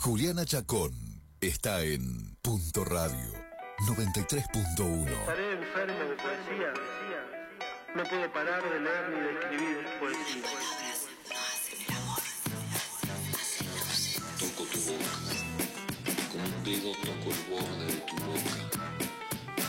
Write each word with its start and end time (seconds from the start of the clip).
Juliana 0.00 0.44
Chacón 0.44 0.92
está 1.40 1.82
en 1.82 2.36
Punto 2.40 2.84
Radio 2.84 3.32
93.1. 3.88 5.10
Estaré 5.10 5.52
enfermo 5.54 5.98
de 5.98 6.14
poesía. 6.14 6.72
No 7.96 8.04
puedo 8.04 8.32
parar 8.32 8.62
de 8.62 8.78
leer 8.78 9.10
ni 9.10 9.20
de 9.20 9.32
escribir 9.32 9.84
poesía. 9.98 10.44
Toco 14.38 14.64
tu 14.70 14.78
boca, 14.82 15.12
con 16.30 16.40
un 16.42 16.64
dedo 16.64 16.92
toco 17.02 17.30
el 17.34 17.42
borde 17.50 17.86
de 17.86 18.00
tu 18.02 18.14
boca. 18.24 18.60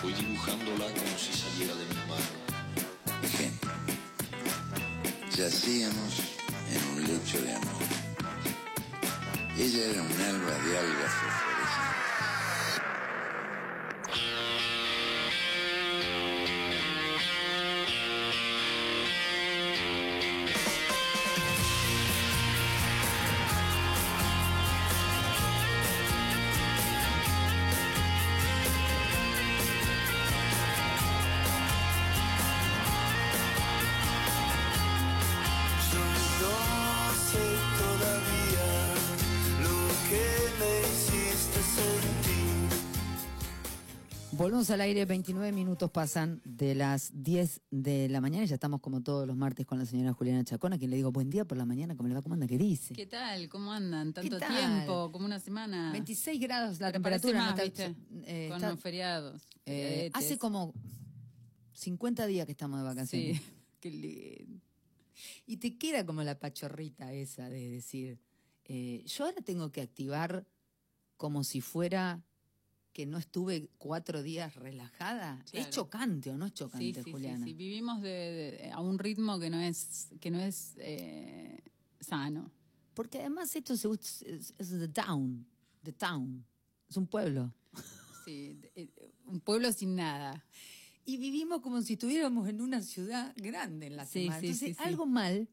Voy 0.04 0.14
dibujándola 0.14 0.86
como 0.94 1.18
si 1.18 1.34
saliera 1.34 1.74
de 1.74 1.86
mi 1.86 1.96
mano. 2.08 2.30
Gente, 3.36 3.68
yacíamos 5.32 6.20
en 6.72 6.84
un 6.94 7.04
lecho 7.08 7.42
de 7.42 7.56
amor. 7.56 7.79
Ella 9.60 9.88
era 9.92 10.02
un 10.02 10.22
alba 10.22 10.54
de 10.64 10.78
algas 10.78 11.49
Al 44.70 44.82
aire, 44.82 45.06
29 45.06 45.52
minutos 45.52 45.90
pasan 45.90 46.42
de 46.46 46.76
las 46.76 47.12
10 47.14 47.62
de 47.72 48.08
la 48.08 48.22
mañana 48.22 48.44
y 48.44 48.48
ya 48.48 48.54
estamos 48.54 48.82
como 48.82 49.02
todos 49.02 49.26
los 49.26 49.36
martes 49.36 49.66
con 49.66 49.80
la 49.80 49.86
señora 49.86 50.14
Juliana 50.14 50.44
Chacón, 50.44 50.74
a 50.74 50.78
quien 50.78 50.92
le 50.92 50.98
digo 50.98 51.12
buen 51.12 51.30
día 51.32 51.44
por 51.44 51.58
la 51.58 51.66
mañana, 51.66 51.96
¿cómo 51.98 52.08
le 52.08 52.14
va? 52.14 52.22
¿Cómo 52.22 52.36
anda? 52.36 52.46
¿Qué 52.46 52.58
dice? 52.60 52.94
¿Qué 52.94 53.08
tal? 53.08 53.50
¿Cómo 53.50 53.72
andan? 53.74 54.14
¿Tanto 54.14 54.38
tiempo? 54.38 55.12
¿Como 55.12 55.26
una 55.26 55.40
semana? 55.40 55.92
26 55.92 56.40
grados 56.40 56.80
la 56.80 56.88
Pero 56.92 56.94
temperatura. 56.94 57.40
más, 57.40 57.58
¿no? 57.58 57.64
Está- 57.64 57.86
eh, 58.26 58.46
Con 58.50 58.58
está- 58.58 58.70
los 58.72 58.80
feriados. 58.80 59.42
eh, 59.66 60.12
hace 60.14 60.38
como 60.38 60.74
50 61.74 62.28
días 62.28 62.46
que 62.46 62.52
estamos 62.52 62.80
de 62.80 62.86
vacaciones. 62.86 63.38
Sí, 63.38 63.44
qué 63.80 63.90
lindo. 63.90 64.62
Y 65.48 65.58
te 65.58 65.78
queda 65.80 66.06
como 66.06 66.22
la 66.22 66.38
pachorrita 66.38 67.12
esa 67.12 67.50
de 67.50 67.70
decir, 67.70 68.20
eh, 68.66 69.04
yo 69.08 69.26
ahora 69.26 69.42
tengo 69.42 69.72
que 69.72 69.82
activar 69.82 70.46
como 71.18 71.44
si 71.44 71.60
fuera 71.60 72.22
que 72.94 73.06
no 73.06 73.18
estuve 73.18 73.70
cuatro 73.78 74.24
días 74.24 74.56
relajada. 74.56 75.44
Claro. 75.52 75.68
Es 75.70 75.74
chocante 75.74 76.32
o 76.32 76.38
no 76.38 76.46
es 76.48 76.52
Sí, 76.52 76.58
chocante, 76.58 76.94
sí, 76.96 77.04
sí, 77.04 77.12
Juliana. 77.12 77.46
sí. 77.46 77.54
Vivimos 77.54 78.02
de, 78.02 78.10
de- 78.62 78.72
a 78.72 78.80
un 78.82 78.98
ritmo 79.00 79.40
que 79.40 79.50
no 79.50 79.60
es, 79.60 80.10
que 80.20 80.32
no 80.32 80.40
es 80.40 80.74
eh, 80.78 81.62
sano. 82.00 82.52
Porque 82.94 83.20
además 83.20 83.56
esto 83.56 83.78
se 83.78 83.88
es, 83.90 84.54
es 84.58 84.70
the 84.70 84.88
town, 84.90 85.46
the 85.84 85.94
town, 85.94 86.46
es 86.90 86.98
un 86.98 87.08
pueblo. 87.08 87.54
Sí, 88.26 88.60
eh, 88.76 88.90
un 89.26 89.40
pueblo 89.40 89.72
sin 89.72 89.96
nada. 89.96 90.44
Y 91.06 91.18
vivimos 91.18 91.62
como 91.62 91.82
si 91.82 91.94
estuviéramos 91.94 92.48
en 92.50 92.60
una 92.62 92.82
ciudad 92.82 93.34
grande 93.38 93.88
en 93.88 93.96
la 93.96 94.06
Sí, 94.06 94.24
semana. 94.24 94.40
sí, 94.42 94.46
Entonces, 94.48 94.68
sí, 94.70 94.74
sí. 94.76 94.84
algo 94.84 95.06
mal, 95.06 95.48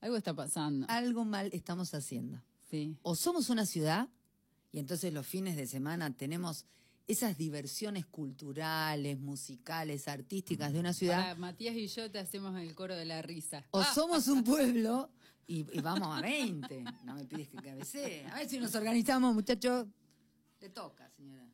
Algo 0.00 0.16
está 0.16 0.34
pasando. 0.34 0.86
algo 0.88 1.24
mal 1.24 1.48
estamos 1.52 1.94
haciendo. 1.94 2.42
Sí. 2.70 2.96
O 3.02 3.14
somos 3.14 3.48
una 3.50 3.64
ciudad 3.66 4.08
y 4.72 4.78
entonces 4.78 5.12
los 5.12 5.26
fines 5.26 5.56
de 5.56 5.66
semana 5.66 6.10
tenemos 6.16 6.64
esas 7.06 7.36
diversiones 7.36 8.06
culturales, 8.06 9.18
musicales, 9.20 10.08
artísticas 10.08 10.72
de 10.72 10.80
una 10.80 10.92
ciudad. 10.94 11.36
Matías 11.36 11.76
y 11.76 11.86
yo 11.88 12.10
te 12.10 12.18
hacemos 12.18 12.58
el 12.58 12.74
coro 12.74 12.96
de 12.96 13.04
la 13.04 13.20
risa. 13.20 13.64
O 13.70 13.84
somos 13.84 14.28
un 14.28 14.42
pueblo 14.42 15.10
y, 15.46 15.66
y 15.76 15.80
vamos 15.80 16.16
a 16.16 16.22
20. 16.22 16.84
No 17.04 17.14
me 17.14 17.24
pides 17.24 17.48
que 17.48 17.58
cabecee. 17.58 18.24
A 18.26 18.36
ver 18.36 18.48
si 18.48 18.58
nos 18.58 18.74
organizamos, 18.74 19.34
muchachos. 19.34 19.86
Le 20.60 20.70
toca, 20.70 21.10
señora. 21.10 21.46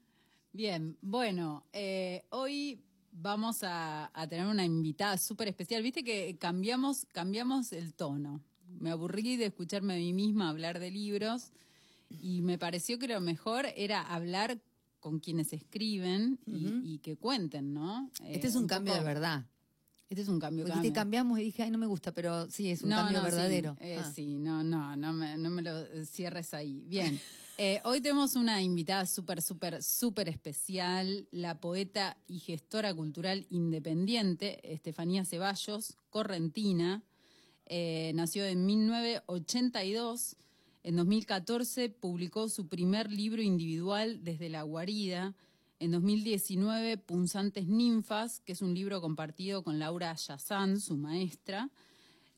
Bien, 0.53 0.97
bueno, 1.01 1.67
eh, 1.73 2.25
hoy 2.31 2.81
vamos 3.11 3.65
a, 3.65 4.11
a 4.15 4.29
tener 4.29 4.47
una 4.47 4.65
invitada 4.65 5.19
súper 5.19 5.49
especial. 5.49 5.83
Viste 5.83 6.05
que 6.05 6.37
cambiamos, 6.39 7.07
cambiamos 7.13 7.73
el 7.73 7.95
tono. 7.95 8.45
Me 8.79 8.91
aburrí 8.91 9.37
de 9.37 9.47
escucharme 9.47 9.95
a 9.95 9.97
mí 9.97 10.13
misma 10.13 10.51
hablar 10.51 10.79
de 10.79 10.91
libros 10.91 11.53
y 12.09 12.43
me 12.43 12.59
pareció 12.59 12.99
que 12.99 13.09
lo 13.09 13.21
mejor 13.21 13.67
era 13.77 14.01
hablar 14.03 14.61
con 15.01 15.21
quienes 15.21 15.53
escriben 15.53 16.39
y, 16.47 16.95
y 16.95 16.99
que 16.99 17.17
cuenten, 17.17 17.73
¿no? 17.73 18.11
Eh, 18.25 18.33
Este 18.35 18.49
es 18.49 18.57
un, 18.57 18.67
cambio 18.67 18.95
poco- 18.95 19.05
de 19.05 19.15
verdad. 19.15 19.47
Este 20.11 20.23
es 20.23 20.29
un 20.29 20.41
cambio. 20.41 20.65
Porque 20.65 20.73
cambio. 20.75 20.91
te 20.91 20.95
cambiamos 20.95 21.39
y 21.39 21.43
dije, 21.45 21.63
ay, 21.65 21.71
no 21.71 21.77
me 21.79 21.87
gusta, 21.87 22.13
pero 22.13 22.51
sí, 22.51 22.71
es 22.71 22.83
un 22.83 22.89
cambio 22.91 23.19
sí, 23.19 23.25
verdadero. 23.25 23.77
eh, 23.81 23.99
Ah. 24.01 24.11
Sí, 24.15 24.39
no, 24.39 24.65
no, 24.65 24.97
no 24.97 25.13
me, 25.13 25.37
no 25.37 25.51
me 25.51 25.61
lo 25.63 25.85
cierres 26.07 26.55
ahí. 26.55 26.83
Bien, 26.87 27.21
eh, 27.59 27.81
hoy 27.85 28.01
tenemos 28.01 28.35
una 28.35 28.63
invitada 28.63 29.05
súper, 29.05 29.43
súper, 29.43 29.83
súper 29.83 30.31
especial, 30.31 31.29
la 31.31 31.61
poeta 31.61 32.17
y 32.27 32.39
gestora 32.39 32.95
cultural 32.95 33.47
independiente, 33.51 34.73
Estefanía 34.73 35.27
Ceballos, 35.27 35.97
correntina. 36.09 37.03
Eh, 37.67 38.13
nació 38.15 38.47
en 38.47 38.65
1982. 38.65 40.37
En 40.83 40.97
2014 40.97 41.91
publicó 41.91 42.49
su 42.49 42.69
primer 42.69 43.11
libro 43.11 43.43
individual 43.43 44.23
desde 44.23 44.49
la 44.49 44.63
guarida. 44.63 45.35
En 45.81 45.91
2019, 45.91 46.97
Punzantes 46.99 47.67
Ninfas, 47.67 48.41
que 48.41 48.53
es 48.53 48.63
un 48.63 48.75
libro 48.75 49.01
compartido 49.01 49.63
con 49.63 49.79
Laura 49.79 50.15
Yazán, 50.15 50.81
su 50.81 50.97
maestra. 50.97 51.71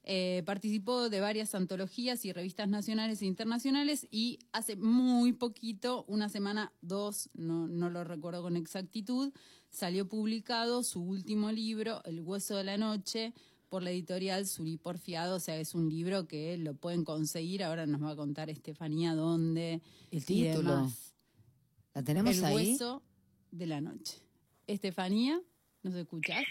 Eh, 0.02 0.42
participó 0.46 1.10
de 1.10 1.20
varias 1.20 1.54
antologías 1.54 2.24
y 2.24 2.32
revistas 2.32 2.68
nacionales 2.68 3.20
e 3.20 3.26
internacionales 3.26 4.08
y 4.10 4.38
hace 4.52 4.76
muy 4.76 5.32
poquito, 5.34 6.04
una 6.08 6.30
semana, 6.30 6.72
dos, 6.80 7.28
no, 7.34 7.68
no 7.68 7.90
lo 7.90 8.02
recuerdo 8.02 8.42
con 8.42 8.56
exactitud, 8.56 9.32
salió 9.68 10.08
publicado 10.08 10.82
su 10.82 11.02
último 11.02 11.52
libro, 11.52 12.02
El 12.04 12.20
hueso 12.22 12.56
de 12.56 12.64
la 12.64 12.78
noche, 12.78 13.34
por 13.70 13.82
la 13.84 13.90
editorial 13.90 14.46
Suri 14.46 14.76
Porfiado, 14.76 15.36
o 15.36 15.40
sea, 15.40 15.56
es 15.56 15.74
un 15.74 15.88
libro 15.88 16.26
que 16.26 16.58
lo 16.58 16.74
pueden 16.74 17.04
conseguir, 17.04 17.62
ahora 17.62 17.86
nos 17.86 18.02
va 18.02 18.10
a 18.10 18.16
contar 18.16 18.50
Estefanía 18.50 19.14
dónde. 19.14 19.80
El 20.10 20.24
título. 20.24 20.70
demás. 20.72 21.14
¿La 21.94 22.02
tenemos 22.02 22.36
El 22.36 22.44
ahí? 22.44 22.54
hueso 22.54 23.02
de 23.52 23.66
la 23.66 23.80
noche. 23.80 24.18
Estefanía, 24.66 25.40
¿nos 25.82 25.94
escuchás? 25.94 26.42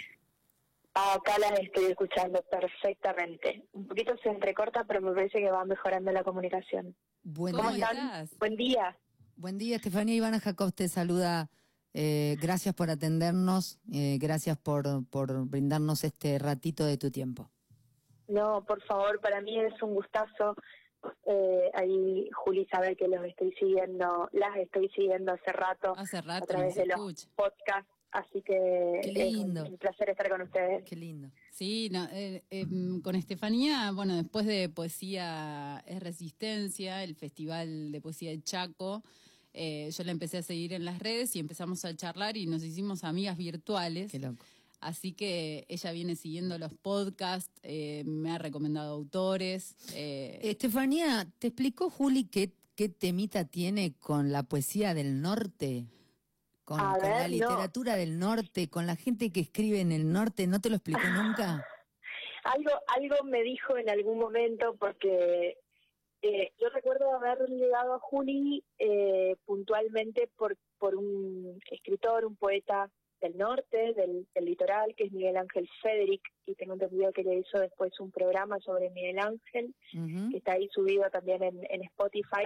Acá 0.93 1.37
las 1.39 1.59
estoy 1.59 1.85
escuchando 1.85 2.41
perfectamente. 2.49 3.67
Un 3.73 3.85
poquito 3.87 4.13
se 4.23 4.29
entrecorta, 4.29 4.85
pero 4.85 5.01
me 5.01 5.13
parece 5.13 5.39
que 5.39 5.51
va 5.51 5.63
mejorando 5.65 6.11
la 6.11 6.23
comunicación. 6.23 6.95
Buen 7.23 7.53
¿Cómo 7.55 7.71
día. 7.71 7.85
estás? 7.91 8.37
Buen 8.39 8.55
día. 8.55 8.97
Buen 9.35 9.57
día, 9.57 9.75
Estefanía 9.75 10.15
Ivana 10.15 10.39
Jacob 10.39 10.73
te 10.73 10.87
saluda. 10.87 11.49
Eh, 11.93 12.37
gracias 12.39 12.75
por 12.75 12.89
atendernos, 12.89 13.79
eh, 13.91 14.17
gracias 14.19 14.57
por, 14.57 15.05
por 15.07 15.47
brindarnos 15.47 16.03
este 16.03 16.37
ratito 16.37 16.85
de 16.85 16.97
tu 16.97 17.09
tiempo. 17.11 17.49
No, 18.27 18.63
por 18.65 18.81
favor, 18.83 19.19
para 19.21 19.41
mí 19.41 19.59
es 19.59 19.81
un 19.81 19.95
gustazo. 19.95 20.55
Eh, 21.25 21.71
ahí 21.73 22.29
Juli 22.33 22.67
sabe 22.71 22.95
que 22.95 23.07
los 23.07 23.23
estoy 23.25 23.51
siguiendo, 23.53 24.29
las 24.33 24.55
estoy 24.57 24.89
siguiendo 24.89 25.31
hace 25.31 25.51
rato, 25.51 25.93
Hace 25.97 26.21
rato 26.21 26.43
a 26.43 26.47
través 26.47 26.75
de 26.75 26.85
los 26.85 27.25
podcasts, 27.35 27.89
así 28.11 28.41
que 28.43 28.99
Qué 29.01 29.09
es 29.29 29.33
un- 29.35 29.39
lindo. 29.47 29.65
un 29.65 29.77
placer 29.77 30.09
estar 30.09 30.29
con 30.29 30.41
ustedes. 30.41 30.83
Qué 30.83 30.95
lindo. 30.95 31.29
Sí, 31.51 31.89
no, 31.91 32.05
eh, 32.11 32.43
eh, 32.51 32.65
con 33.01 33.15
Estefanía, 33.15 33.91
bueno, 33.93 34.15
después 34.15 34.45
de 34.45 34.69
Poesía 34.69 35.81
es 35.87 36.01
Resistencia, 36.03 37.03
el 37.03 37.15
Festival 37.15 37.91
de 37.91 38.01
Poesía 38.01 38.29
de 38.31 38.43
Chaco, 38.43 39.01
eh, 39.53 39.89
yo 39.91 40.03
la 40.03 40.11
empecé 40.11 40.37
a 40.37 40.43
seguir 40.43 40.73
en 40.73 40.85
las 40.85 40.99
redes 40.99 41.35
y 41.35 41.39
empezamos 41.39 41.83
a 41.85 41.95
charlar 41.95 42.37
y 42.37 42.45
nos 42.45 42.63
hicimos 42.63 43.03
amigas 43.03 43.37
virtuales. 43.37 44.11
Qué 44.11 44.19
loco. 44.19 44.45
Así 44.79 45.11
que 45.11 45.65
ella 45.67 45.91
viene 45.91 46.15
siguiendo 46.15 46.57
los 46.57 46.73
podcasts, 46.73 47.51
eh, 47.63 48.03
me 48.05 48.31
ha 48.31 48.37
recomendado 48.37 48.93
autores. 48.93 49.75
eh, 49.93 50.39
Estefanía, 50.41 51.27
¿te 51.37 51.47
explicó 51.47 51.89
Juli 51.89 52.23
qué, 52.23 52.53
qué 52.75 52.87
temita 52.87 53.43
tiene 53.43 53.93
con 53.99 54.31
la 54.31 54.43
poesía 54.43 54.93
del 54.93 55.21
norte? 55.21 55.85
Con, 56.63 56.77
la 56.77 57.23
no. 57.23 57.27
literatura 57.27 57.95
del 57.95 58.19
norte, 58.19 58.69
con 58.69 58.85
la 58.85 58.95
gente 58.95 59.31
que 59.31 59.39
escribe 59.39 59.81
en 59.81 59.91
el 59.91 60.13
norte, 60.13 60.45
¿no 60.47 60.61
te 60.61 60.69
lo 60.69 60.75
explicó 60.75 61.01
nunca? 61.15 61.65
Algo, 62.43 62.71
algo 62.87 63.23
me 63.25 63.41
dijo 63.43 63.75
en 63.75 63.89
algún 63.89 64.19
momento 64.19 64.75
porque 64.79 65.57
eh, 66.21 66.51
yo 66.59 66.69
recuerdo 66.69 67.13
haber 67.15 67.47
llegado 67.49 67.93
a 67.93 67.99
Juli 67.99 68.63
eh, 68.77 69.35
puntualmente 69.45 70.29
por, 70.35 70.57
por 70.77 70.95
un 70.95 71.59
escritor, 71.71 72.25
un 72.25 72.35
poeta 72.35 72.89
del 73.21 73.37
norte, 73.37 73.93
del, 73.93 74.27
del 74.33 74.45
litoral, 74.45 74.93
que 74.95 75.05
es 75.05 75.11
Miguel 75.11 75.37
Ángel 75.37 75.69
Federic, 75.81 76.21
y 76.45 76.55
tengo 76.55 76.73
entendido 76.73 77.11
que 77.11 77.23
le 77.23 77.39
hizo 77.39 77.59
después 77.59 77.91
un 77.99 78.11
programa 78.11 78.59
sobre 78.59 78.89
Miguel 78.89 79.19
Ángel, 79.19 79.73
que 80.31 80.37
está 80.37 80.53
ahí 80.53 80.67
subido 80.73 81.03
también 81.11 81.43
en, 81.43 81.59
en 81.69 81.83
Spotify, 81.83 82.45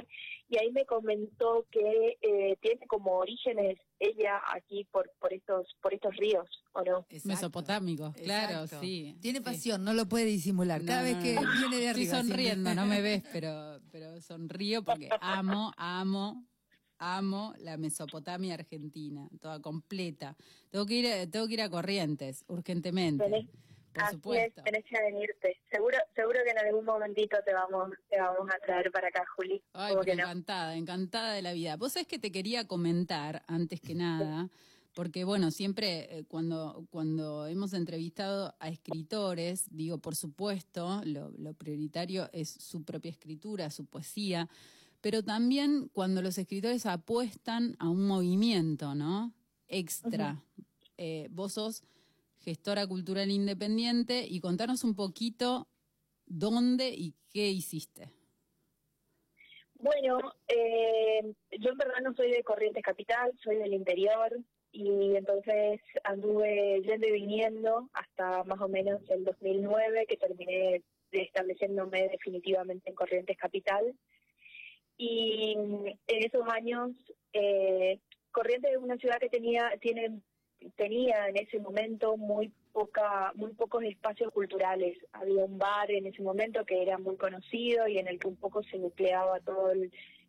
y 0.50 0.58
ahí 0.58 0.72
me 0.72 0.86
comentó 0.86 1.66
que 1.72 2.18
eh, 2.22 2.58
tiene 2.62 2.86
como 2.88 3.14
orígenes 3.18 3.78
ella 4.00 4.42
aquí 4.54 4.86
por, 4.92 5.10
por 5.20 5.32
estos 5.34 5.68
por 5.82 5.94
estos 5.94 6.16
ríos, 6.18 6.50
¿o 6.74 6.82
no? 6.84 7.06
Exacto. 7.10 7.28
Mesopotámicos, 7.30 8.16
claro, 8.16 8.64
Exacto. 8.64 8.82
sí. 8.86 9.16
Tiene 9.22 9.40
sí. 9.40 9.44
pasión, 9.46 9.84
no 9.86 9.94
lo 9.94 10.06
puede 10.08 10.26
disimular. 10.26 10.84
Cada 10.84 11.00
No, 11.00 11.06
vez 11.06 11.24
que 11.24 11.36
no. 11.36 11.42
viene 11.42 11.78
de 11.78 11.86
Estoy 11.86 11.88
arriba. 11.88 12.12
siempre- 12.16 12.28
sonriendo, 12.36 12.74
no 12.76 12.86
me 12.86 13.02
ves, 13.02 13.24
pero, 13.32 13.80
pero 13.92 14.20
sonrío 14.22 14.84
porque 14.84 15.10
amo, 15.22 15.72
amo, 15.78 16.46
amo 17.04 17.54
la 17.60 17.78
Mesopotamia 17.78 18.54
argentina, 18.54 19.28
toda 19.42 19.60
completa. 19.62 20.36
Tengo 20.70 20.86
que 20.86 20.94
ir, 20.96 21.32
tengo 21.32 21.48
que 21.48 21.54
ir 21.56 21.62
a 21.62 21.70
Corrientes, 21.70 22.44
urgentemente. 22.48 23.24
Tenés- 23.26 23.50
Por 23.94 24.04
Así 24.04 24.16
supuesto. 24.16 24.62
es, 24.62 24.64
tenés 24.64 24.86
que 24.86 25.00
venirte. 25.00 25.58
Seguro, 25.72 25.98
seguro 26.16 26.40
que 26.44 26.50
en 26.50 26.58
algún 26.58 26.84
momentito 26.84 27.38
te 27.46 27.54
vamos, 27.54 27.90
te 28.10 28.20
vamos 28.20 28.50
a 28.52 28.58
traer 28.66 28.92
para 28.92 29.10
acá, 29.10 29.24
Juli. 29.36 29.62
Ay, 29.74 29.94
¿Cómo 29.94 30.02
pero 30.04 30.16
que 30.16 30.16
no? 30.16 30.24
encantada, 30.30 30.76
encantada 30.76 31.34
de 31.34 31.42
la 31.44 31.54
vida. 31.54 31.76
Vos 31.78 31.92
sabés 31.94 32.08
que 32.08 32.18
te 32.18 32.32
quería 32.32 32.66
comentar, 32.68 33.44
antes 33.46 33.80
que 33.82 33.94
nada, 33.94 34.50
porque 34.96 35.24
bueno, 35.26 35.52
siempre 35.52 36.18
eh, 36.18 36.24
cuando, 36.28 36.88
cuando 36.90 37.46
hemos 37.46 37.74
entrevistado 37.74 38.56
a 38.60 38.70
escritores, 38.70 39.66
digo, 39.70 40.00
por 40.00 40.16
supuesto, 40.16 41.02
lo, 41.06 41.30
lo 41.38 41.54
prioritario 41.54 42.30
es 42.34 42.50
su 42.50 42.84
propia 42.84 43.12
escritura, 43.12 43.70
su 43.70 43.86
poesía, 43.86 44.50
pero 45.04 45.22
también 45.22 45.90
cuando 45.90 46.22
los 46.22 46.38
escritores 46.38 46.86
apuestan 46.86 47.76
a 47.78 47.90
un 47.90 48.08
movimiento, 48.08 48.96
¿no? 48.96 49.34
Extra. 49.68 50.42
Eh, 50.98 51.28
vos 51.30 51.54
sos 51.54 51.84
gestora 52.40 52.88
cultural 52.88 53.30
independiente 53.30 54.26
y 54.26 54.40
contanos 54.40 54.86
un 54.86 54.96
poquito 54.96 55.68
dónde 56.26 56.88
y 56.88 57.16
qué 57.34 57.50
hiciste. 57.50 58.08
Bueno, 59.76 60.20
eh, 60.48 61.34
yo 61.60 61.72
en 61.72 61.78
verdad 61.78 62.00
no 62.02 62.14
soy 62.16 62.32
de 62.32 62.42
Corrientes 62.42 62.82
Capital, 62.82 63.34
soy 63.44 63.58
del 63.58 63.74
interior 63.74 64.32
y 64.72 65.18
entonces 65.18 65.82
anduve 66.06 66.82
yendo 66.82 67.08
y 67.08 67.12
viniendo 67.12 67.90
hasta 67.92 68.46
más 68.46 68.62
o 68.62 68.70
menos 68.70 69.02
el 69.10 69.26
2009 69.26 70.06
que 70.08 70.16
terminé 70.16 70.82
estableciéndome 71.12 72.08
definitivamente 72.08 72.90
en 72.90 72.96
Corrientes 72.96 73.38
Capital. 73.38 73.94
Y 74.98 75.56
en 76.08 76.24
esos 76.24 76.48
años, 76.48 76.92
eh, 77.34 78.00
Corrientes 78.32 78.72
es 78.72 78.78
una 78.78 78.98
ciudad 78.98 79.20
que 79.20 79.30
tenía, 79.30 79.72
tiene, 79.82 80.20
tenía 80.76 81.28
en 81.28 81.38
ese 81.38 81.60
momento 81.60 82.18
muy 82.18 82.52
poca, 82.72 83.32
muy 83.36 83.54
pocos 83.54 83.84
espacios 83.84 84.32
culturales. 84.32 84.98
Había 85.14 85.46
un 85.46 85.58
bar 85.58 85.92
en 85.92 86.08
ese 86.08 86.22
momento 86.22 86.66
que 86.66 86.82
era 86.82 86.98
muy 86.98 87.18
conocido 87.18 87.88
y 87.88 87.98
en 87.98 88.08
el 88.08 88.20
que 88.20 88.28
un 88.28 88.38
poco 88.38 88.64
se 88.64 88.78
nucleaba 88.78 89.40
toda 89.40 89.74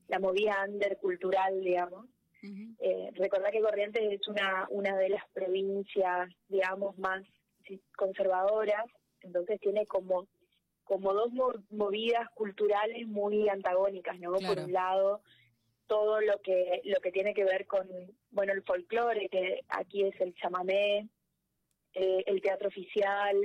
la 0.09 0.19
movida 0.19 0.65
under 0.69 0.97
cultural, 0.99 1.61
digamos. 1.61 2.07
Eh, 2.79 3.11
recordar 3.15 3.51
que 3.53 3.63
Corrientes 3.63 4.03
es 4.03 4.29
una, 4.29 4.67
una 4.69 4.99
de 4.99 5.09
las 5.09 5.27
provincias, 5.33 6.29
digamos, 6.49 6.99
más 6.99 7.23
conservadoras, 7.97 8.85
entonces 9.23 9.59
tiene 9.61 9.87
como, 9.87 10.27
como 10.85 11.13
dos 11.13 11.33
mo- 11.33 11.53
movidas 11.71 12.29
culturales 12.35 13.07
muy 13.07 13.49
antagónicas, 13.49 14.19
¿no? 14.21 14.33
Claro. 14.35 14.55
Por 14.55 14.65
un 14.65 14.73
lado, 14.73 15.23
todo 15.87 16.21
lo 16.21 16.39
que, 16.41 16.81
lo 16.85 17.01
que 17.01 17.13
tiene 17.13 17.35
que 17.35 17.45
ver 17.45 17.67
con, 17.67 17.89
bueno, 18.31 18.53
el 18.53 18.63
folclore, 18.63 19.29
que 19.29 19.61
aquí 19.69 20.05
es 20.05 20.19
el 20.21 20.35
chamamé, 20.35 21.09
eh, 21.95 22.25
el 22.27 22.41
teatro 22.41 22.69
oficial, 22.69 23.37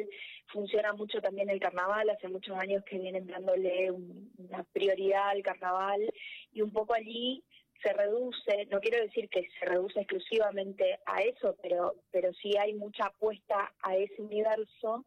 funciona 0.48 0.94
mucho 0.94 1.22
también 1.22 1.50
el 1.50 1.60
carnaval, 1.60 2.10
hace 2.10 2.28
muchos 2.28 2.58
años 2.58 2.84
que 2.84 2.98
vienen 2.98 3.28
dándole 3.28 3.92
un- 3.92 4.32
una 4.38 4.64
prioridad 4.64 5.30
al 5.30 5.44
carnaval, 5.44 6.02
y 6.52 6.62
un 6.62 6.72
poco 6.72 6.94
allí 6.94 7.44
se 7.84 7.94
reduce, 7.94 8.66
no 8.72 8.80
quiero 8.82 9.02
decir 9.04 9.30
que 9.30 9.48
se 9.58 9.66
reduce 9.66 10.00
exclusivamente 10.02 11.00
a 11.06 11.22
eso, 11.22 11.56
pero, 11.62 11.96
pero 12.12 12.34
sí 12.34 12.58
hay 12.58 12.74
mucha 12.74 13.06
apuesta 13.06 13.74
a 13.82 13.96
ese 13.96 14.22
universo. 14.22 15.06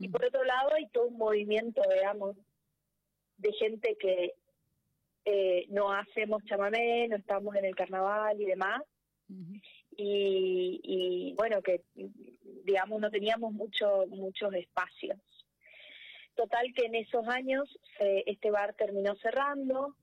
Y 0.00 0.08
por 0.08 0.24
otro 0.24 0.42
lado 0.44 0.72
hay 0.74 0.88
todo 0.88 1.06
un 1.08 1.18
movimiento, 1.18 1.82
digamos, 1.92 2.36
de 3.36 3.52
gente 3.52 3.96
que 4.00 4.34
eh, 5.26 5.66
no 5.68 5.92
hacemos 5.92 6.42
chamamé, 6.46 7.06
no 7.08 7.16
estamos 7.16 7.54
en 7.54 7.66
el 7.66 7.74
carnaval 7.76 8.40
y 8.40 8.46
demás, 8.46 8.82
y 9.96 11.34
bueno, 11.36 11.62
que 11.62 11.82
digamos 12.64 13.00
no 13.00 13.10
teníamos 13.10 13.52
mucho, 13.52 14.06
muchos 14.08 14.52
espacios. 14.54 15.18
Total 16.34 16.72
que 16.74 16.86
en 16.86 16.94
esos 16.94 17.26
años 17.28 17.68
se- 17.98 18.24
este 18.30 18.50
bar 18.50 18.74
terminó 18.74 19.14
cerrando, 19.16 19.94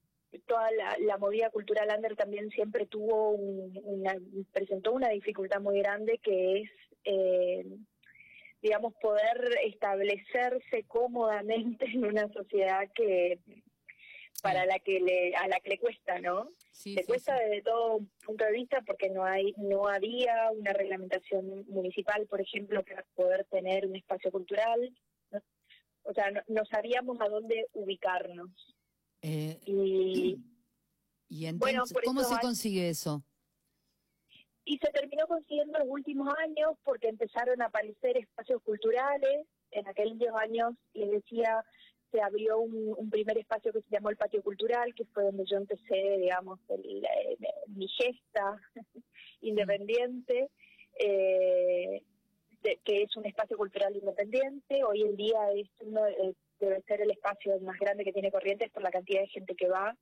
toda 0.45 0.69
la, 0.71 0.95
la 0.99 1.17
movida 1.17 1.49
cultural 1.49 1.89
under 1.95 2.15
también 2.15 2.49
siempre 2.51 2.85
tuvo 2.85 3.31
un- 3.31 3.79
una, 3.83 4.15
presentó 4.51 4.91
una 4.93 5.09
dificultad 5.09 5.59
muy 5.61 5.79
grande 5.79 6.19
que 6.19 6.61
es 6.61 6.69
eh, 7.05 7.65
digamos 8.61 8.93
poder 9.01 9.57
establecerse 9.65 10.83
cómodamente 10.87 11.85
en 11.85 12.05
una 12.05 12.27
sociedad 12.33 12.89
que 12.93 13.39
para 14.41 14.65
la 14.65 14.77
que 14.79 14.99
le 14.99 15.35
a 15.35 15.47
la 15.47 15.59
que 15.59 15.69
le 15.71 15.79
cuesta, 15.79 16.19
¿no? 16.19 16.49
Sí, 16.71 16.93
le 16.95 17.01
sí, 17.01 17.07
cuesta 17.07 17.35
sí. 17.37 17.43
desde 17.43 17.61
todo 17.63 17.99
punto 18.25 18.45
de 18.45 18.51
vista 18.51 18.81
porque 18.85 19.09
no 19.09 19.23
hay 19.25 19.53
no 19.57 19.87
había 19.87 20.51
una 20.51 20.73
reglamentación 20.73 21.65
municipal 21.67 22.27
por 22.27 22.39
ejemplo 22.41 22.83
para 22.83 23.03
poder 23.15 23.45
tener 23.45 23.87
un 23.87 23.95
espacio 23.95 24.31
cultural 24.31 24.93
¿no? 25.31 25.41
o 26.03 26.13
sea 26.13 26.29
no, 26.29 26.41
no 26.47 26.65
sabíamos 26.65 27.19
a 27.19 27.29
dónde 27.29 27.67
ubicarnos 27.73 28.51
Eh, 29.23 29.59
y 29.65 30.37
y 31.29 31.45
entonces, 31.47 31.91
Bueno, 31.93 32.01
¿cómo 32.05 32.23
se 32.23 32.35
hay- 32.35 32.39
consigue 32.41 32.89
eso? 32.89 33.23
Y 34.67 34.77
se 34.79 34.91
terminó 34.91 35.25
consiguiendo 35.27 35.77
en 35.77 35.85
los 35.85 35.93
últimos 35.93 36.27
años 36.39 36.73
porque 36.83 37.07
empezaron 37.07 37.61
a 37.61 37.67
aparecer 37.67 38.17
espacios 38.17 38.61
culturales. 38.63 39.47
En 39.71 39.87
aquellos 39.87 40.33
años 40.35 40.73
les 40.93 41.09
decía 41.09 41.63
se 42.11 42.21
abrió 42.21 42.59
un, 42.59 43.09
primer 43.09 43.37
espacio 43.37 43.71
que 43.73 43.81
se 43.81 43.89
llamó 43.89 44.09
el 44.09 44.17
patio 44.17 44.41
cultural 44.41 44.93
que 44.93 45.05
fue 45.05 45.23
donde 45.23 45.43
yo 45.45 45.57
empecé 45.57 46.17
digamos 46.19 46.59
el- 46.69 47.03
eh, 47.05 47.37
mi 47.67 47.87
gesta 47.87 48.57
independiente 49.41 50.49
eh, 50.99 52.01
de- 52.63 52.79
que 52.83 53.03
es 53.03 53.15
un 53.15 53.25
espacio 53.25 53.55
cultural 53.57 53.95
independiente. 53.95 54.83
Hoy 54.83 55.01
en 55.01 55.15
día 55.15 55.39
es 55.55 55.69
uno 55.81 56.05
eh, 56.07 56.33
debe 56.59 56.81
ser 56.83 57.01
el 57.01 57.11
espacio 57.11 57.59
más 57.61 57.77
grande 57.79 58.03
que 58.03 58.13
tiene 58.13 58.31
Corrientes 58.31 58.71
por 58.71 58.83
la 58.83 58.91
cantidad 58.91 59.21
de 59.21 59.27
gente 59.27 59.55
que 59.55 59.69
va 59.69 59.95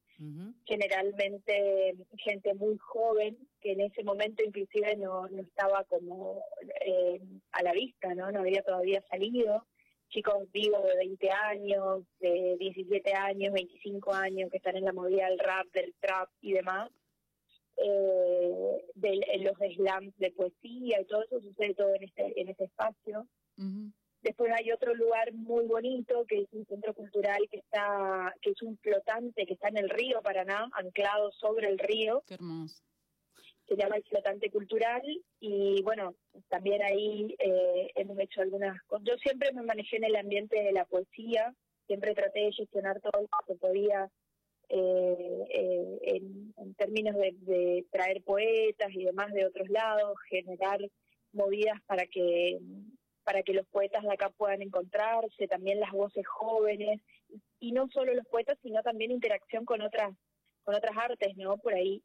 generalmente 0.66 1.96
gente 2.18 2.54
muy 2.54 2.78
joven 2.78 3.38
que 3.62 3.74
en 3.74 3.82
ese 3.82 4.04
momento 4.04 4.44
inclusive 4.44 4.96
no, 4.96 5.28
no 5.28 5.42
estaba 5.42 5.84
como 5.86 6.42
eh, 6.86 7.22
a 7.52 7.64
la 7.64 7.74
vista, 7.74 8.14
¿no? 8.14 8.32
No 8.32 8.40
había 8.40 8.64
todavía 8.64 9.02
salido. 9.10 9.66
Chicos 10.10 10.50
vivos 10.52 10.84
de 10.84 10.96
20 10.98 11.32
años, 11.32 12.04
de 12.20 12.56
17 12.60 13.14
años, 13.14 13.54
25 13.54 14.14
años 14.14 14.50
que 14.52 14.58
están 14.58 14.78
en 14.78 14.86
la 14.86 14.94
movida 14.94 15.28
del 15.28 15.40
rap, 15.40 15.66
del 15.74 15.94
trap 16.00 16.30
y 16.42 16.54
demás. 16.54 16.92
Eh, 17.78 18.86
de, 18.94 19.20
los 19.40 19.58
slams 19.58 20.16
de 20.18 20.32
poesía 20.32 21.02
y 21.02 21.06
todo 21.06 21.24
eso 21.24 21.42
sucede 21.42 21.74
todo 21.74 21.94
en 21.96 22.04
este 22.04 22.40
en 22.40 22.50
este 22.50 22.66
espacio. 22.66 23.28
Ujú. 23.58 23.92
Después 24.26 24.52
hay 24.58 24.72
otro 24.72 24.96
lugar 24.96 25.32
muy 25.34 25.66
bonito 25.68 26.26
que 26.28 26.40
es 26.42 26.48
un 26.52 26.66
centro 26.66 26.96
cultural 26.96 27.38
que 27.52 27.58
está 27.58 28.34
que 28.42 28.50
es 28.50 28.62
un 28.64 28.76
flotante 28.80 29.46
que 29.46 29.54
está 29.54 29.68
en 29.68 29.78
el 29.78 29.88
río 29.88 30.20
Paraná, 30.24 30.68
anclado 30.74 31.32
sobre 31.34 31.70
el 31.70 31.78
río, 31.78 32.24
Qué 32.26 32.34
hermoso. 32.34 32.82
se 33.68 33.76
llama 33.76 33.98
el 33.98 34.04
flotante 34.04 34.50
cultural 34.50 35.04
y 35.40 35.80
bueno, 35.84 36.16
también 36.50 36.82
ahí 36.82 37.36
eh, 37.38 37.92
hemos 37.94 38.18
hecho 38.20 38.42
algunas 38.42 38.82
cosas. 38.88 39.06
Yo 39.08 39.16
siempre 39.18 39.52
me 39.54 39.62
manejé 39.62 39.98
en 39.98 40.06
el 40.06 40.16
ambiente 40.16 40.60
de 40.60 40.72
la 40.72 40.86
poesía, 40.86 41.54
siempre 41.86 42.16
traté 42.16 42.40
de 42.46 42.52
gestionar 42.54 43.00
todo 43.02 43.22
lo 43.22 43.28
que 43.46 43.54
podía 43.60 44.10
eh, 44.70 45.46
eh, 45.54 45.98
en, 46.02 46.52
en 46.58 46.74
términos 46.74 47.14
de, 47.16 47.36
de 47.42 47.86
traer 47.92 48.24
poetas 48.24 48.90
y 48.92 49.04
demás 49.06 49.32
de 49.34 49.46
otros 49.46 49.70
lados, 49.70 50.18
generar 50.30 50.80
movidas 51.32 51.80
para 51.86 52.08
que 52.08 52.58
para 53.26 53.44
que 53.44 53.54
los 53.54 53.68
poetas 53.68 54.04
de 54.04 54.14
acá 54.14 54.30
puedan 54.30 54.62
encontrarse, 54.62 55.48
también 55.48 55.80
las 55.80 55.92
voces 55.92 56.26
jóvenes 56.26 57.02
y 57.60 57.72
no 57.72 57.90
solo 57.90 58.14
los 58.14 58.26
poetas, 58.28 58.58
sino 58.62 58.82
también 58.84 59.12
interacción 59.12 59.66
con 59.66 59.82
otras 59.82 60.16
con 60.64 60.76
otras 60.76 60.96
artes, 60.98 61.36
¿no? 61.36 61.58
Por 61.58 61.74
ahí 61.74 62.02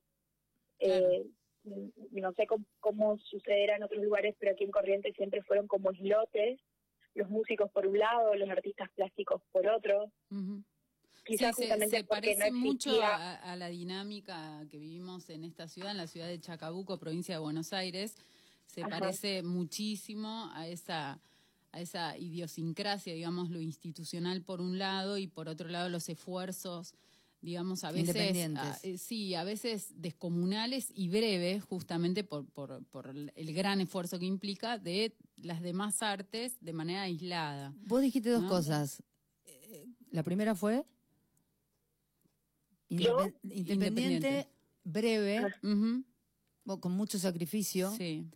eh, 0.81 1.25
no 1.65 2.33
sé 2.33 2.47
cómo, 2.47 2.65
cómo 2.81 3.19
sucederá 3.19 3.77
en 3.77 3.83
otros 3.83 4.03
lugares, 4.03 4.35
pero 4.39 4.53
aquí 4.53 4.65
en 4.65 4.71
Corrientes 4.71 5.15
siempre 5.15 5.43
fueron 5.43 5.67
como 5.67 5.93
islotes, 5.93 6.59
los 7.15 7.29
músicos 7.29 7.71
por 7.71 7.87
un 7.87 7.99
lado, 7.99 8.35
los 8.35 8.49
artistas 8.49 8.89
plásticos 8.95 9.43
por 9.53 9.67
otro. 9.69 10.11
Quizás 11.25 11.55
Sí, 11.55 11.63
se, 11.63 11.69
justamente 11.69 11.99
se 11.99 12.05
parece 12.05 12.51
no 12.51 12.57
mucho 12.59 12.99
a 13.03 13.57
la 13.57 13.69
dinámica 13.69 14.65
que 14.71 14.79
vivimos 14.79 15.29
en 15.29 15.45
esta 15.45 15.69
ciudad, 15.69 15.91
en 15.91 15.99
la 15.99 16.07
ciudad 16.07 16.29
de 16.29 16.41
Chacabuco, 16.41 16.99
provincia 16.99 17.35
de 17.35 17.41
Buenos 17.41 17.75
Aires. 17.75 18.17
Se 18.73 18.83
Ajá. 18.83 18.99
parece 19.01 19.43
muchísimo 19.43 20.51
a 20.53 20.67
esa 20.69 21.21
a 21.73 21.81
esa 21.81 22.19
idiosincrasia, 22.19 23.15
digamos, 23.15 23.49
lo 23.49 23.61
institucional 23.61 24.43
por 24.43 24.61
un 24.61 24.77
lado 24.79 25.19
y 25.19 25.29
por 25.29 25.49
otro 25.49 25.69
lado 25.69 25.89
los 25.89 26.09
esfuerzos, 26.09 26.95
digamos, 27.43 27.85
a 27.85 27.93
veces, 27.93 28.51
a- 28.57 28.77
eh, 28.83 28.99
sí, 28.99 29.37
a 29.37 29.45
veces 29.45 29.93
descomunales 29.95 30.91
y 30.93 31.09
breves, 31.09 31.63
justamente 31.63 32.25
por, 32.25 32.45
por, 32.47 32.85
por 32.87 33.07
el 33.15 33.55
gran 33.55 33.81
esfuerzo 33.81 34.19
que 34.19 34.27
implica 34.27 34.79
de 34.79 35.15
las 35.37 35.63
demás 35.63 36.03
artes 36.03 36.57
de 36.61 36.73
manera 36.73 37.03
aislada. 37.03 37.73
Vos 37.87 38.03
dijiste 38.03 38.31
dos 38.31 38.43
¿No? 38.43 38.49
cosas. 38.49 39.01
Eh, 39.45 39.87
La 40.11 40.25
primera 40.25 40.57
fue 40.57 40.85
independiente, 42.89 43.73
independiente. 43.75 44.49
breve, 44.83 45.41
o 46.67 46.81
con 46.81 46.93
mucho 46.93 47.17
sacrificio 47.19 47.95
Sí. 47.97 48.27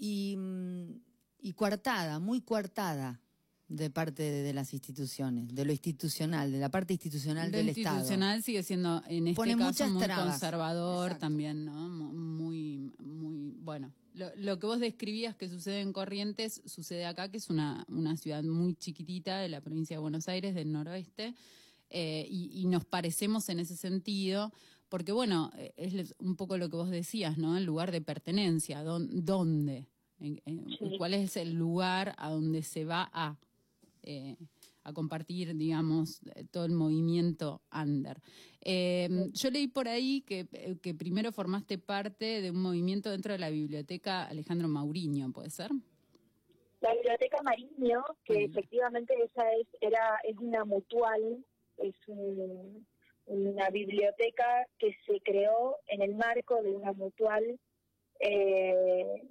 Y, 0.00 0.34
mm, 0.36 1.00
y 1.42 1.52
coartada, 1.52 2.18
muy 2.18 2.40
coartada 2.40 3.20
de 3.68 3.88
parte 3.88 4.24
de, 4.24 4.42
de 4.42 4.52
las 4.52 4.72
instituciones, 4.72 5.54
de 5.54 5.64
lo 5.64 5.70
institucional, 5.70 6.50
de 6.50 6.58
la 6.58 6.70
parte 6.70 6.94
institucional 6.94 7.52
Lo 7.52 7.58
del 7.58 7.68
Estado. 7.68 7.96
institucional 7.98 8.42
sigue 8.42 8.62
siendo 8.64 9.00
en 9.06 9.28
este 9.28 9.36
Pone 9.36 9.56
caso 9.56 9.88
muy 9.88 10.02
trabas. 10.02 10.30
conservador 10.32 11.06
Exacto. 11.12 11.20
también, 11.26 11.64
¿no? 11.66 11.88
Mu- 11.88 12.12
Muy, 12.12 12.92
muy, 12.98 13.52
bueno. 13.60 13.92
Lo, 14.14 14.26
lo 14.36 14.58
que 14.58 14.66
vos 14.66 14.80
describías 14.80 15.36
que 15.36 15.48
sucede 15.48 15.82
en 15.82 15.92
Corrientes 15.92 16.62
sucede 16.66 17.06
acá, 17.06 17.30
que 17.30 17.36
es 17.36 17.48
una, 17.48 17.84
una 17.88 18.16
ciudad 18.16 18.42
muy 18.42 18.74
chiquitita 18.74 19.38
de 19.38 19.48
la 19.48 19.60
provincia 19.60 19.94
de 19.96 20.00
Buenos 20.00 20.26
Aires, 20.28 20.54
del 20.56 20.72
noroeste, 20.72 21.34
eh, 21.90 22.26
y, 22.28 22.50
y 22.60 22.66
nos 22.66 22.84
parecemos 22.84 23.48
en 23.50 23.60
ese 23.60 23.76
sentido, 23.76 24.52
porque 24.88 25.12
bueno, 25.12 25.52
eh, 25.56 25.72
es 25.76 26.16
un 26.18 26.34
poco 26.34 26.58
lo 26.58 26.68
que 26.68 26.76
vos 26.76 26.90
decías, 26.90 27.38
¿no? 27.38 27.56
El 27.56 27.64
lugar 27.66 27.92
de 27.92 28.00
pertenencia, 28.00 28.82
¿dón- 28.82 29.08
¿dónde? 29.12 29.86
En- 30.20 30.40
en- 30.46 30.68
Sí. 30.78 30.94
¿Cuál 30.98 31.14
es 31.14 31.36
el 31.36 31.54
lugar 31.54 32.14
a 32.18 32.30
donde 32.30 32.62
se 32.62 32.84
va 32.84 33.10
a? 33.12 33.36
eh, 34.02 34.34
a 34.82 34.94
compartir, 34.94 35.54
digamos, 35.58 36.22
eh, 36.34 36.44
todo 36.50 36.64
el 36.64 36.72
movimiento 36.72 37.60
under. 37.70 38.16
Eh, 38.62 39.10
yo 39.34 39.50
leí 39.50 39.68
por 39.68 39.88
ahí 39.88 40.22
que, 40.22 40.46
eh, 40.54 40.76
que 40.82 40.94
primero 40.94 41.32
formaste 41.32 41.76
parte 41.76 42.40
de 42.40 42.50
un 42.50 42.62
movimiento 42.62 43.10
dentro 43.10 43.34
de 43.34 43.38
la 43.38 43.50
biblioteca 43.50 44.24
Alejandro 44.26 44.68
Mauriño, 44.68 45.30
¿puede 45.32 45.50
ser? 45.50 45.70
La 46.80 46.94
biblioteca 46.94 47.42
Mariño, 47.42 48.02
que 48.24 48.44
efectivamente 48.44 49.12
esa 49.22 49.52
es 49.52 49.66
era 49.82 50.18
es 50.26 50.38
una 50.38 50.64
mutual, 50.64 51.44
es 51.76 51.94
un- 52.06 52.86
una 53.26 53.68
biblioteca 53.68 54.66
que 54.78 54.96
se 55.06 55.20
creó 55.20 55.76
en 55.88 56.00
el 56.00 56.14
marco 56.14 56.62
de 56.62 56.70
una 56.70 56.94
mutual 56.94 57.60
eh, 58.22 59.22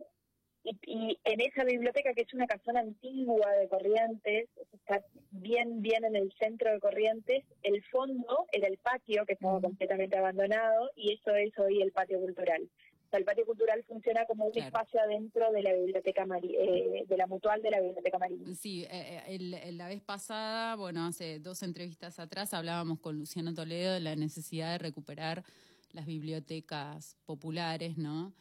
y, 0.64 0.78
y 0.86 1.20
en 1.24 1.42
esa 1.42 1.64
biblioteca 1.64 2.14
que 2.14 2.22
es 2.24 2.34
una 2.34 2.48
casona 2.48 2.82
antigua 2.82 3.50
de 3.54 3.68
Corrientes, 3.70 4.50
está 4.74 5.04
bien 5.32 5.82
bien 5.82 6.04
en 6.06 6.16
el 6.16 6.32
centro 6.40 6.72
de 6.72 6.80
Corrientes, 6.80 7.44
el 7.64 7.84
fondo 7.86 8.46
era 8.52 8.68
el 8.68 8.78
patio 8.78 9.26
que 9.26 9.34
estaba 9.34 9.60
Mm. 9.60 9.64
completamente 9.64 10.18
abandonado 10.18 10.90
y 10.96 11.14
eso 11.14 11.34
es 11.36 11.58
hoy 11.58 11.82
el 11.82 11.92
patio 11.92 12.20
cultural. 12.20 12.64
O 12.64 13.10
sea, 13.10 13.20
el 13.20 13.26
patio 13.26 13.44
cultural 13.46 13.84
funciona 13.86 14.26
como 14.28 14.46
un 14.46 14.52
Claro. 14.52 14.68
espacio 14.68 15.02
adentro 15.02 15.52
de 15.52 15.64
la 15.64 15.74
biblioteca 15.74 16.26
Mari- 16.28 16.56
eh, 16.56 17.06
de 17.08 17.18
la 17.18 17.26
mutual 17.26 17.60
de 17.64 17.72
la 17.72 17.80
biblioteca 17.82 18.20
Marina. 18.20 18.54
Sí, 18.54 18.84
eh, 18.84 18.90
eh, 18.92 19.22
el- 19.36 19.54
el- 19.56 19.78
la 19.80 19.88
vez 19.88 20.02
pasada, 20.02 20.76
bueno, 20.76 21.06
hace 21.08 21.40
dos 21.40 21.64
entrevistas 21.64 22.20
atrás 22.20 22.54
hablábamos 22.54 23.00
con 23.00 23.18
Luciano 23.18 23.54
Toledo 23.56 23.94
de 23.94 24.00
la 24.02 24.16
necesidad 24.16 24.74
de 24.74 24.78
recuperar 24.78 25.44
las 25.92 26.06
bibliotecas 26.06 27.18
populares, 27.26 27.98
¿no? 27.98 28.32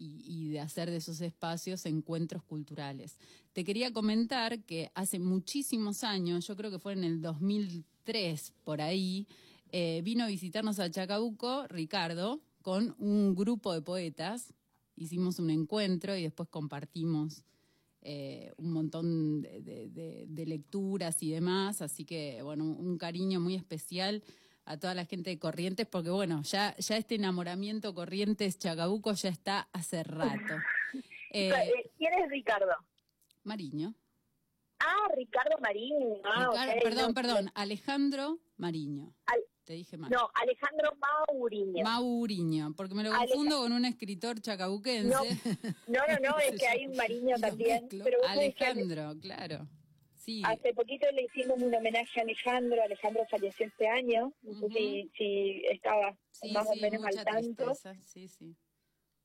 Y, 0.00 0.50
de 0.50 0.60
hacer 0.60 0.88
de 0.90 0.96
esos 0.98 1.20
espacios 1.20 1.84
encuentros 1.84 2.44
culturales. 2.44 3.18
Te 3.52 3.64
quería 3.64 3.92
comentar 3.92 4.60
que 4.64 4.92
hace 4.94 5.18
muchísimos 5.18 6.04
años, 6.04 6.46
yo 6.46 6.54
creo 6.56 6.70
que 6.70 6.78
fue 6.78 6.92
en 6.92 7.02
el 7.02 7.20
2003, 7.20 8.52
por 8.62 8.80
ahí, 8.80 9.26
eh, 9.72 10.00
vino 10.04 10.22
a 10.24 10.28
visitarnos 10.28 10.78
a 10.78 10.88
Chacabuco 10.90 11.66
Ricardo 11.66 12.40
con 12.62 12.94
un 12.98 13.34
grupo 13.34 13.72
de 13.72 13.82
poetas. 13.82 14.54
Hicimos 14.96 15.40
un 15.40 15.50
encuentro 15.50 16.16
y 16.16 16.22
después 16.22 16.48
compartimos 16.48 17.42
eh, 18.02 18.52
un 18.56 18.72
montón 18.72 19.42
de- 19.42 20.26
de 20.28 20.46
lecturas 20.46 21.20
y 21.24 21.30
demás, 21.30 21.82
así 21.82 22.04
que 22.04 22.40
bueno, 22.42 22.64
un 22.64 22.96
cariño 22.96 23.40
muy 23.40 23.56
especial 23.56 24.22
a 24.68 24.78
toda 24.78 24.94
la 24.94 25.04
gente 25.04 25.30
de 25.30 25.38
Corrientes, 25.38 25.86
porque 25.86 26.10
bueno, 26.10 26.42
ya, 26.42 26.76
ya 26.76 26.96
este 26.96 27.14
enamoramiento 27.16 27.94
Corrientes-Chacabuco 27.94 29.12
ya 29.14 29.28
está 29.30 29.68
hace 29.72 30.02
rato. 30.02 30.54
Eh, 31.30 31.50
Eh, 31.50 31.90
¿Quién 31.98 32.14
es 32.14 32.30
Ricardo? 32.30 32.72
Mariño. 33.44 33.92
Ah, 34.80 35.08
Ricardo 35.14 35.58
Marín. 35.60 35.92
Ah, 36.24 36.48
Ricardo- 36.50 36.82
perdón, 36.82 37.12
perdón, 37.14 37.50
Alejandro 37.54 38.38
Mariño. 38.56 39.12
Al- 39.26 39.44
Te 39.64 39.74
dije 39.74 39.98
mal. 39.98 40.10
No, 40.10 40.30
Alejandro 40.32 40.90
Mauriño. 40.96 41.84
Mauriño, 41.84 42.72
porque 42.74 42.94
me 42.94 43.02
lo 43.04 43.10
confundo 43.12 43.58
con 43.60 43.72
un 43.72 43.84
escritor 43.84 44.40
chacabuquense. 44.40 45.10
No, 45.10 45.22
no, 45.86 46.00
no, 46.08 46.30
no, 46.30 46.38
es 46.38 46.58
que 46.58 46.66
hay 46.66 46.86
un 46.86 46.96
Mariño 46.96 47.36
también. 47.38 47.86
Pero 47.90 48.18
que 48.22 48.26
Alejandro, 48.26 49.14
claro. 49.20 49.68
Sí, 50.28 50.42
Hace 50.44 50.74
poquito 50.74 51.10
le 51.12 51.22
hicimos 51.22 51.62
un 51.62 51.74
homenaje 51.74 52.20
a 52.20 52.22
Alejandro. 52.22 52.82
Alejandro 52.82 53.24
falleció 53.30 53.64
este 53.64 53.88
año. 53.88 54.30
No 54.42 54.52
sé 54.58 54.64
Ujú. 54.66 54.74
si, 54.76 55.10
si 55.16 55.62
estaba 55.70 56.14
sí, 56.32 56.52
más 56.52 56.68
sí, 56.70 56.78
o 56.78 56.82
menos 56.82 57.00
mucha 57.00 57.20
al 57.20 57.24
tanto. 57.24 57.64
tristeza, 57.64 57.94
sí, 58.04 58.28
sí. 58.28 58.54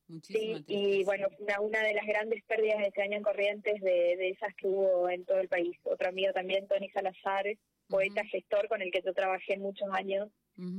Muchísima 0.07 0.59
Sí, 0.59 0.63
y 0.67 1.03
bueno, 1.03 1.27
una, 1.39 1.59
una 1.59 1.83
de 1.83 1.93
las 1.93 2.05
grandes 2.05 2.41
pérdidas 2.45 2.77
de 2.77 2.87
este 2.87 3.01
año 3.01 3.17
en 3.17 3.23
Corrientes 3.23 3.81
de, 3.81 4.15
de 4.15 4.29
esas 4.29 4.55
que 4.55 4.67
hubo 4.67 5.09
en 5.09 5.25
todo 5.25 5.39
el 5.41 5.49
país. 5.49 5.77
Otro 5.83 6.07
amigo 6.07 6.31
también, 6.31 6.69
Tony 6.69 6.89
Salazar, 6.91 7.47
poeta, 7.89 8.23
gestor 8.23 8.69
con 8.69 8.81
el 8.81 8.89
que 8.89 9.01
yo 9.05 9.13
trabajé 9.13 9.57
muchos 9.57 9.89
años, 9.91 10.29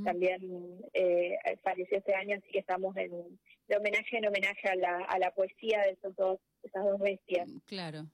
también 0.03 0.79
eh, 0.93 1.35
falleció 1.61 1.99
este 1.99 2.15
año, 2.15 2.35
así 2.37 2.49
que 2.51 2.59
estamos 2.59 2.97
en 2.97 3.11
de 3.67 3.77
homenaje 3.77 4.17
en 4.17 4.25
homenaje 4.25 4.69
a 4.69 4.75
la, 4.75 4.97
a 5.05 5.19
la 5.19 5.29
poesía 5.31 5.81
de 5.83 5.91
esos 5.91 6.15
dos, 6.15 6.39
esas 6.63 6.83
dos 6.83 6.99
bestias. 6.99 7.47
Claro, 7.65 8.07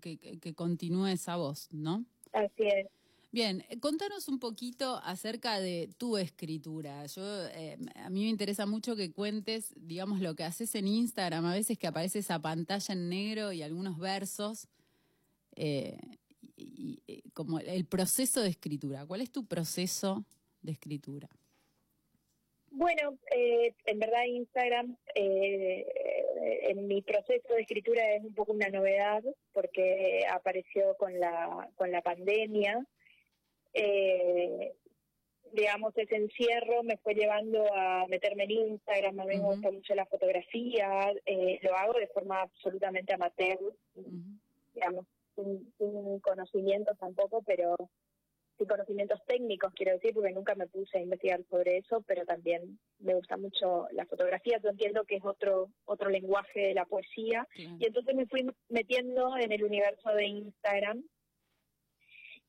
que, 0.00 0.18
que, 0.18 0.38
que 0.38 0.54
continúe 0.54 1.06
esa 1.06 1.36
voz, 1.36 1.68
¿no? 1.72 2.04
Así 2.32 2.64
es. 2.64 2.86
Bien, 3.30 3.62
eh, 3.68 3.78
contanos 3.78 4.26
un 4.28 4.38
poquito 4.38 5.00
acerca 5.04 5.60
de 5.60 5.90
tu 5.98 6.16
escritura. 6.16 7.04
Yo 7.06 7.22
eh, 7.48 7.76
a 7.96 8.08
mí 8.08 8.22
me 8.22 8.30
interesa 8.30 8.64
mucho 8.64 8.96
que 8.96 9.12
cuentes, 9.12 9.74
digamos, 9.76 10.20
lo 10.20 10.34
que 10.34 10.44
haces 10.44 10.74
en 10.74 10.88
Instagram. 10.88 11.44
A 11.44 11.54
veces 11.54 11.78
que 11.78 11.86
aparece 11.86 12.20
esa 12.20 12.38
pantalla 12.38 12.94
en 12.94 13.08
negro 13.10 13.52
y 13.52 13.62
algunos 13.62 13.98
versos, 13.98 14.66
eh, 15.56 15.98
y, 16.56 17.02
como 17.34 17.58
el 17.58 17.84
proceso 17.84 18.40
de 18.40 18.48
escritura. 18.48 19.06
¿Cuál 19.06 19.20
es 19.20 19.30
tu 19.30 19.44
proceso 19.44 20.24
de 20.62 20.72
escritura? 20.72 21.28
Bueno, 22.70 23.18
eh, 23.34 23.74
en 23.86 23.98
verdad 23.98 24.24
Instagram 24.26 24.96
eh, 25.14 25.86
en 26.36 26.86
mi 26.86 27.02
proceso 27.02 27.54
de 27.54 27.62
escritura 27.62 28.14
es 28.14 28.24
un 28.24 28.34
poco 28.34 28.52
una 28.52 28.68
novedad 28.68 29.22
porque 29.52 30.24
apareció 30.30 30.96
con 30.96 31.18
la 31.18 31.68
con 31.76 31.90
la 31.90 32.02
pandemia. 32.02 32.84
Eh, 33.74 34.74
digamos, 35.52 35.96
ese 35.96 36.16
encierro 36.16 36.82
me 36.82 36.98
fue 36.98 37.14
llevando 37.14 37.64
a 37.74 38.06
meterme 38.08 38.44
en 38.44 38.50
Instagram, 38.50 39.20
a 39.20 39.24
mí 39.24 39.36
me 39.36 39.42
gusta 39.42 39.70
mucho 39.70 39.94
la 39.94 40.06
fotografía, 40.06 41.12
eh, 41.24 41.58
lo 41.62 41.74
hago 41.74 41.94
de 41.94 42.08
forma 42.08 42.42
absolutamente 42.42 43.14
amateur, 43.14 43.58
digamos, 44.74 45.06
sin, 45.34 45.72
sin 45.78 46.20
conocimientos 46.20 46.98
tampoco, 46.98 47.42
pero 47.42 47.76
sin 48.58 48.66
conocimientos 48.66 49.20
técnicos, 49.26 49.72
quiero 49.74 49.92
decir, 49.92 50.12
porque 50.12 50.32
nunca 50.32 50.54
me 50.56 50.66
puse 50.66 50.98
a 50.98 51.02
investigar 51.02 51.40
sobre 51.48 51.78
eso, 51.78 52.02
pero 52.06 52.24
también 52.26 52.78
me 52.98 53.14
gusta 53.14 53.36
mucho 53.36 53.86
la 53.92 54.04
fotografía, 54.06 54.58
yo 54.62 54.70
entiendo 54.70 55.04
que 55.04 55.16
es 55.16 55.24
otro 55.24 55.68
otro 55.84 56.10
lenguaje 56.10 56.60
de 56.60 56.74
la 56.74 56.84
poesía, 56.84 57.46
y 57.78 57.86
entonces 57.86 58.14
me 58.16 58.26
fui 58.26 58.44
metiendo 58.68 59.36
en 59.38 59.52
el 59.52 59.62
universo 59.64 60.10
de 60.10 60.24
Instagram, 60.26 61.04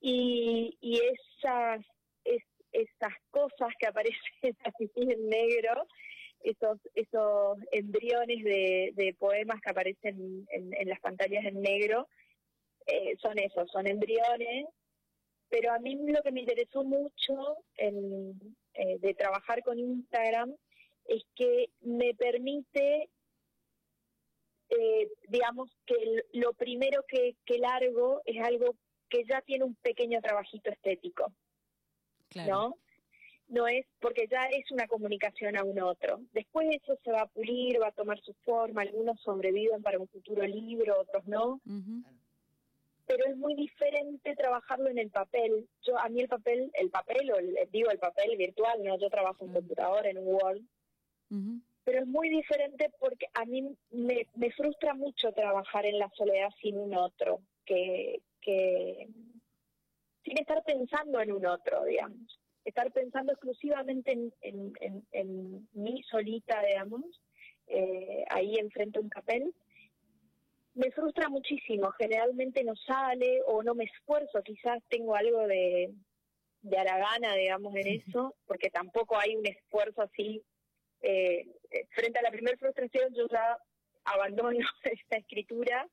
y, 0.02 0.78
y 0.82 1.00
esas, 1.00 1.86
es- 2.24 2.44
esas 2.72 3.14
cosas 3.32 3.70
que 3.80 3.88
aparecen 3.88 4.18
así 4.64 4.90
en 4.96 5.28
negro, 5.30 5.86
esos 6.42 6.80
esos 6.96 7.58
embriones 7.72 8.44
de, 8.44 8.92
de 8.96 9.14
poemas 9.16 9.60
que 9.62 9.72
aparecen 9.72 10.46
en, 10.52 10.74
en 10.74 10.88
las 10.90 11.00
pantallas 11.02 11.44
en 11.46 11.62
negro, 11.62 12.08
eh, 12.88 13.16
son 13.22 13.38
esos, 13.40 13.70
son 13.72 13.88
embriones, 13.88 14.66
pero 15.50 15.74
a 15.74 15.80
mí 15.80 15.96
lo 15.96 16.22
que 16.22 16.32
me 16.32 16.42
interesó 16.42 16.84
mucho 16.84 17.58
en, 17.76 18.40
eh, 18.76 18.98
de 19.00 19.14
trabajar 19.14 19.64
con 19.64 19.80
Instagram 19.80 20.56
es 21.06 21.24
que 21.36 21.70
me 21.82 22.14
permite, 22.14 23.10
eh, 24.70 25.10
digamos, 25.28 25.70
que 25.86 25.96
lo 26.34 26.54
primero 26.54 27.04
que, 27.08 27.36
que 27.46 27.58
largo 27.58 28.22
es 28.26 28.40
algo 28.44 28.76
que 29.10 29.24
ya 29.26 29.42
tiene 29.42 29.64
un 29.64 29.76
pequeño 29.76 30.22
trabajito 30.22 30.70
estético, 30.70 31.34
Claro. 32.30 32.52
¿no? 32.52 32.76
no 33.48 33.68
es 33.68 33.86
porque 34.00 34.28
ya 34.30 34.46
es 34.46 34.70
una 34.70 34.88
comunicación 34.88 35.58
a 35.58 35.64
un 35.64 35.82
otro. 35.82 36.22
Después 36.34 36.68
eso 36.70 36.96
se 37.04 37.12
va 37.12 37.22
a 37.22 37.28
pulir, 37.28 37.82
va 37.82 37.88
a 37.88 37.92
tomar 37.92 38.20
su 38.22 38.34
forma, 38.46 38.84
algunos 38.84 39.20
sobreviven 39.22 39.82
para 39.82 39.98
un 39.98 40.08
futuro 40.08 40.44
libro, 40.46 41.00
otros 41.02 41.26
no, 41.26 41.60
Ujú. 41.66 42.04
Pero 43.10 43.26
es 43.26 43.36
muy 43.38 43.56
diferente 43.56 44.36
trabajarlo 44.36 44.88
en 44.88 45.00
el 45.00 45.10
papel. 45.10 45.68
Yo 45.82 45.98
a 45.98 46.08
mí 46.10 46.22
el 46.22 46.28
papel, 46.28 46.70
el 46.76 46.92
papel 46.92 47.32
o 47.32 47.38
el, 47.40 47.58
digo 47.72 47.90
el 47.90 47.98
papel 47.98 48.38
virtual, 48.38 48.84
no, 48.84 49.00
yo 49.00 49.10
trabajo 49.10 49.44
en 49.46 49.50
Mm. 49.50 49.54
computadora, 49.56 50.10
en 50.12 50.20
un 50.20 50.28
Word, 50.28 50.62
Ujú. 51.32 51.60
pero 51.86 52.02
es 52.02 52.06
muy 52.06 52.30
diferente 52.30 52.92
porque 53.00 53.26
a 53.34 53.46
mí 53.46 53.76
me, 53.90 54.28
me 54.36 54.52
frustra 54.52 54.94
mucho 54.94 55.32
trabajar 55.32 55.88
en 55.88 55.98
la 55.98 56.10
soledad 56.12 56.50
sin 56.62 56.78
un 56.78 56.94
otro, 56.94 57.40
que, 57.66 58.22
que 58.42 59.08
sin 60.24 60.38
estar 60.38 60.64
pensando 60.64 61.20
en 61.20 61.32
un 61.32 61.48
otro, 61.48 61.86
digamos, 61.86 62.40
estar 62.64 62.92
pensando 62.92 63.32
exclusivamente 63.32 64.12
en, 64.12 64.32
en, 64.42 64.74
en- 64.82 65.08
en 65.14 65.68
mí 65.74 66.04
solita, 66.04 66.62
digamos, 66.62 67.06
eh, 67.66 68.24
ahí 68.30 68.58
enfrente 68.58 69.00
a 69.00 69.02
un 69.02 69.10
papel, 69.10 69.52
me 70.80 70.92
frustra 70.92 71.28
muchísimo, 71.28 71.92
generalmente 71.92 72.64
no 72.64 72.74
sale 72.76 73.42
o 73.48 73.62
no 73.62 73.76
me 73.76 73.84
esfuerzo, 73.84 74.42
quizás 74.42 74.82
tengo 74.88 75.14
algo 75.14 75.46
de, 75.46 75.94
de 76.62 76.78
aragana, 76.78 77.36
digamos, 77.36 77.76
en 77.76 77.88
eso, 78.00 78.36
porque 78.46 78.70
tampoco 78.70 79.18
hay 79.18 79.36
un 79.36 79.46
esfuerzo 79.46 80.02
así 80.04 80.42
eh, 81.02 81.46
eh, 81.72 81.86
frente 81.90 82.20
a 82.20 82.22
la 82.22 82.32
primera 82.32 82.58
frustración 82.58 83.14
yo 83.14 83.28
ya 83.28 83.58
abandono 84.06 84.60
esta 84.84 85.18
escritura. 85.18 85.86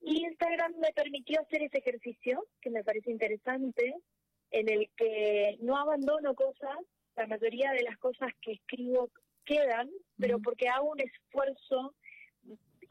Y 0.00 0.24
Instagram 0.24 0.74
me 0.78 0.92
permitió 0.94 1.40
hacer 1.42 1.62
ese 1.62 1.78
ejercicio, 1.78 2.46
que 2.62 2.70
me 2.70 2.82
parece 2.82 3.10
interesante, 3.10 3.94
en 4.50 4.68
el 4.70 4.90
que 4.96 5.58
no 5.60 5.76
abandono 5.76 6.34
cosas, 6.34 6.78
la 7.16 7.26
mayoría 7.26 7.72
de 7.72 7.82
las 7.82 7.98
cosas 7.98 8.30
que 8.40 8.52
escribo 8.52 9.10
quedan, 9.44 9.90
pero 10.18 10.38
porque 10.40 10.68
hago 10.68 10.90
un 10.90 11.00
esfuerzo 11.00 11.94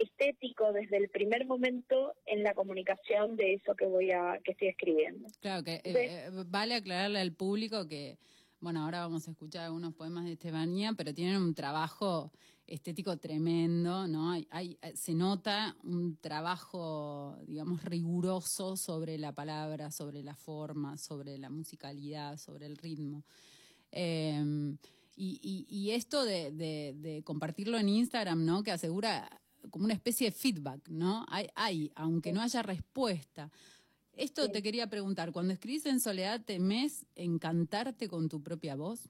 estético 0.04 0.72
desde 0.74 0.98
el 0.98 1.10
primer 1.10 1.46
momento 1.46 2.14
en 2.26 2.44
la 2.44 2.54
comunicación 2.54 3.36
de 3.36 3.54
eso 3.56 3.76
que 3.76 3.86
voy 3.86 4.12
a 4.12 4.40
que 4.44 4.52
estoy 4.52 4.70
escribiendo. 4.70 5.28
Claro 5.40 5.64
que 5.64 5.76
eh, 5.76 5.82
eh, 5.86 6.30
vale 6.48 6.76
aclararle 6.76 7.20
al 7.20 7.34
público 7.34 7.88
que, 7.88 8.18
bueno, 8.60 8.84
ahora 8.84 9.00
vamos 9.02 9.28
a 9.28 9.32
escuchar 9.32 9.66
algunos 9.66 9.94
poemas 9.94 10.26
de 10.26 10.34
Estefanía, 10.34 10.94
pero 10.98 11.14
tienen 11.14 11.38
un 11.38 11.54
trabajo 11.56 12.32
estético 12.68 13.18
tremendo, 13.18 14.08
¿no? 14.08 14.32
Hay, 14.32 14.48
hay- 14.50 14.78
eh, 14.82 14.94
se 14.96 15.14
nota 15.14 15.76
un 15.84 16.16
trabajo, 16.18 17.38
digamos, 17.46 17.84
riguroso 17.84 18.78
sobre 18.78 19.18
la 19.18 19.34
palabra, 19.34 19.92
sobre 19.92 20.24
la 20.24 20.36
forma, 20.36 20.98
sobre 20.98 21.38
la 21.38 21.50
musicalidad, 21.50 22.38
sobre 22.38 22.68
el 22.68 22.78
ritmo. 22.78 23.24
Eh, 23.92 24.42
y, 25.18 25.40
y- 25.44 25.66
y 25.70 25.92
esto 25.92 26.24
de, 26.24 26.52
de- 26.52 26.94
de 26.96 27.24
compartirlo 27.24 27.78
en 27.78 27.90
Instagram, 27.90 28.46
¿no? 28.46 28.64
Que 28.64 28.72
asegura 28.72 29.41
como 29.70 29.86
una 29.86 29.94
especie 29.94 30.28
de 30.30 30.32
feedback, 30.36 30.88
¿no? 30.90 31.26
Hay, 31.30 31.48
hay 31.56 31.92
aunque 31.96 32.34
no 32.34 32.42
haya 32.42 32.62
respuesta. 32.62 33.50
Esto 34.14 34.52
te 34.52 34.62
quería 34.62 34.88
preguntar, 34.88 35.32
cuando 35.32 35.54
escribís 35.54 35.86
en 35.86 36.00
soledad, 36.00 36.42
¿temés 36.44 37.06
encantarte 37.16 38.08
con 38.10 38.28
tu 38.30 38.44
propia 38.44 38.76
voz? 38.76 39.10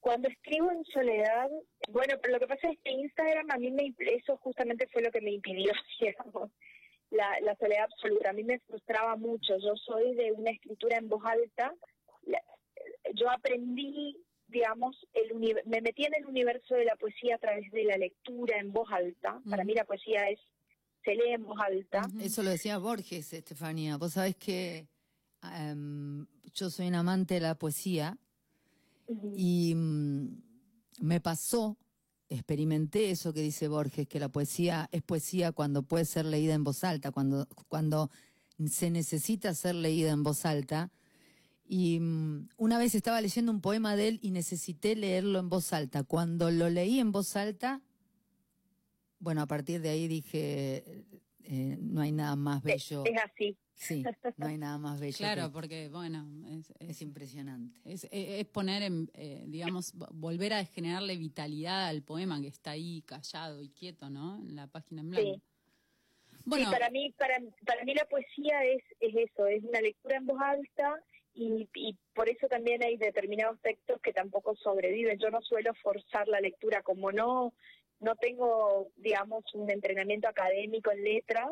Cuando 0.00 0.28
escribo 0.28 0.70
en 0.70 0.82
soledad, 0.86 1.50
bueno, 1.90 2.14
pero 2.22 2.34
lo 2.34 2.40
que 2.40 2.46
pasa 2.46 2.70
es 2.70 2.78
que 2.82 2.90
Instagram 2.90 3.46
a 3.50 3.58
mí 3.58 3.70
me, 3.70 3.94
eso 3.98 4.38
justamente 4.38 4.88
fue 4.88 5.02
lo 5.02 5.10
que 5.10 5.20
me 5.20 5.32
impidió, 5.32 5.72
digamos, 6.00 6.50
la, 7.10 7.38
la 7.42 7.54
soledad 7.56 7.84
absoluta. 7.84 8.30
A 8.30 8.32
mí 8.32 8.42
me 8.42 8.58
frustraba 8.60 9.16
mucho. 9.16 9.58
Yo 9.58 9.76
soy 9.76 10.14
de 10.14 10.32
una 10.32 10.50
escritura 10.52 10.96
en 10.96 11.08
voz 11.08 11.22
alta. 11.26 11.74
La- 12.22 12.42
yo 13.14 13.30
aprendí, 13.30 14.16
digamos, 14.50 14.96
el 15.14 15.34
me 15.66 15.80
metí 15.80 16.04
en 16.04 16.14
el 16.14 16.26
universo 16.26 16.74
de 16.74 16.84
la 16.84 16.96
poesía 16.96 17.36
a 17.36 17.38
través 17.38 17.70
de 17.72 17.84
la 17.84 17.96
lectura 17.96 18.58
en 18.58 18.72
voz 18.72 18.90
alta. 18.90 19.40
Para 19.48 19.64
mí 19.64 19.74
la 19.74 19.84
poesía 19.84 20.28
es 20.28 20.38
se 21.04 21.14
lee 21.14 21.32
en 21.32 21.44
voz 21.44 21.58
alta. 21.58 22.02
Eso 22.20 22.42
lo 22.42 22.50
decía 22.50 22.78
Borges, 22.78 23.32
Estefanía. 23.32 23.96
Vos 23.96 24.12
sabés 24.12 24.36
que 24.36 24.86
em, 25.42 26.26
yo 26.52 26.70
soy 26.70 26.88
un 26.88 26.94
amante 26.94 27.34
de 27.34 27.40
la 27.40 27.54
poesía 27.54 28.18
y 29.36 29.74
mm, 29.74 30.42
me 31.00 31.20
pasó, 31.20 31.78
experimenté 32.28 33.10
eso 33.10 33.32
que 33.32 33.40
dice 33.40 33.68
Borges, 33.68 34.06
que 34.06 34.20
la 34.20 34.28
poesía 34.28 34.88
es 34.92 35.02
poesía 35.02 35.52
cuando 35.52 35.82
puede 35.82 36.04
ser 36.04 36.26
leída 36.26 36.54
en 36.54 36.64
voz 36.64 36.84
alta, 36.84 37.10
cuando, 37.10 37.46
cuando 37.68 38.10
se 38.68 38.90
necesita 38.90 39.54
ser 39.54 39.74
leída 39.74 40.10
en 40.10 40.22
voz 40.22 40.44
alta. 40.44 40.90
Y 41.72 42.00
mm, 42.00 42.48
una 42.56 42.78
vez 42.78 42.96
estaba 42.96 43.20
leyendo 43.20 43.52
un 43.52 43.60
poema 43.60 43.94
de 43.94 44.08
él 44.08 44.18
y 44.22 44.32
necesité 44.32 44.96
leerlo 44.96 45.38
en 45.38 45.48
voz 45.48 45.72
alta. 45.72 46.02
Cuando 46.02 46.50
lo 46.50 46.68
leí 46.68 46.98
en 46.98 47.12
voz 47.12 47.36
alta, 47.36 47.80
bueno, 49.20 49.40
a 49.42 49.46
partir 49.46 49.80
de 49.80 49.90
ahí 49.90 50.08
dije, 50.08 51.04
eh, 51.44 51.76
no 51.80 52.00
hay 52.00 52.10
nada 52.10 52.34
más 52.34 52.60
bello. 52.64 53.04
Es 53.06 53.22
así. 53.22 53.56
Sí, 53.74 54.02
no 54.36 54.46
hay 54.46 54.58
nada 54.58 54.78
más 54.78 54.98
bello. 54.98 55.16
Claro, 55.16 55.44
que- 55.46 55.52
porque, 55.52 55.88
bueno, 55.90 56.26
es, 56.48 56.70
es 56.80 56.90
es, 56.90 57.02
impresionante. 57.02 57.80
es- 57.84 58.08
es 58.10 58.44
poner, 58.46 58.82
en, 58.82 59.08
eh, 59.14 59.44
digamos, 59.46 59.94
vo- 59.94 60.08
volver 60.12 60.52
a 60.54 60.64
generarle 60.64 61.16
vitalidad 61.16 61.86
al 61.86 62.02
poema 62.02 62.40
que 62.40 62.48
está 62.48 62.72
ahí 62.72 63.02
callado 63.02 63.62
y 63.62 63.68
quieto, 63.68 64.10
¿no? 64.10 64.38
En 64.48 64.56
la 64.56 64.66
página 64.66 65.02
en 65.02 65.10
blanco. 65.10 65.34
Sí. 65.34 65.42
Bueno, 66.44 66.64
Sí, 66.66 66.70
para 66.72 66.90
mí, 66.90 67.14
para, 67.16 67.36
para 67.64 67.84
mí 67.84 67.94
la 67.94 68.06
poesía 68.06 68.64
es, 68.64 68.82
es 68.98 69.14
eso, 69.30 69.46
es 69.46 69.62
una 69.62 69.80
lectura 69.80 70.16
en 70.16 70.26
voz 70.26 70.40
alta 70.40 70.96
y, 71.40 71.68
y 71.74 71.96
por 72.14 72.28
eso 72.28 72.46
también 72.48 72.82
hay 72.82 72.96
determinados 72.96 73.58
textos 73.62 74.00
que 74.02 74.12
tampoco 74.12 74.54
sobreviven. 74.56 75.18
Yo 75.18 75.30
no 75.30 75.40
suelo 75.40 75.72
forzar 75.82 76.28
la 76.28 76.40
lectura, 76.40 76.82
como 76.82 77.10
no, 77.12 77.54
no 78.00 78.16
tengo, 78.16 78.88
digamos, 78.96 79.44
un 79.54 79.70
entrenamiento 79.70 80.28
académico 80.28 80.90
en 80.92 81.02
letras, 81.02 81.48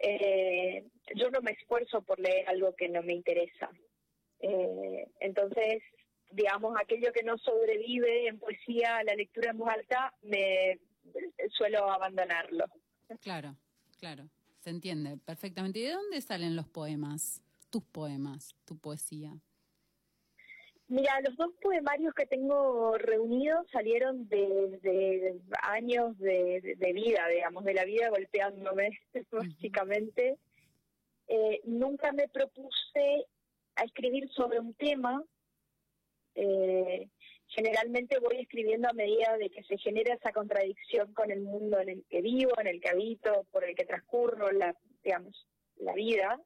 eh, 0.00 0.84
yo 1.14 1.30
no 1.30 1.40
me 1.42 1.52
esfuerzo 1.52 2.02
por 2.02 2.18
leer 2.18 2.48
algo 2.48 2.74
que 2.74 2.88
no 2.88 3.02
me 3.02 3.12
interesa. 3.12 3.70
Eh, 4.40 5.06
entonces, 5.20 5.82
digamos, 6.30 6.74
aquello 6.80 7.12
que 7.12 7.22
no 7.22 7.36
sobrevive 7.38 8.28
en 8.28 8.38
poesía, 8.38 9.02
la 9.04 9.14
lectura 9.14 9.50
en 9.50 9.58
voz 9.58 9.68
alta, 9.68 10.14
me 10.22 10.78
suelo 11.50 11.90
abandonarlo. 11.90 12.64
Claro, 13.20 13.54
claro, 13.98 14.28
se 14.60 14.70
entiende 14.70 15.18
perfectamente. 15.18 15.78
¿Y 15.78 15.82
de 15.84 15.92
dónde 15.92 16.20
salen 16.22 16.56
los 16.56 16.68
poemas? 16.68 17.43
Tus 17.74 17.82
poemas, 17.86 18.54
tu 18.64 18.78
poesía. 18.78 19.32
Mira, 20.86 21.20
los 21.22 21.34
dos 21.36 21.50
poemarios 21.60 22.14
que 22.14 22.24
tengo 22.24 22.96
reunidos 22.98 23.66
salieron 23.72 24.28
de, 24.28 24.78
de 24.80 25.40
años 25.60 26.16
de, 26.18 26.60
de- 26.60 26.76
de 26.76 26.92
vida, 26.92 27.26
digamos, 27.26 27.64
de 27.64 27.74
la 27.74 27.84
vida 27.84 28.10
golpeándome, 28.10 28.96
básicamente. 29.32 30.38
Eh, 31.26 31.62
nunca 31.64 32.12
me 32.12 32.28
propuse 32.28 33.26
a 33.74 33.82
escribir 33.82 34.28
sobre 34.30 34.60
un 34.60 34.72
tema. 34.74 35.20
Eh, 36.36 37.08
generalmente 37.48 38.20
voy 38.20 38.36
escribiendo 38.38 38.88
a 38.88 38.92
medida 38.92 39.36
de 39.36 39.50
que 39.50 39.64
se 39.64 39.78
genera 39.78 40.14
esa 40.14 40.30
contradicción 40.32 41.12
con 41.12 41.32
el 41.32 41.40
mundo 41.40 41.80
en 41.80 41.88
el 41.88 42.04
que 42.08 42.22
vivo, 42.22 42.52
en 42.60 42.68
el 42.68 42.80
que 42.80 42.90
habito, 42.90 43.48
por 43.50 43.64
el 43.64 43.74
que 43.74 43.84
transcurro 43.84 44.52
la, 44.52 44.76
digamos, 45.02 45.48
la 45.74 45.94
vida. 45.94 46.40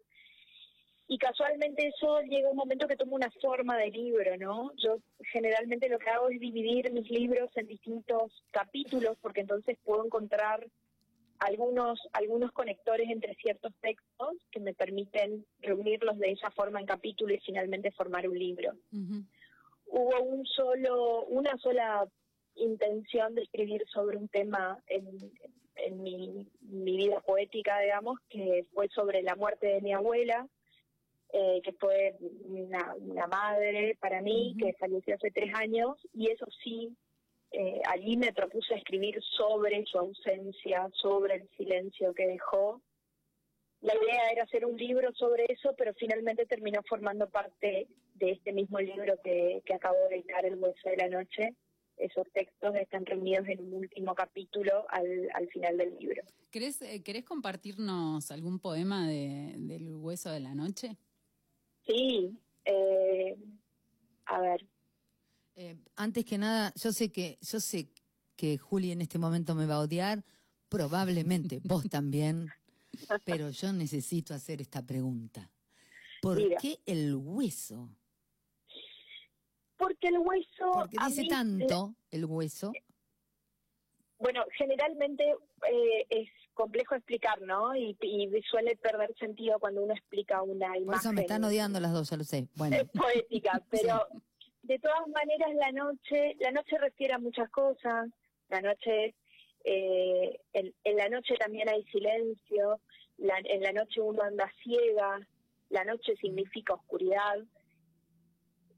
Y 1.11 1.17
casualmente 1.17 1.89
eso 1.89 2.21
llega 2.21 2.51
un 2.51 2.57
momento 2.57 2.87
que 2.87 2.97
toma 2.97 3.17
una 3.17 3.31
forma 3.41 3.79
de 3.79 3.91
libro, 3.91 4.37
¿no? 4.37 4.73
Yo 4.77 4.99
generalmente 5.33 5.89
lo 5.89 5.99
que 5.99 6.11
hago 6.11 6.29
es 6.29 6.39
dividir 6.39 6.93
mis 6.93 7.11
libros 7.11 7.51
en 7.57 7.67
distintos 7.67 8.45
capítulos 8.51 9.17
porque 9.23 9.41
entonces 9.41 9.79
puedo 9.85 10.05
encontrar 10.05 10.67
algunos 11.39 11.99
algunos 12.13 12.53
conectores 12.53 13.09
entre 13.09 13.35
ciertos 13.37 13.73
textos 13.81 14.37
que 14.51 14.61
me 14.61 14.75
permiten 14.75 15.47
reunirlos 15.61 16.19
de 16.19 16.33
esa 16.33 16.51
forma 16.51 16.81
en 16.81 16.87
capítulo 16.87 17.33
y 17.33 17.41
finalmente 17.41 17.91
formar 17.93 18.29
un 18.29 18.39
libro. 18.39 18.73
Hubo 19.87 20.23
un 20.23 20.45
solo 20.45 21.25
una 21.25 21.57
sola 21.57 22.07
intención 22.57 23.35
de 23.35 23.43
escribir 23.43 23.83
sobre 23.89 24.19
un 24.19 24.29
tema 24.29 24.79
en, 24.89 25.07
en 25.77 26.03
mi, 26.03 26.47
mi 26.61 26.97
vida 26.97 27.21
poética, 27.21 27.79
digamos, 27.81 28.19
que 28.29 28.67
fue 28.75 28.89
sobre 28.89 29.23
la 29.23 29.37
muerte 29.37 29.69
de 29.69 29.81
mi 29.81 29.95
abuela, 29.95 30.47
eh, 31.33 31.61
que 31.63 31.73
fue 31.73 32.17
una, 32.45 32.95
una 32.97 33.27
madre 33.27 33.97
para 34.01 34.21
mí, 34.23 34.57
que 34.59 34.73
falleció 34.75 35.15
hace 35.15 35.31
tres 35.31 35.55
años, 35.55 35.97
y 36.15 36.31
eso 36.31 36.47
sí, 36.63 36.97
eh, 37.53 37.81
allí 37.87 38.17
me 38.17 38.33
propuse 38.33 38.75
escribir 38.75 39.21
sobre 39.37 39.85
su 39.87 39.99
ausencia, 39.99 40.89
sobre 40.95 41.37
el 41.37 41.49
silencio 41.57 42.15
que 42.15 42.27
dejó. 42.27 42.81
La 43.81 43.95
idea 43.95 44.31
era 44.33 44.43
hacer 44.43 44.65
un 44.67 44.77
libro 44.77 45.13
sobre 45.15 45.47
eso, 45.49 45.75
pero 45.77 45.95
finalmente 45.95 46.47
terminó 46.47 46.81
formando 46.89 47.29
parte 47.29 47.87
de 48.15 48.31
este 48.31 48.53
mismo 48.53 48.81
libro 48.81 49.15
que, 49.23 49.63
que 49.65 49.75
acabo 49.75 49.97
de 50.09 50.17
editar, 50.17 50.45
El 50.45 50.57
Hueso 50.57 50.89
de 50.89 50.97
la 50.97 51.09
Noche. 51.09 51.55
Esos 51.97 52.31
textos 52.33 52.75
están 52.77 53.05
reunidos 53.07 53.49
en 53.49 53.61
un 53.61 53.75
último 53.75 54.15
capítulo 54.15 54.87
al, 54.89 55.29
al 55.35 55.49
final 55.49 55.77
del 55.77 55.97
libro. 55.99 56.23
¿Querés, 56.51 56.81
eh, 56.83 57.03
¿Querés 57.03 57.25
compartirnos 57.25 58.31
algún 58.31 58.59
poema 58.61 59.07
de, 59.09 59.55
del 59.59 59.97
hueso 59.97 60.31
de 60.31 60.41
la 60.41 60.55
noche? 60.55 60.97
Sí, 61.89 62.39
eh, 62.67 63.37
a 64.27 64.41
ver, 64.41 64.67
Eh, 65.57 65.77
antes 65.97 66.25
que 66.25 66.39
nada, 66.39 66.73
yo 66.77 66.93
sé 66.93 67.11
que, 67.11 67.37
yo 67.41 67.59
sé 67.59 67.89
que 68.37 68.59
Juli 68.59 68.93
en 68.93 69.01
este 69.01 69.19
momento 69.19 69.57
me 69.57 69.67
va 69.67 69.77
a 69.77 69.81
odiar, 69.81 70.23
probablemente 70.69 71.61
vos 71.65 71.89
también, 71.89 72.49
pero 73.25 73.51
yo 73.51 73.73
necesito 73.73 74.35
hacer 74.35 74.61
esta 74.61 74.87
pregunta. 74.87 75.51
¿Por 76.23 76.39
qué 76.59 76.79
el 76.87 77.17
hueso? 77.17 77.89
porque 79.79 80.09
el 80.09 80.19
hueso... 80.19 80.73
Porque 80.73 80.97
dice 81.07 81.23
mí, 81.23 81.29
tanto 81.29 81.95
el 82.11 82.25
hueso. 82.27 82.73
Bueno, 84.19 84.45
generalmente 84.57 85.25
eh, 85.25 86.07
es 86.11 86.29
complejo 86.59 86.95
explicar, 86.97 87.41
¿no? 87.43 87.75
Y, 87.77 87.97
y 88.03 88.43
suele 88.43 88.77
perder 88.77 89.15
sentido 89.19 89.59
cuando 89.61 89.83
uno 89.83 89.95
explica 89.95 90.43
una 90.43 90.67
imagen. 90.77 90.87
Por 90.87 90.95
eso 90.97 91.13
me 91.13 91.21
están 91.23 91.45
odiando 91.45 91.79
las 91.81 91.93
dos, 91.93 92.11
ya 92.11 92.17
lo 92.17 92.25
sé. 92.25 92.49
Bueno, 92.57 92.77
es 92.77 92.89
poética, 92.93 93.63
pero 93.71 94.07
de 94.63 94.79
todas 94.81 95.07
maneras 95.09 95.55
la 95.55 95.71
noche, 95.73 96.37
la 96.41 96.51
noche 96.51 96.77
refiere 96.79 97.15
a 97.15 97.19
muchas 97.19 97.49
cosas, 97.51 98.11
la 98.49 98.61
noche, 98.61 99.15
eh, 99.65 100.41
en, 100.53 100.75
en 100.85 100.97
la 100.97 101.09
noche 101.09 101.35
también 101.39 101.69
hay 101.69 101.85
silencio, 101.85 102.81
la- 103.19 103.41
en 103.45 103.63
la 103.63 103.73
noche 103.73 104.01
uno 104.01 104.23
anda 104.23 104.51
ciega, 104.63 105.21
la 105.71 105.85
noche 105.85 106.17
significa 106.21 106.75
oscuridad. 106.75 107.37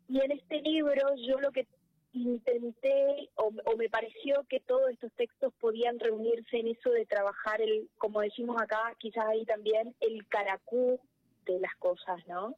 Y 0.09 0.21
en 0.21 0.33
este 0.33 0.61
libro 0.61 1.03
yo 1.27 1.39
lo 1.41 1.51
que 1.53 1.67
intenté 2.13 3.31
o, 3.37 3.53
o 3.67 3.77
me 3.77 3.89
pareció 3.89 4.45
que 4.49 4.61
todos 4.61 4.91
estos 4.91 5.13
textos 5.13 5.53
podían 5.61 5.99
reunirse 5.99 6.59
en 6.59 6.69
eso 6.69 6.91
de 6.91 7.07
trabajar 7.07 7.61
el, 7.61 7.89
como 7.99 8.21
decimos 8.21 8.61
acá, 8.61 8.95
quizás 8.99 9.27
ahí 9.27 9.45
también, 9.45 9.95
el 10.01 10.27
caracú 10.29 10.99
de 11.47 11.61
las 11.61 11.75
cosas, 11.77 12.19
¿no? 12.27 12.57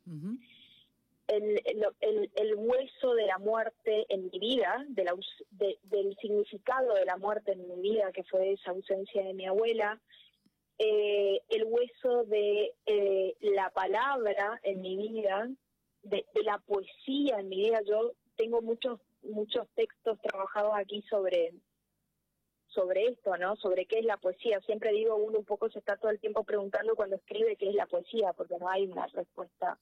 el, 1.29 1.63
el, 1.65 1.87
el- 2.01 2.31
el 2.35 2.55
hueso 2.57 3.15
de 3.15 3.27
la 3.27 3.39
muerte 3.39 4.07
en 4.09 4.29
mi 4.31 4.39
vida, 4.39 4.85
de 4.89 5.05
la 5.05 5.15
de- 5.51 5.79
del 5.85 6.17
significado 6.17 6.95
de 6.95 7.05
la 7.05 7.17
muerte 7.17 7.53
en 7.53 7.67
mi 7.69 7.81
vida, 7.81 8.11
que 8.13 8.25
fue 8.25 8.53
esa 8.53 8.71
ausencia 8.73 9.23
de 9.23 9.33
mi 9.33 9.47
abuela, 9.47 10.01
eh, 10.79 11.41
el 11.49 11.65
hueso 11.65 12.25
de 12.25 12.73
eh, 12.87 13.37
la 13.41 13.71
palabra 13.71 14.59
en 14.65 14.81
mi 14.81 14.97
vida, 14.97 15.49
de, 16.03 16.27
de 16.35 16.43
la 16.43 16.59
poesía 16.59 17.39
en 17.39 17.49
mi 17.49 17.57
vida. 17.57 17.81
Yo 17.87 18.13
tengo 18.37 18.61
muchos 18.61 18.99
muchos 19.23 19.69
textos 19.75 20.19
trabajados 20.21 20.73
aquí 20.77 21.03
sobre 21.09 21.55
sobre 22.69 23.07
esto, 23.09 23.37
¿no? 23.37 23.55
Sobre 23.57 23.85
qué 23.85 23.99
es 23.99 24.05
la 24.07 24.17
poesía. 24.17 24.59
Siempre 24.63 24.93
digo, 24.93 25.15
uno 25.17 25.39
un 25.41 25.45
poco 25.45 25.69
se 25.69 25.79
está 25.79 25.99
todo 25.99 26.11
el 26.11 26.19
tiempo 26.21 26.43
preguntando 26.43 26.95
cuando 26.97 27.17
escribe 27.17 27.57
qué 27.57 27.69
es 27.69 27.75
la 27.75 27.85
poesía, 27.87 28.33
porque 28.33 28.57
no 28.59 28.67
hay 28.69 28.87
una 28.87 29.07
respuesta 29.09 29.79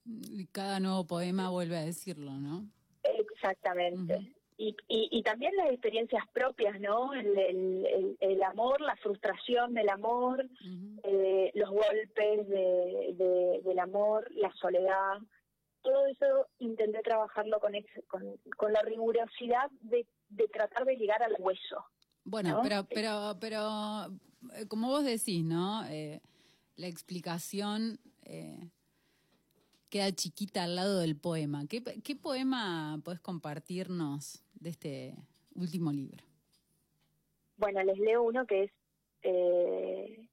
Cada 0.51 0.81
nuevo 0.81 1.07
poema 1.07 1.51
vuelve 1.51 1.77
a 1.77 1.85
decirlo, 1.85 2.33
¿no? 2.33 2.65
Exactamente. 3.05 4.35
Y, 4.57 4.77
y, 4.89 5.09
y 5.11 5.23
también 5.23 5.57
las 5.57 5.71
experiencias 5.71 6.23
propias, 6.35 6.81
¿no? 6.81 7.15
El, 7.15 7.39
el, 7.39 7.87
el- 7.87 8.17
el 8.21 8.43
amor, 8.43 8.81
la 8.81 8.97
frustración 8.97 9.73
del 9.73 9.89
amor, 9.89 10.45
eh, 11.05 11.51
los 11.55 11.71
golpes 11.71 12.49
de, 12.49 13.15
de- 13.15 13.61
del 13.65 13.79
amor, 13.79 14.29
la 14.35 14.53
soledad. 14.55 15.19
Todo 15.83 16.07
eso 16.07 16.49
intenté 16.59 17.01
trabajarlo 17.03 17.59
con, 17.61 17.75
ex- 17.75 18.07
con, 18.07 18.37
con 18.57 18.73
la 18.73 18.83
rigurosidad 18.83 19.71
de, 19.81 20.07
de 20.29 20.49
tratar 20.49 20.85
de 20.85 20.97
llegar 20.97 21.23
al 21.23 21.37
hueso. 21.39 21.85
Bueno, 22.25 22.51
¿no? 22.57 22.63
pero, 22.63 22.85
pero, 22.85 23.37
pero, 23.41 24.07
eh, 24.55 24.67
como 24.69 24.89
vos 24.89 25.05
decís, 25.05 25.43
¿no? 25.45 25.87
Eh, 25.89 26.21
la 26.77 26.87
explicación 26.87 27.99
eh, 28.25 28.69
queda 29.89 30.13
chiquita 30.13 30.65
al 30.65 30.77
lado 30.77 31.01
del 31.01 31.17
poema. 31.17 31.67
¿Qué, 31.67 31.83
qué 31.83 32.15
poema 32.15 33.01
podés 33.05 33.21
compartirnos 33.21 34.45
de 34.55 34.69
este 34.71 35.15
último 35.55 35.93
libro? 35.93 36.23
Bueno, 37.57 37.83
les 37.83 37.99
leo 37.99 38.23
uno 38.23 38.47
que 38.47 38.65
es, 38.65 38.73
eh, 39.23 40.29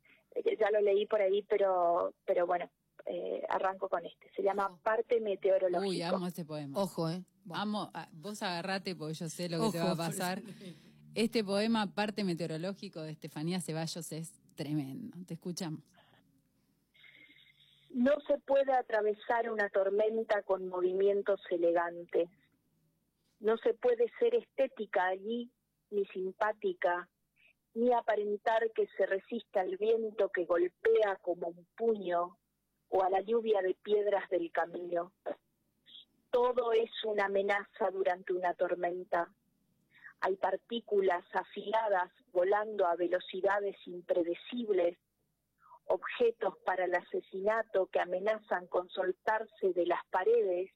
ya 0.60 0.72
lo 0.72 0.82
leí 0.82 1.06
por 1.06 1.22
ahí, 1.22 1.42
pero, 1.44 2.14
pero 2.26 2.46
bueno, 2.46 2.70
eh, 3.10 3.42
arranco 3.50 3.88
con 3.88 4.06
este. 4.06 4.30
Se 4.36 4.44
llama 4.44 4.68
Ojo. 4.68 4.80
Parte 4.84 5.20
Meteorológico. 5.22 5.90
Uy, 5.90 6.02
amo 6.02 6.28
este 6.28 6.44
poema. 6.44 6.78
Ojo, 6.80 7.10
¿eh? 7.10 7.24
Bueno. 7.46 7.62
Amo, 7.62 7.92
ah, 7.94 8.10
vos 8.12 8.42
agarrate 8.44 8.96
porque 8.96 9.14
yo 9.14 9.30
sé 9.30 9.48
lo 9.50 9.66
que 9.66 9.78
te 9.78 9.80
va 9.80 9.92
a 9.92 9.96
pasar. 9.96 10.42
Este 11.16 11.44
poema, 11.44 11.94
parte 11.96 12.24
meteorológico 12.24 13.02
de 13.02 13.12
Estefanía 13.12 13.62
Ceballos, 13.62 14.12
es 14.12 14.34
tremendo. 14.56 15.18
Te 15.26 15.36
escuchamos. 15.36 15.82
No 17.92 18.14
se 18.28 18.38
puede 18.40 18.74
atravesar 18.74 19.50
una 19.50 19.70
tormenta 19.70 20.44
con 20.44 20.68
movimientos 20.68 21.40
elegantes. 21.50 22.30
No 23.40 23.58
se 23.58 23.74
puede 23.74 24.12
ser 24.20 24.36
estética 24.36 25.08
allí, 25.08 25.50
ni 25.90 26.06
simpática, 26.08 27.10
ni 27.74 27.94
aparentar 27.94 28.70
que 28.76 28.88
se 28.98 29.06
resista 29.06 29.62
al 29.62 29.78
viento 29.78 30.30
que 30.30 30.46
golpea 30.46 31.16
como 31.22 31.48
un 31.48 31.66
puño 31.76 32.38
o 32.90 33.04
a 33.04 33.10
la 33.10 33.22
lluvia 33.22 33.62
de 33.62 33.76
piedras 33.76 34.30
del 34.30 34.52
camino. 34.52 35.12
Todo 36.32 36.72
es 36.74 36.92
una 37.06 37.26
amenaza 37.26 37.90
durante 37.92 38.34
una 38.34 38.54
tormenta. 38.54 39.32
Hay 40.22 40.36
partículas 40.36 41.24
afiladas 41.34 42.12
volando 42.32 42.86
a 42.88 42.96
velocidades 42.96 43.76
impredecibles 43.86 44.98
objetos 45.88 46.58
para 46.66 46.86
el 46.86 46.96
asesinato 46.96 47.88
que 47.88 48.00
amenazan 48.00 48.68
con 48.68 48.90
soltarse 48.90 49.74
de 49.74 49.86
las 49.86 50.06
paredes, 50.10 50.72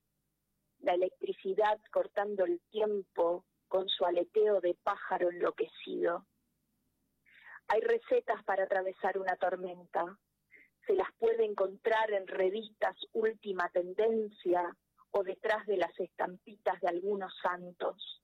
la 0.79 0.93
electricidad 0.93 1.79
cortando 1.91 2.45
el 2.45 2.59
tiempo 2.71 3.45
con 3.67 3.87
su 3.89 4.05
aleteo 4.05 4.61
de 4.61 4.75
pájaro 4.83 5.29
enloquecido. 5.29 6.25
Hay 7.67 7.81
recetas 7.81 8.43
para 8.43 8.63
atravesar 8.63 9.17
una 9.17 9.35
tormenta. 9.37 10.17
Se 10.85 10.93
las 10.95 11.11
puede 11.19 11.45
encontrar 11.45 12.11
en 12.11 12.27
revistas 12.27 12.95
última 13.13 13.69
tendencia 13.69 14.75
o 15.11 15.23
detrás 15.23 15.65
de 15.67 15.77
las 15.77 15.97
estampitas 15.99 16.79
de 16.81 16.87
algunos 16.87 17.33
santos. 17.41 18.21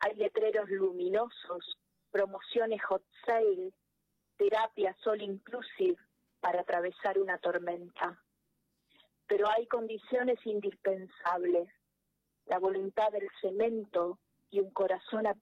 Hay 0.00 0.14
letreros 0.14 0.70
luminosos, 0.70 1.78
promociones 2.10 2.82
hot 2.84 3.02
sale, 3.26 3.72
terapia 4.36 4.96
all 5.04 5.20
inclusive 5.20 5.98
para 6.40 6.60
atravesar 6.60 7.18
una 7.18 7.38
tormenta. 7.38 8.22
Pero 9.26 9.48
hay 9.50 9.66
condiciones 9.66 10.38
indispensables, 10.46 11.68
la 12.46 12.58
voluntad 12.58 13.10
del 13.12 13.28
cemento 13.40 14.18
y 14.50 14.60
un 14.60 14.70
corazón 14.70 15.26
a, 15.26 15.34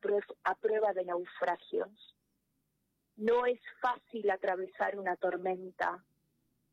a 0.45 0.55
prueba 0.57 0.93
de 0.93 1.05
naufragios. 1.05 2.17
No 3.17 3.47
es 3.47 3.61
fácil 3.81 4.31
atravesar 4.31 4.99
una 4.99 5.17
tormenta 5.17 6.05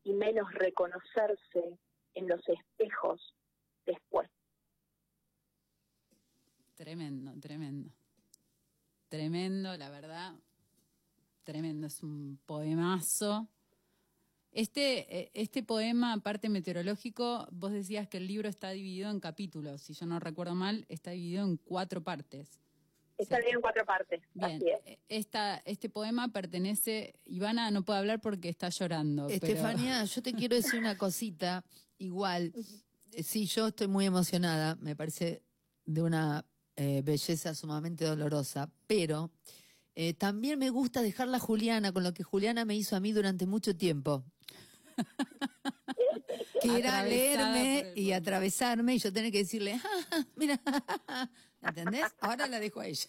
y 0.04 0.12
menos 0.12 0.52
reconocerse 0.52 1.78
en 2.14 2.28
los 2.28 2.40
espejos 2.48 3.34
después. 3.86 4.30
Tremendo, 6.74 7.32
tremendo. 7.40 7.90
Tremendo, 9.08 9.76
la 9.76 9.90
verdad. 9.90 10.34
Tremendo, 11.42 11.86
es 11.86 12.02
un 12.02 12.38
poemazo. 12.46 13.48
Este, 14.52 15.18
eh, 15.18 15.30
este 15.34 15.62
poema, 15.62 16.16
parte 16.18 16.48
meteorológico, 16.48 17.48
vos 17.50 17.72
decías 17.72 18.08
que 18.08 18.18
el 18.18 18.26
libro 18.26 18.48
está 18.48 18.70
dividido 18.70 19.10
en 19.10 19.20
capítulos. 19.20 19.82
Si 19.82 19.94
yo 19.94 20.06
no 20.06 20.20
recuerdo 20.20 20.54
mal, 20.54 20.84
está 20.88 21.10
dividido 21.10 21.44
en 21.44 21.56
cuatro 21.56 22.02
partes. 22.02 22.60
Está 23.16 23.38
bien 23.38 23.54
en 23.56 23.60
cuatro 23.60 23.84
partes. 23.86 24.20
Bien, 24.34 24.56
Así 24.56 24.68
es. 24.70 24.80
eh, 24.86 24.98
esta, 25.08 25.58
este 25.64 25.88
poema 25.88 26.28
pertenece. 26.28 27.14
Ivana 27.24 27.70
no 27.70 27.84
puede 27.84 28.00
hablar 28.00 28.20
porque 28.20 28.48
está 28.48 28.68
llorando. 28.70 29.26
pero- 29.28 29.46
Estefanía, 29.46 30.04
yo 30.04 30.22
te 30.22 30.32
quiero 30.32 30.56
decir 30.56 30.80
una 30.80 30.96
cosita, 30.98 31.64
igual, 31.98 32.52
eh, 33.12 33.22
sí, 33.22 33.46
yo 33.46 33.68
estoy 33.68 33.86
muy 33.86 34.04
emocionada, 34.06 34.74
me 34.76 34.96
parece 34.96 35.42
de 35.84 36.02
una 36.02 36.44
eh, 36.76 37.02
belleza 37.04 37.54
sumamente 37.54 38.04
dolorosa, 38.04 38.68
pero 38.88 39.30
eh, 39.94 40.12
también 40.14 40.58
me 40.58 40.70
gusta 40.70 41.02
dejarla 41.02 41.36
a 41.36 41.40
Juliana 41.40 41.92
con 41.92 42.02
lo 42.02 42.12
que 42.12 42.24
Juliana 42.24 42.64
me 42.64 42.74
hizo 42.74 42.96
a 42.96 43.00
mí 43.00 43.12
durante 43.12 43.46
mucho 43.46 43.76
tiempo. 43.76 44.24
que 46.62 46.78
era 46.78 47.04
leerme 47.04 47.92
y 47.94 48.12
atravesarme 48.12 48.94
y 48.94 48.98
yo 48.98 49.12
tener 49.12 49.30
que 49.30 49.38
decirle, 49.38 49.78
"Ja, 49.78 49.88
ja, 50.10 50.26
mira, 50.36 50.60
¿entendés? 51.66 52.14
Ahora 52.20 52.46
la 52.46 52.60
dejo 52.60 52.80
a 52.80 52.86
ella. 52.86 53.08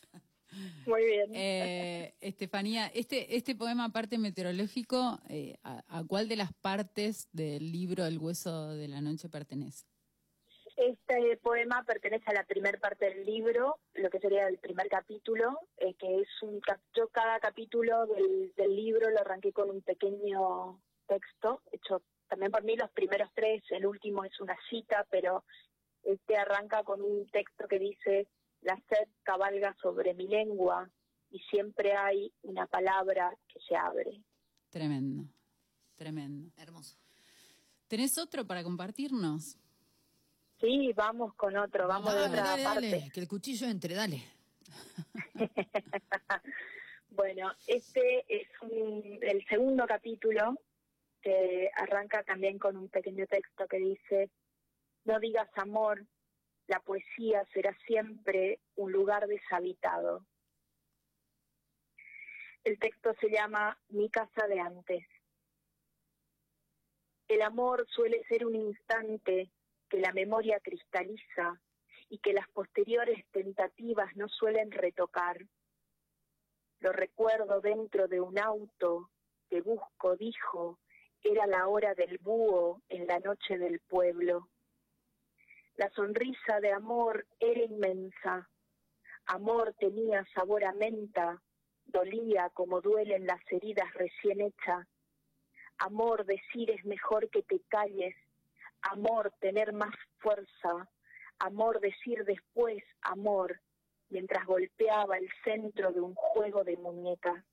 Muy 0.85 1.05
bien. 1.05 1.31
Eh, 1.33 2.15
Estefanía, 2.21 2.87
este, 2.87 3.35
este 3.35 3.55
poema, 3.55 3.89
parte 3.89 4.17
meteorológico, 4.17 5.19
eh, 5.29 5.57
a, 5.63 5.83
a 5.87 6.03
cuál 6.05 6.29
de 6.29 6.37
las 6.37 6.53
partes 6.53 7.27
del 7.33 7.71
libro 7.71 8.05
El 8.05 8.19
hueso 8.19 8.69
de 8.69 8.87
la 8.87 9.01
noche 9.01 9.27
pertenece? 9.27 9.85
Este 10.77 11.37
poema 11.37 11.83
pertenece 11.85 12.25
a 12.27 12.33
la 12.33 12.43
primera 12.43 12.77
parte 12.79 13.05
del 13.05 13.25
libro, 13.25 13.79
lo 13.93 14.09
que 14.09 14.19
sería 14.19 14.47
el 14.47 14.57
primer 14.57 14.87
capítulo, 14.87 15.59
eh, 15.77 15.93
que 15.95 16.21
es 16.21 16.27
un 16.41 16.61
yo 16.93 17.07
cada 17.09 17.39
capítulo 17.39 18.05
del, 18.07 18.53
del 18.55 18.75
libro 18.75 19.09
lo 19.09 19.19
arranqué 19.21 19.53
con 19.53 19.69
un 19.69 19.81
pequeño 19.81 20.81
texto 21.07 21.61
hecho 21.71 22.01
también 22.27 22.51
por 22.51 22.63
mí 22.63 22.75
los 22.75 22.89
primeros 22.91 23.29
tres, 23.33 23.63
el 23.69 23.85
último 23.85 24.25
es 24.25 24.39
una 24.39 24.57
cita, 24.69 25.05
pero 25.09 25.43
este 26.03 26.35
arranca 26.37 26.83
con 26.83 27.01
un 27.01 27.27
texto 27.27 27.67
que 27.67 27.79
dice, 27.79 28.27
la 28.65 28.75
sed 28.89 29.07
cabalga 29.23 29.75
sobre 29.81 30.13
mi 30.13 30.27
lengua 30.27 30.89
y 31.31 31.39
siempre 31.39 31.93
hay 31.95 32.31
una 32.43 32.65
palabra 32.67 33.31
que 33.47 33.59
se 33.61 33.75
abre. 33.75 34.21
Tremendo, 34.69 35.23
tremendo. 35.95 36.51
Hermoso. 36.57 36.97
¿Tenés 37.87 38.17
otro 38.17 38.45
para 38.45 38.63
compartirnos? 38.63 39.57
Sí, 40.59 40.91
vamos 40.95 41.33
con 41.35 41.55
otro, 41.57 41.87
vamos 41.87 42.13
de 42.13 42.19
Dale, 42.21 42.31
otra 42.33 42.43
dale, 42.43 42.63
parte. 42.63 42.89
dale, 42.91 43.09
que 43.13 43.19
el 43.19 43.27
cuchillo 43.27 43.67
entre, 43.67 43.93
dale. 43.93 44.23
Bueno, 47.09 47.49
este 47.67 48.25
es 48.27 48.47
un- 48.61 49.19
el 49.21 49.45
segundo 49.47 49.85
capítulo 49.87 50.59
que 51.21 51.69
arranca 51.77 52.23
también 52.23 52.59
con 52.59 52.75
un 52.75 52.89
pequeño 52.89 53.25
texto 53.27 53.65
que 53.67 53.77
dice, 53.77 54.29
no 55.05 55.17
digas 55.21 55.47
amor, 55.55 56.05
la 56.67 56.79
poesía 56.79 57.45
será 57.53 57.75
siempre 57.85 58.59
un 58.75 58.91
lugar 58.91 59.27
deshabitado. 59.27 60.25
El 62.63 62.79
texto 62.79 63.13
se 63.19 63.29
llama 63.29 63.77
Mi 63.89 64.09
casa 64.09 64.47
de 64.47 64.59
antes. 64.59 65.05
El 67.27 67.41
amor 67.41 67.85
suele 67.89 68.23
ser 68.25 68.45
un 68.45 68.55
instante 68.55 69.51
que 69.89 69.99
la 69.99 70.11
memoria 70.13 70.59
cristaliza 70.59 71.61
y 72.09 72.19
que 72.19 72.33
las 72.33 72.47
posteriores 72.49 73.23
tentativas 73.31 74.15
no 74.15 74.27
suelen 74.29 74.71
retocar. 74.71 75.37
Lo 76.79 76.91
recuerdo 76.91 77.61
dentro 77.61 78.07
de 78.07 78.21
un 78.21 78.37
auto 78.39 79.09
que 79.49 79.61
busco, 79.61 80.15
dijo, 80.15 80.79
era 81.23 81.47
la 81.47 81.67
hora 81.67 81.93
del 81.95 82.17
búho 82.19 82.81
en 82.89 83.07
la 83.07 83.19
noche 83.19 83.57
del 83.57 83.79
pueblo. 83.79 84.49
La 85.77 85.89
sonrisa 85.89 86.61
de 86.61 86.71
amor 86.71 87.27
era 87.39 87.61
inmensa. 87.61 88.49
Amor 89.25 89.75
tenía 89.77 90.25
sabor 90.33 90.63
a 90.63 90.71
menta, 90.71 91.41
dolía 91.85 92.49
como 92.51 92.79
duelen 92.79 93.25
las 93.25 93.41
heridas 93.51 93.93
recién 93.93 94.39
hechas. 94.39 94.87
Amor 95.79 96.25
decir 96.25 96.71
es 96.71 96.85
mejor 96.85 97.29
que 97.29 97.43
te 97.43 97.59
calles. 97.67 98.15
Amor 98.83 99.33
tener 99.41 99.73
más 99.73 99.93
fuerza. 100.19 100.89
Amor 101.39 101.81
decir 101.81 102.23
después 102.23 102.81
amor 103.01 103.59
mientras 104.09 104.45
golpeaba 104.45 105.17
el 105.17 105.29
centro 105.43 105.91
de 105.91 105.99
un 105.99 106.15
juego 106.15 106.63
de 106.63 106.77
muñecas. 106.77 107.43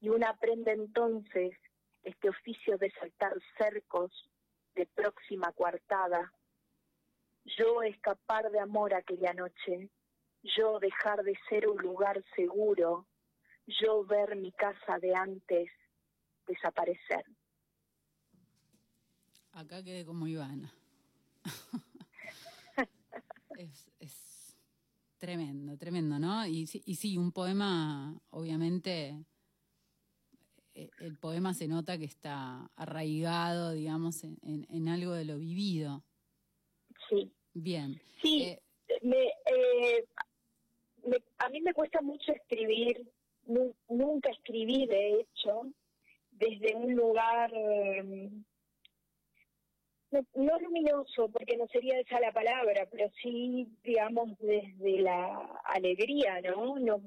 Y 0.00 0.10
una 0.10 0.30
aprende 0.30 0.72
entonces 0.72 1.56
este 2.02 2.28
oficio 2.28 2.76
de 2.76 2.90
saltar 2.90 3.32
cercos 3.56 4.12
de 4.74 4.84
próxima 4.86 5.52
coartada. 5.52 6.32
Yo 7.44 7.82
escapar 7.82 8.50
de 8.50 8.60
amor 8.60 8.94
aquella 8.94 9.32
noche, 9.32 9.90
yo 10.42 10.78
dejar 10.78 11.22
de 11.22 11.36
ser 11.48 11.68
un 11.68 11.80
lugar 11.82 12.22
seguro, 12.36 13.06
yo 13.66 14.04
ver 14.04 14.36
mi 14.36 14.52
casa 14.52 14.98
de 14.98 15.14
antes 15.14 15.70
desaparecer. 16.46 17.24
Acá 19.52 19.82
quedé 19.82 20.04
como 20.04 20.26
Ivana. 20.26 20.72
es, 23.58 23.90
es 23.98 24.56
tremendo, 25.18 25.76
tremendo, 25.76 26.18
¿no? 26.18 26.46
Y, 26.46 26.66
sí- 26.66 26.82
y 26.86 26.94
sí, 26.96 27.18
un 27.18 27.32
poema, 27.32 28.18
obviamente, 28.30 29.24
eh, 30.74 30.90
el 31.00 31.16
poema 31.18 31.54
se 31.54 31.68
nota 31.68 31.98
que 31.98 32.04
está 32.06 32.70
arraigado, 32.76 33.72
digamos, 33.72 34.24
en 34.24 34.88
algo 34.88 35.12
de 35.12 35.24
lo 35.24 35.38
vivido. 35.38 36.02
Sí. 37.12 37.30
Bien. 37.54 38.00
Sí, 38.22 38.42
Eh, 38.44 38.60
me, 39.02 39.26
eh, 39.26 40.04
me- 41.04 41.22
a 41.38 41.48
mí 41.50 41.60
me 41.60 41.74
cuesta 41.74 42.00
mucho 42.00 42.32
escribir, 42.32 43.06
Nu- 43.44 43.74
nunca 43.88 44.30
escribí 44.30 44.86
de 44.86 45.20
hecho, 45.20 45.62
desde 46.30 46.76
un 46.76 46.94
lugar 46.94 47.50
eh, 47.52 48.30
no, 50.12 50.20
no 50.34 50.58
luminoso, 50.60 51.28
porque 51.28 51.56
no 51.56 51.66
sería 51.68 51.98
esa 51.98 52.20
la 52.20 52.32
palabra, 52.32 52.86
pero 52.90 53.10
sí, 53.20 53.66
digamos, 53.82 54.38
desde 54.38 55.00
la 55.00 55.60
alegría, 55.64 56.40
¿no? 56.42 56.78
No, 56.78 57.02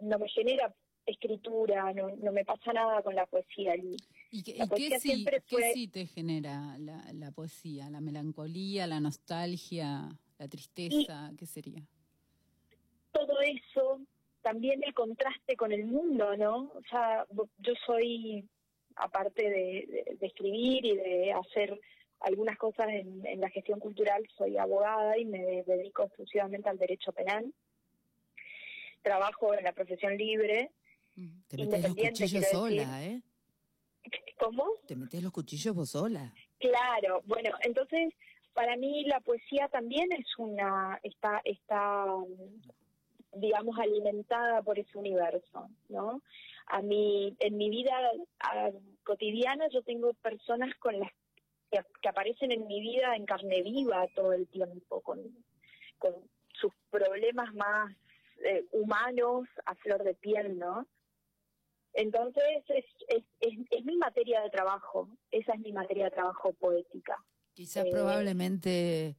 no 0.00 0.18
me 0.18 0.28
genera 0.28 0.74
escritura, 1.06 1.92
no, 1.94 2.10
no 2.16 2.30
me 2.32 2.44
pasa 2.44 2.72
nada 2.72 3.02
con 3.02 3.14
la 3.14 3.24
poesía. 3.26 3.74
Y 3.76 3.96
¿Y, 4.32 4.42
qué, 4.44 4.52
y 4.76 5.00
sí, 5.00 5.24
qué 5.46 5.72
sí 5.74 5.88
te 5.88 6.06
genera 6.06 6.76
la, 6.78 7.04
la 7.12 7.32
poesía? 7.32 7.90
¿La 7.90 8.00
melancolía, 8.00 8.86
la 8.86 9.00
nostalgia, 9.00 10.08
la 10.38 10.48
tristeza? 10.48 11.32
¿Qué 11.38 11.46
sería? 11.46 11.82
todo 13.12 13.40
eso, 13.40 14.00
también 14.40 14.82
el 14.86 14.94
contraste 14.94 15.56
con 15.56 15.72
el 15.72 15.84
mundo, 15.84 16.36
¿no? 16.36 16.70
O 16.74 16.80
sea, 16.88 17.26
yo 17.58 17.72
soy, 17.84 18.48
aparte 18.94 19.42
de, 19.42 19.50
de- 19.50 20.16
de 20.18 20.26
escribir 20.26 20.86
y 20.86 20.96
de 20.96 21.32
hacer 21.32 21.78
algunas 22.20 22.56
cosas 22.56 22.86
en, 22.88 23.26
en 23.26 23.40
la 23.40 23.50
gestión 23.50 23.80
cultural, 23.80 24.22
soy 24.38 24.56
abogada 24.58 25.18
y 25.18 25.24
me 25.24 25.64
dedico 25.64 26.04
exclusivamente 26.04 26.68
al 26.68 26.78
derecho 26.78 27.10
penal. 27.12 27.52
Trabajo 29.02 29.54
en 29.54 29.64
la 29.64 29.72
profesión 29.72 30.16
libre. 30.16 30.70
Te 31.14 31.20
metes 31.22 31.58
los 31.58 31.64
Independiente, 31.66 32.22
cuchillos 32.22 32.46
sola, 32.50 33.04
¿eh? 33.04 33.22
¿Cómo? 34.38 34.64
Te 34.86 34.96
metes 34.96 35.22
los 35.22 35.32
cuchillos 35.32 35.74
vos 35.74 35.90
sola. 35.90 36.32
Claro, 36.58 37.22
bueno, 37.26 37.50
entonces 37.62 38.14
para 38.54 38.76
mí 38.76 39.04
la 39.04 39.20
poesía 39.20 39.68
también 39.68 40.10
es 40.12 40.26
una, 40.38 40.98
está, 41.02 41.40
está, 41.44 42.06
mm, 42.06 43.40
digamos, 43.40 43.78
alimentada 43.78 44.62
por 44.62 44.78
ese 44.78 44.98
universo, 44.98 45.68
¿no? 45.88 46.22
A 46.66 46.82
mí, 46.82 47.36
en 47.40 47.56
mi 47.56 47.68
vida 47.68 47.92
ah, 48.40 48.70
cotidiana 49.04 49.68
yo 49.68 49.82
tengo 49.82 50.12
personas 50.14 50.74
con 50.76 50.98
las 50.98 51.10
que, 51.70 51.80
que 52.00 52.08
aparecen 52.08 52.52
en 52.52 52.66
mi 52.66 52.80
vida 52.80 53.14
en 53.16 53.26
carne 53.26 53.62
viva 53.62 54.06
todo 54.14 54.32
el 54.32 54.46
tiempo, 54.48 55.00
con, 55.00 55.20
con 55.98 56.14
sus 56.52 56.72
problemas 56.90 57.54
más 57.54 57.92
eh, 58.44 58.64
humanos 58.72 59.48
a 59.66 59.74
flor 59.76 60.02
de 60.02 60.14
piel, 60.14 60.58
¿no? 60.58 60.86
Entonces, 61.94 62.44
es, 62.68 62.84
es, 63.08 63.24
es, 63.40 63.58
es 63.70 63.84
mi 63.84 63.96
materia 63.96 64.40
de 64.42 64.50
trabajo, 64.50 65.08
esa 65.30 65.52
es 65.54 65.60
mi 65.60 65.72
materia 65.72 66.04
de 66.04 66.10
trabajo 66.12 66.52
poética. 66.54 67.16
Quizás 67.54 67.84
Eh, 67.86 67.90
probablemente 67.90 69.16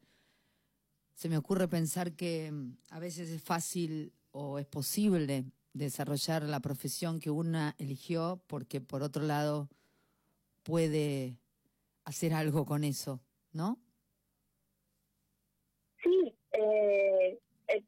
se 1.13 1.29
me 1.29 1.37
ocurre 1.37 1.67
pensar 1.67 2.13
que 2.13 2.51
mm, 2.51 2.77
a 2.89 2.99
veces 2.99 3.29
es 3.29 3.43
fácil 3.43 4.13
o 4.31 4.57
es 4.57 4.65
posible 4.65 5.45
desarrollar 5.73 6.43
la 6.43 6.59
profesión 6.59 7.19
que 7.19 7.29
una 7.29 7.75
eligió 7.77 8.41
porque 8.47 8.81
por 8.81 9.03
otro 9.03 9.23
lado 9.23 9.69
puede 10.63 11.37
hacer 12.03 12.33
algo 12.33 12.65
con 12.65 12.83
eso, 12.83 13.21
¿no? 13.51 13.79
Sí, 16.03 16.33
eh, 16.53 17.39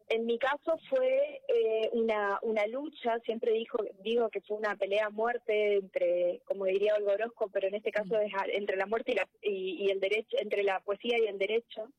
en, 0.07 0.25
mi 0.25 0.37
caso 0.37 0.77
fue 0.89 1.41
eh, 1.47 1.89
una, 1.93 2.39
una 2.41 2.65
lucha, 2.67 3.19
siempre 3.19 3.51
dijo, 3.53 3.77
digo 4.01 4.29
que 4.29 4.41
fue 4.41 4.57
una 4.57 4.75
pelea 4.75 5.07
a 5.07 5.09
muerte 5.09 5.75
entre, 5.75 6.41
como 6.45 6.65
diría 6.65 6.95
Olga 6.95 7.13
Orozco, 7.13 7.49
pero 7.51 7.67
en 7.67 7.75
este 7.75 7.91
caso 7.91 8.19
es 8.19 8.31
entre 8.53 8.77
la 8.77 8.85
muerte 8.85 9.11
y, 9.11 9.15
la, 9.15 9.27
y, 9.41 9.85
y 9.85 9.89
el 9.91 9.99
derecho, 9.99 10.37
entre 10.39 10.63
la 10.63 10.79
poesía 10.79 11.17
y 11.19 11.27
el 11.27 11.37
derecho. 11.37 11.89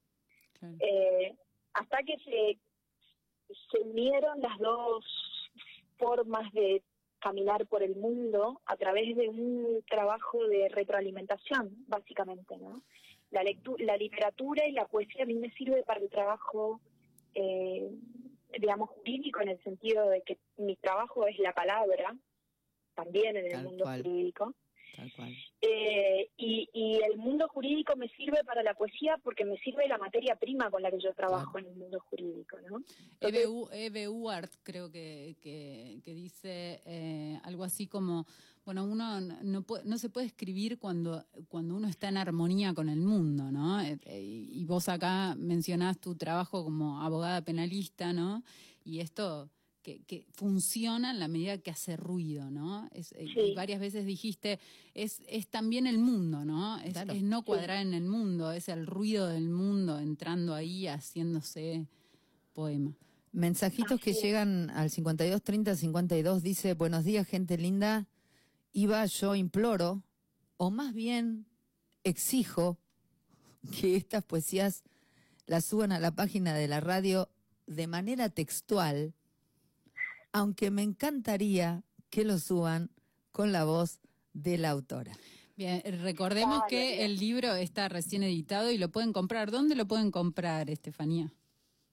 Eh, 0.81 1.35
hasta 1.75 1.99
que 2.05 2.17
se, 2.19 2.59
se 3.71 3.79
unieron 3.81 4.41
las 4.41 4.59
dos 4.59 5.05
formas 5.99 6.51
de 6.53 6.83
caminar 7.19 7.67
por 7.67 7.83
el 7.83 7.97
mundo 7.97 8.61
a 8.67 8.77
través 8.77 9.17
de 9.17 9.29
un 9.29 9.83
trabajo 9.89 10.47
de 10.47 10.69
retroalimentación, 10.69 11.85
básicamente, 11.89 12.57
¿no? 12.57 12.83
La, 13.31 13.43
lectu- 13.43 13.79
la 13.79 13.97
literatura 13.97 14.67
y 14.67 14.73
la 14.73 14.87
poesía 14.87 15.25
a 15.25 15.27
mí 15.27 15.35
me 15.35 15.51
sirve 15.53 15.83
para 15.83 16.01
el 16.01 16.09
trabajo, 16.11 16.81
eh, 17.35 17.91
digamos, 18.59 18.91
jurídico, 18.91 19.41
en 19.41 19.49
el 19.49 19.63
sentido 19.63 20.09
de 20.09 20.23
que 20.23 20.39
mi 20.57 20.77
trabajo 20.77 21.27
es 21.27 21.39
la 21.39 21.53
palabra, 21.53 22.17
también 22.95 23.37
en 23.37 23.47
el 23.47 23.53
Tal 23.53 23.65
mundo 23.65 23.85
cual. 23.85 24.03
jurídico. 24.03 24.55
Tal 24.97 25.13
cual. 25.13 25.35
Eh, 25.61 26.31
y, 26.37 26.69
y 26.73 27.01
el 27.03 27.17
mundo 27.17 27.49
jurídico 27.49 27.97
me 27.97 28.09
sirve 28.11 28.45
para 28.45 28.63
la 28.63 28.75
poesía 28.75 29.19
porque 29.25 29.45
me 29.45 29.57
sirve 29.59 29.89
la 29.89 29.99
materia 29.99 30.37
prima 30.37 30.71
con 30.71 30.83
la 30.83 30.91
que 30.91 31.01
yo 31.01 31.13
trabajo 31.15 31.59
en 31.59 31.67
el 31.67 31.75
mundo 31.75 31.99
jurídico, 32.11 32.59
¿no? 32.71 32.79
Entonces, 33.15 33.45
EBU, 33.45 33.69
EBU 33.73 34.31
Art 34.31 34.53
creo 34.63 34.93
que, 34.93 35.35
que, 35.43 36.01
que 36.05 36.15
dice 36.15 36.81
eh, 36.87 37.41
algo 37.43 37.65
así 37.65 37.89
como, 37.89 38.25
bueno, 38.65 38.85
uno 38.85 39.21
no, 39.21 39.43
no 39.43 39.63
puede- 39.63 39.85
no 39.85 39.99
se 39.99 40.09
puede 40.09 40.27
escribir 40.27 40.79
cuando, 40.79 41.25
cuando 41.49 41.77
uno 41.77 41.89
está 41.89 42.09
en 42.09 42.17
armonía 42.17 42.73
con 42.75 42.89
el 42.89 43.01
mundo, 43.01 43.51
¿no? 43.53 43.81
Eh, 43.83 43.99
eh, 44.07 44.23
y 44.23 44.65
vos 44.65 44.89
acá 44.89 45.35
mencionás 45.37 45.99
tu 46.01 46.15
trabajo 46.15 46.65
como 46.65 47.01
abogada 47.03 47.43
penalista, 47.43 48.13
¿no? 48.13 48.43
Y 48.85 49.01
esto 49.01 49.51
que, 49.83 50.01
que 50.05 50.25
funciona 50.33 51.11
en 51.11 51.19
la 51.19 51.29
medida 51.29 51.59
que 51.59 51.71
hace 51.71 51.99
ruido, 51.99 52.51
¿no? 52.51 52.89
Es, 52.91 53.13
eh, 53.13 53.27
Sí. 53.35 53.41
y 53.53 53.55
varias 53.55 53.81
veces 53.81 54.07
dijiste, 54.07 54.59
es, 54.95 55.21
es 55.29 55.49
también 55.49 55.87
el 55.87 55.99
mundo, 55.99 56.43
¿no? 56.47 56.79
Es, 56.79 56.95
Claro. 56.95 57.13
es 57.13 57.23
no 57.23 57.43
cuadrar 57.45 57.85
en 57.87 57.93
el 57.93 58.05
mundo, 58.05 58.51
es 58.51 58.71
el 58.71 58.87
ruido 58.87 59.27
del 59.29 59.51
mundo 59.51 59.99
entrando 59.99 60.55
ahí, 60.55 60.87
haciéndose 60.87 61.87
poema. 62.55 62.95
Mensajitos 63.33 64.01
que 64.01 64.15
llegan 64.15 64.71
al 64.71 64.89
52 64.91 65.43
30 65.43 65.75
52 65.77 66.43
dice, 66.43 66.73
buenos 66.75 67.05
días 67.05 67.27
gente 67.27 67.59
linda, 67.59 68.07
Iba 68.77 69.07
yo 69.07 69.37
imploro, 69.37 70.03
o 70.57 70.71
más 70.71 70.93
bien 70.93 71.47
exijo, 72.03 72.77
que 73.71 73.95
estas 73.95 74.25
poesías 74.25 74.83
las 75.47 75.65
suban 75.65 75.93
a 75.93 76.01
la 76.01 76.11
página 76.11 76.55
de 76.55 76.67
la 76.67 76.81
radio 76.81 77.31
de 77.67 77.87
manera 77.87 78.29
textual, 78.29 79.15
aunque 80.33 80.73
me 80.73 80.83
encantaría 80.83 81.85
que 82.11 82.25
lo 82.25 82.39
suban 82.41 82.91
con 83.31 83.53
la 83.53 83.65
voz 83.65 84.01
de 84.33 84.59
la 84.59 84.71
autora. 84.71 85.13
Bien, 85.57 85.81
recordemos 86.03 86.65
que 86.69 87.05
el 87.05 87.17
libro 87.17 87.55
está 87.55 87.89
recién 87.89 88.25
editado 88.25 88.73
y 88.73 88.79
lo 88.79 88.91
pueden 88.91 89.13
comprar. 89.13 89.53
¿Dónde 89.53 89.77
lo 89.77 89.87
pueden 89.87 90.11
comprar, 90.11 90.69
Estefanía? 90.69 91.33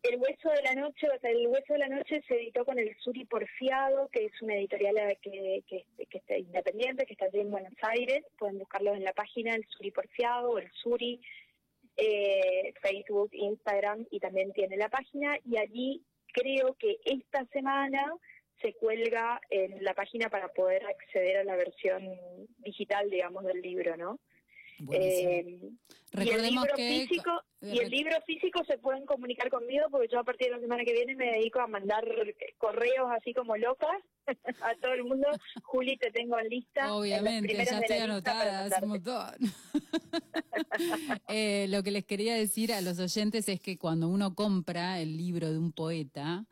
El 0.03 0.19
Hueso 0.19 0.49
de 0.49 0.63
la 0.63 0.73
Noche, 0.73 1.07
o 1.15 1.19
sea, 1.19 1.29
El 1.29 1.47
Hueso 1.47 1.73
de 1.73 1.79
la 1.79 1.87
Noche 1.87 2.23
se 2.27 2.35
editó 2.35 2.65
con 2.65 2.79
el 2.79 2.95
Suri 2.97 3.25
Porfiado, 3.25 4.09
que 4.09 4.25
es 4.25 4.41
una 4.41 4.55
editorial 4.55 4.97
eh, 4.97 5.17
que, 5.21 5.63
que, 5.67 6.05
que 6.07 6.17
está 6.17 6.37
independiente, 6.37 7.05
que 7.05 7.13
está 7.13 7.25
allí 7.25 7.39
en 7.39 7.51
Buenos 7.51 7.73
Aires. 7.83 8.25
Pueden 8.39 8.57
buscarlo 8.57 8.95
en 8.95 9.03
la 9.03 9.13
página 9.13 9.53
El 9.53 9.65
Suri 9.67 9.91
Porfiado 9.91 10.51
o 10.51 10.57
El 10.57 10.71
Suri, 10.71 11.21
eh, 11.97 12.73
Facebook, 12.81 13.29
Instagram, 13.33 14.07
y 14.09 14.19
también 14.19 14.51
tiene 14.53 14.75
la 14.75 14.89
página. 14.89 15.37
Y 15.45 15.57
allí 15.57 16.03
creo 16.33 16.75
que 16.79 16.97
esta 17.05 17.45
semana 17.47 18.11
se 18.59 18.73
cuelga 18.73 19.39
en 19.51 19.83
la 19.83 19.93
página 19.93 20.29
para 20.29 20.47
poder 20.47 20.83
acceder 20.85 21.37
a 21.37 21.43
la 21.43 21.55
versión 21.55 22.17
digital, 22.57 23.09
digamos, 23.09 23.43
del 23.43 23.61
libro, 23.61 23.95
¿no? 23.97 24.19
Eh, 24.91 25.59
y 26.13 26.29
el 26.29 26.41
libro 26.41 26.73
que- 26.75 27.05
físico 27.07 27.31
eh, 27.61 27.73
y 27.73 27.79
el 27.79 27.89
libro 27.89 28.15
físico 28.25 28.63
se 28.65 28.77
pueden 28.77 29.05
comunicar 29.05 29.49
conmigo 29.49 29.85
porque 29.89 30.07
yo 30.11 30.19
a 30.19 30.23
partir 30.23 30.47
de 30.47 30.55
la 30.55 30.59
semana 30.59 30.83
que 30.83 30.91
viene 30.93 31.15
me 31.15 31.31
dedico 31.31 31.59
a 31.59 31.67
mandar 31.67 32.03
correos 32.57 33.09
así 33.15 33.33
como 33.33 33.55
locas 33.55 33.97
a 34.61 34.75
todo 34.81 34.93
el 34.93 35.03
mundo. 35.03 35.27
Juli, 35.63 35.95
te 35.97 36.11
tengo 36.11 36.37
en 36.39 36.49
lista. 36.49 36.93
Obviamente, 36.93 37.53
ya 37.53 37.79
estoy 37.79 37.97
anotada 37.97 38.65
hace 38.65 38.83
un 38.83 38.89
montón. 38.89 39.35
Eh, 41.27 41.67
lo 41.69 41.83
que 41.83 41.91
les 41.91 42.05
quería 42.05 42.35
decir 42.35 42.73
a 42.73 42.81
los 42.81 42.99
oyentes 42.99 43.47
es 43.49 43.59
que 43.59 43.77
cuando 43.77 44.07
uno 44.09 44.35
compra 44.35 44.99
el 44.99 45.17
libro 45.17 45.51
de 45.51 45.57
un 45.57 45.71
poeta, 45.71 46.45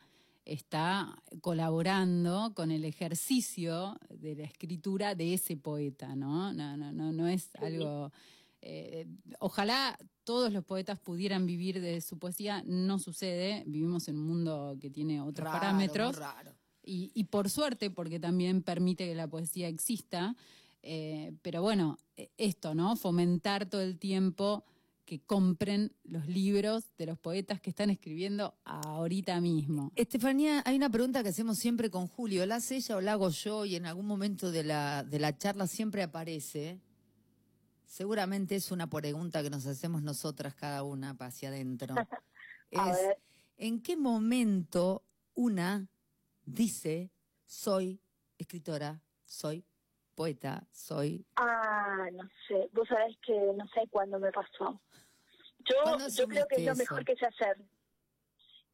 está 0.45 1.21
colaborando 1.41 2.54
con 2.56 2.71
el 2.71 2.86
ejercicio 2.86 3.97
de 4.10 4.36
la 4.36 4.43
escritura 4.43 5.13
de 5.15 5.34
ese 5.34 5.58
poeta, 5.58 6.15
¿no? 6.15 6.54
No, 6.54 6.75
no, 6.78 6.91
no, 6.91 7.12
no 7.12 7.28
es 7.28 7.49
algo. 7.56 8.12
eh, 8.62 9.06
ojalá 9.39 9.97
todos 10.23 10.52
los 10.52 10.63
poetas 10.63 10.99
pudieran 10.99 11.45
vivir 11.45 11.82
de 11.82 12.02
su 12.02 12.17
poesía, 12.19 12.63
no 12.65 12.99
sucede. 12.99 13.63
Vivimos 13.67 14.08
en 14.08 14.17
un 14.17 14.25
mundo 14.28 14.78
que 14.80 14.89
tiene 14.89 15.21
otros 15.21 15.45
Raro, 15.45 15.60
parámetros. 15.60 16.15
raro. 16.17 16.54
Y, 16.84 17.12
y 17.13 17.25
por 17.25 17.49
suerte, 17.49 17.89
porque 17.91 18.19
también 18.19 18.62
permite 18.63 19.06
que 19.08 19.15
la 19.15 19.28
poesía 19.28 19.67
exista. 19.67 20.36
eh, 20.82 21.34
pero 21.41 21.62
bueno, 21.62 21.97
eh, 22.15 22.30
esto, 22.38 22.73
¿no? 22.73 22.95
Fomentar 22.95 23.65
todo 23.69 23.82
el 23.82 23.97
tiempo 23.99 24.63
que 25.10 25.22
compren 25.22 25.91
los 26.04 26.28
libros 26.28 26.95
de 26.95 27.08
los 27.08 27.17
poetas 27.17 27.60
que 27.60 27.72
están 27.72 27.89
escribiendo 27.89 28.54
ahorita 28.63 29.41
mismo. 29.41 29.91
Estefanía, 29.95 30.62
hay 30.67 30.76
una 30.76 30.91
pregunta 30.91 31.24
que 31.24 31.30
hacemos 31.30 31.58
siempre 31.58 31.89
con 31.89 32.08
Julio. 32.08 32.45
¿La 32.45 32.58
hace 32.58 32.76
ella 32.76 32.95
o 32.95 33.02
la 33.02 33.13
hago 33.13 33.30
yo? 33.32 33.65
Y 33.65 33.76
en 33.76 33.88
algún 33.88 34.06
momento 34.06 34.52
de 34.52 34.63
la, 34.63 35.04
de 35.04 35.17
la 35.17 35.36
charla 35.36 35.65
siempre 35.65 36.04
aparece. 36.04 36.80
Seguramente 37.88 38.56
es 38.56 38.72
una 38.72 38.88
pregunta 38.88 39.41
que 39.41 39.50
nos 39.50 39.65
hacemos 39.65 40.04
nosotras 40.04 40.54
cada 40.54 40.84
una 40.84 41.17
para 41.17 41.30
hacia 41.30 41.50
adentro. 41.50 41.95
Es. 42.69 43.00
¿en 43.58 43.82
qué 43.82 43.98
momento 43.98 45.04
una 45.34 45.89
dice, 46.45 47.10
soy 47.48 48.00
escritora, 48.38 49.02
soy 49.26 49.65
poeta, 50.19 50.67
soy... 50.73 51.25
Ah, 51.38 52.10
no 52.12 52.27
sé. 52.45 52.67
Vos 52.73 52.86
sabés 52.89 53.15
que 53.25 53.34
no 53.55 53.65
sé 53.69 53.88
cuándo 53.89 54.19
me 54.19 54.34
pasó. 54.34 54.82
Yo, 55.60 55.75
¿Cuándo 55.82 56.10
yo 56.10 56.27
creo 56.27 56.45
que 56.45 56.55
es 56.58 56.65
lo 56.65 56.75
mejor 56.75 57.05
que 57.05 57.15
sé 57.15 57.25
hacer. 57.25 57.55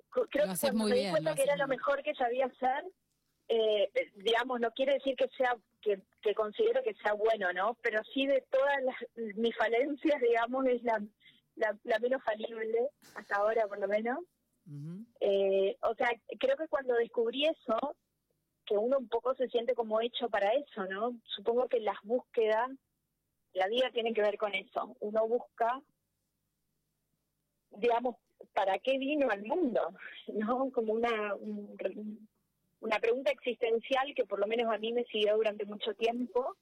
Creo 0.10 0.47
Lo 0.47 0.53
que 0.53 0.60
cuando 0.60 0.79
muy 0.79 0.91
me 0.91 0.97
di 0.97 1.10
cuenta 1.12 1.29
lo 1.29 1.36
que 1.36 1.43
era 1.43 1.55
lo 1.55 1.67
mejor 1.67 2.01
que 2.01 2.15
sabía 2.15 2.47
hacer, 2.47 2.84
eh, 3.47 3.91
digamos, 4.15 4.60
no 4.60 4.71
quiere 4.71 4.93
decir 4.93 5.15
que 5.15 5.27
sea 5.38 5.55
que, 5.81 6.01
que 6.23 6.34
considero 6.34 6.81
que 6.81 6.95
sea 6.95 7.13
bueno, 7.13 7.53
¿no? 7.53 7.77
Pero 7.84 8.01
sí 8.12 8.25
de 8.25 8.43
todas 8.49 8.81
las, 8.84 8.95
mis 9.36 9.55
falencias, 9.55 10.19
digamos, 10.19 10.65
es 10.65 10.81
la, 10.81 10.99
la, 11.58 11.77
la 11.84 11.99
menos 11.99 12.23
falible, 12.23 12.89
hasta 13.13 13.36
ahora 13.36 13.67
por 13.67 13.77
lo 13.77 13.88
menos. 13.88 14.17
Eh, 15.19 15.77
o 15.81 15.93
sea, 15.93 16.10
creo 16.39 16.58
que 16.58 16.67
cuando 16.69 16.95
descubrí 16.95 17.45
eso, 17.45 17.95
que 18.65 18.78
uno 18.78 18.97
un 18.97 19.08
poco 19.10 19.36
se 19.36 19.47
siente 19.49 19.75
como 19.75 20.01
hecho 20.01 20.30
para 20.30 20.51
eso, 20.54 20.86
¿no? 20.86 21.19
Supongo 21.36 21.67
que 21.67 21.80
las 21.80 21.97
búsquedas, 22.04 22.69
la 23.54 23.67
vida 23.67 23.91
tiene 23.91 24.13
que 24.13 24.21
ver 24.21 24.38
con 24.38 24.54
eso. 24.54 24.95
Uno 24.99 25.28
busca, 25.28 25.82
digamos, 27.71 28.15
¿para 28.54 28.80
qué 28.80 28.97
vino 28.97 29.30
al 29.30 29.43
mundo? 29.43 29.82
¿No? 30.34 30.71
Como 30.71 30.93
una, 30.93 31.36
un- 31.36 32.28
una 32.82 32.99
pregunta 32.99 33.32
existencial 33.32 34.13
que 34.15 34.25
por 34.25 34.39
lo 34.39 34.47
menos 34.47 34.71
a 34.73 34.78
mí 34.78 34.93
me 34.93 35.06
siguió 35.06 35.36
durante 35.38 35.65
mucho 35.65 35.93
tiempo. 35.95 36.56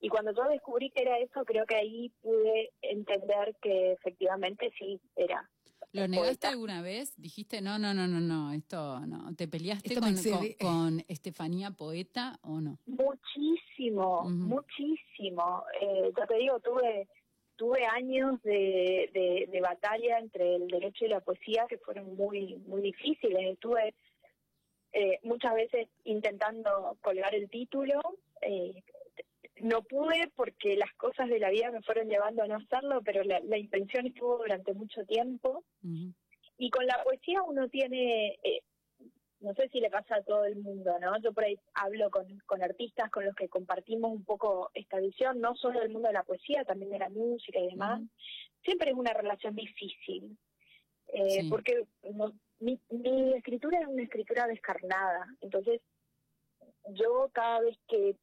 Y 0.00 0.08
cuando 0.08 0.32
yo 0.32 0.44
descubrí 0.48 0.90
que 0.90 1.02
era 1.02 1.18
eso, 1.18 1.44
creo 1.44 1.66
que 1.66 1.76
ahí 1.76 2.08
pude 2.22 2.70
entender 2.80 3.54
que 3.60 3.92
efectivamente 3.92 4.72
sí 4.78 4.98
era 5.14 5.50
¿Lo 5.92 6.06
negaste 6.06 6.28
poeta. 6.28 6.48
alguna 6.50 6.82
vez? 6.82 7.14
Dijiste, 7.16 7.60
no, 7.60 7.78
no, 7.78 7.92
no, 7.92 8.06
no, 8.06 8.20
no, 8.20 8.52
esto 8.52 9.00
no. 9.06 9.34
¿Te 9.34 9.48
peleaste 9.48 9.94
con, 9.96 10.14
con, 10.60 11.04
Estefanía 11.08 11.70
Poeta 11.72 12.38
o 12.42 12.60
no? 12.60 12.78
Muchísimo, 12.86 14.22
muchísimo. 14.24 15.64
Eh, 15.80 16.12
ya 16.16 16.26
te 16.26 16.36
digo, 16.36 16.60
tuve 16.60 17.08
tuve 17.56 17.84
años 17.84 18.40
de, 18.42 19.10
de, 19.12 19.48
de 19.52 19.60
batalla 19.60 20.18
entre 20.18 20.56
el 20.56 20.66
derecho 20.68 21.04
y 21.04 21.08
la 21.08 21.20
poesía 21.20 21.66
que 21.68 21.76
fueron 21.78 22.16
muy 22.16 22.56
muy 22.66 22.80
difíciles. 22.80 23.52
Estuve 23.52 23.94
eh, 24.92 25.18
muchas 25.22 25.54
veces 25.54 25.88
intentando 26.04 26.96
colgar 27.00 27.34
el 27.34 27.50
título. 27.50 28.00
eh, 28.42 28.82
no 29.62 29.82
pude 29.82 30.30
porque 30.36 30.76
las 30.76 30.92
cosas 30.94 31.28
de 31.28 31.38
la 31.38 31.50
vida 31.50 31.70
me 31.70 31.82
fueron 31.82 32.08
llevando 32.08 32.42
a 32.42 32.46
no 32.46 32.56
hacerlo, 32.56 33.00
pero 33.04 33.22
la, 33.24 33.40
la 33.40 33.58
intención 33.58 34.06
estuvo 34.06 34.38
durante 34.38 34.72
mucho 34.74 35.04
tiempo. 35.04 35.64
Y 36.58 36.70
con 36.70 36.86
la 36.86 37.02
poesía 37.04 37.42
uno 37.42 37.68
tiene, 37.68 38.38
eh, 38.42 38.62
no 39.40 39.54
sé 39.54 39.68
si 39.70 39.80
le 39.80 39.88
pasa 39.90 40.16
a 40.16 40.22
todo 40.22 40.44
el 40.44 40.56
mundo, 40.56 40.98
¿no? 41.00 41.18
Yo 41.20 41.32
por 41.32 41.44
ahí 41.44 41.56
hablo 41.74 42.10
con, 42.10 42.38
con 42.46 42.62
artistas 42.62 43.10
con 43.10 43.24
los 43.24 43.34
que 43.34 43.48
compartimos 43.48 44.12
un 44.12 44.24
poco 44.24 44.70
esta 44.74 44.98
visión, 45.00 45.40
no 45.40 45.54
solo 45.56 45.80
del 45.80 45.90
mundo 45.90 46.08
de 46.08 46.14
la 46.14 46.24
poesía, 46.24 46.64
también 46.64 46.90
de 46.90 46.98
la 46.98 47.08
música 47.08 47.58
y 47.58 47.68
demás. 47.68 48.02
Siempre 48.62 48.90
es 48.90 48.96
una 48.96 49.14
relación 49.14 49.54
difícil, 49.54 50.36
eh, 51.08 51.42
Sí. 51.42 51.48
porque 51.48 51.84
no- 52.12 52.32
mi, 52.58 52.78
mi 52.90 53.32
escritura 53.34 53.80
es 53.80 53.86
una 53.86 54.02
escritura 54.02 54.46
descarnada, 54.46 55.26
entonces 55.40 55.80
yo 56.90 57.30
cada 57.32 57.60
vez 57.60 57.78
que 57.88 58.16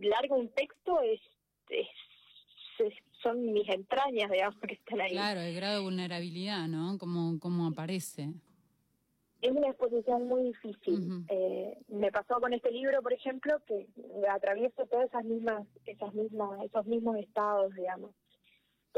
largo 0.00 0.36
un 0.36 0.48
texto 0.50 1.00
es, 1.02 1.20
es- 1.68 1.86
es- 2.78 2.94
son 3.22 3.52
mis 3.52 3.68
entrañas, 3.68 4.30
digamos, 4.30 4.58
que 4.60 4.74
están 4.74 5.00
ahí. 5.00 5.10
Claro, 5.12 5.40
el 5.40 5.54
grado 5.54 5.76
de 5.78 5.82
vulnerabilidad, 5.82 6.66
¿no? 6.68 6.96
Como, 6.98 7.38
como 7.38 7.66
aparece. 7.66 8.30
es 9.42 9.50
una 9.52 9.68
exposición 9.68 10.26
muy 10.28 10.42
difícil. 10.44 11.24
Eh, 11.28 11.78
me 11.88 12.10
pasó 12.12 12.40
con 12.40 12.52
este 12.52 12.70
libro, 12.70 13.00
por 13.02 13.12
ejemplo, 13.14 13.58
que 13.66 13.86
atravieso 14.28 14.86
todas 14.86 15.08
esas 15.08 15.24
mismas, 15.24 15.66
esas 15.86 16.12
mismas, 16.14 16.62
esos 16.64 16.84
mismos 16.86 17.16
estados, 17.18 17.74
digamos. 17.74 18.10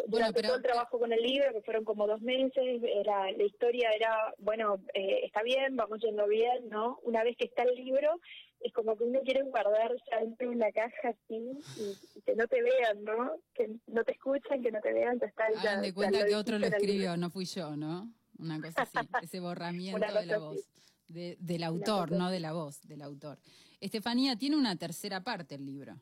Durante 0.07 0.35
pero- 0.35 0.49
todo 0.49 0.57
el 0.57 0.63
trabajo 0.65 0.99
con 0.99 1.13
el 1.13 1.21
libro, 1.21 1.53
que 1.53 1.61
fueron 1.63 1.85
como 1.85 2.07
dos 2.07 2.21
meses, 2.23 2.83
era 2.83 3.31
la 3.31 3.43
historia 3.45 3.91
era, 3.95 4.35
bueno, 4.39 4.79
eh, 4.95 5.21
está 5.25 5.43
bien, 5.43 5.77
vamos 5.77 6.01
yendo 6.01 6.27
bien, 6.27 6.69
¿no? 6.71 6.99
Una 7.03 7.23
vez 7.23 7.37
que 7.37 7.45
está 7.45 7.63
el 7.65 7.75
libro, 7.77 8.19
es 8.65 8.73
como 8.73 8.97
que 8.97 9.05
uno 9.05 9.21
quiere 9.23 9.43
guardarse 9.43 10.03
adentro 10.13 10.49
de 10.51 10.57
una 10.57 10.71
caja 10.73 11.09
así 11.09 11.65
y, 11.77 11.97
y 12.15 12.23
que 12.23 12.35
no 12.37 12.47
te 12.47 12.63
vean, 12.63 13.03
¿no? 13.05 13.33
Que 13.55 13.69
no 13.87 14.05
te 14.05 14.13
escuchen, 14.13 14.63
que 14.63 14.71
no 14.71 14.81
te 14.81 14.93
vean, 14.93 15.19
ya 15.21 15.27
está. 15.27 15.51
ya- 15.51 15.61
Hagan 15.61 15.83
de 15.83 15.89
ya 15.89 15.95
cuenta 15.95 16.25
que 16.27 16.35
otro 16.37 16.59
lo 16.59 16.67
escribió, 16.67 17.17
no 17.17 17.31
fui 17.31 17.45
yo, 17.45 17.77
¿no? 17.77 18.13
Una 18.39 18.61
cosa 18.61 18.83
así, 18.83 18.99
ese 19.23 19.41
borramiento 19.41 19.99
de 20.13 20.27
la 20.27 20.39
voz. 20.39 20.69
de- 21.09 21.37
del 21.41 21.63
autor, 21.65 22.11
no 22.13 22.31
de 22.31 22.41
la 22.41 22.53
voz, 22.53 22.81
del 22.83 23.03
autor. 23.03 23.39
Estefanía, 23.81 24.37
tiene 24.37 24.57
una 24.57 24.77
tercera 24.77 25.23
parte 25.23 25.57
el 25.57 25.67
libro. 25.67 25.95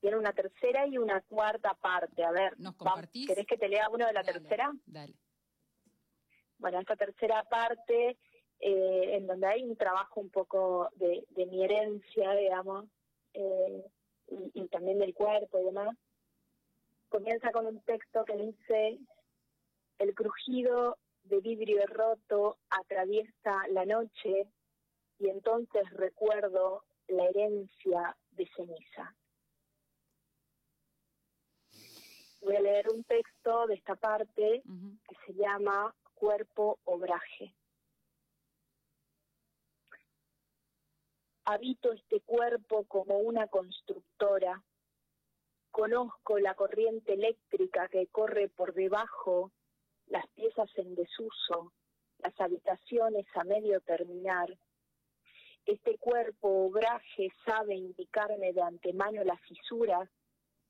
Tiene 0.00 0.16
una 0.16 0.32
tercera 0.32 0.86
y 0.86 0.96
una 0.96 1.20
cuarta 1.20 1.74
parte. 1.74 2.24
A 2.24 2.30
ver, 2.30 2.58
¿Nos 2.58 2.74
compartís? 2.74 3.26
¿querés 3.26 3.46
que 3.46 3.58
te 3.58 3.68
lea 3.68 3.88
uno 3.90 4.06
de 4.06 4.12
la 4.14 4.22
Dale, 4.22 4.40
tercera? 4.40 4.72
Dale. 4.86 5.14
Bueno, 6.58 6.80
esta 6.80 6.96
tercera 6.96 7.44
parte 7.44 8.18
eh, 8.60 9.16
en 9.16 9.26
donde 9.26 9.46
hay 9.46 9.64
un 9.64 9.76
trabajo 9.76 10.20
un 10.20 10.30
poco 10.30 10.90
de, 10.96 11.24
de 11.30 11.46
mi 11.46 11.64
herencia, 11.64 12.32
digamos, 12.34 12.86
eh, 13.34 13.84
y, 14.28 14.62
y 14.62 14.68
también 14.68 14.98
del 14.98 15.14
cuerpo 15.14 15.58
y 15.58 15.64
demás. 15.64 15.96
Comienza 17.08 17.50
con 17.52 17.66
un 17.66 17.80
texto 17.80 18.24
que 18.24 18.36
dice, 18.36 18.98
el 19.98 20.14
crujido 20.14 20.98
de 21.24 21.40
vidrio 21.40 21.86
roto 21.86 22.58
atraviesa 22.70 23.66
la 23.70 23.84
noche 23.84 24.46
y 25.18 25.28
entonces 25.28 25.88
recuerdo 25.90 26.84
la 27.08 27.24
herencia 27.26 28.16
de 28.32 28.48
ceniza. 28.56 29.14
Voy 32.42 32.56
a 32.56 32.60
leer 32.60 32.88
un 32.88 33.04
texto 33.04 33.66
de 33.66 33.74
esta 33.74 33.96
parte 33.96 34.62
que 34.64 35.16
se 35.26 35.34
llama 35.34 35.94
Cuerpo 36.14 36.78
Obraje. 36.84 37.54
Habito 41.52 41.90
este 41.90 42.20
cuerpo 42.20 42.84
como 42.84 43.18
una 43.18 43.48
constructora. 43.48 44.62
Conozco 45.72 46.38
la 46.38 46.54
corriente 46.54 47.14
eléctrica 47.14 47.88
que 47.88 48.06
corre 48.06 48.48
por 48.48 48.72
debajo, 48.72 49.50
las 50.06 50.28
piezas 50.28 50.70
en 50.76 50.94
desuso, 50.94 51.72
las 52.18 52.40
habitaciones 52.40 53.26
a 53.34 53.42
medio 53.42 53.80
terminar. 53.80 54.56
Este 55.66 55.98
cuerpo 55.98 56.66
obraje 56.66 57.32
sabe 57.44 57.74
indicarme 57.74 58.52
de 58.52 58.62
antemano 58.62 59.24
las 59.24 59.40
fisuras, 59.40 60.08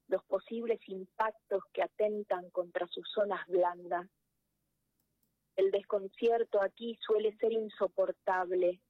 los 0.09 0.25
posibles 0.25 0.81
impactos 0.89 1.63
que 1.75 1.83
atentan 1.83 2.49
contra 2.49 2.87
sus 2.87 3.07
zonas 3.13 3.47
blandas. 3.49 4.09
El 5.57 5.73
desconcierto 5.73 6.63
aquí 6.63 6.99
suele 7.03 7.37
ser 7.37 7.53
insoportable 7.53 8.81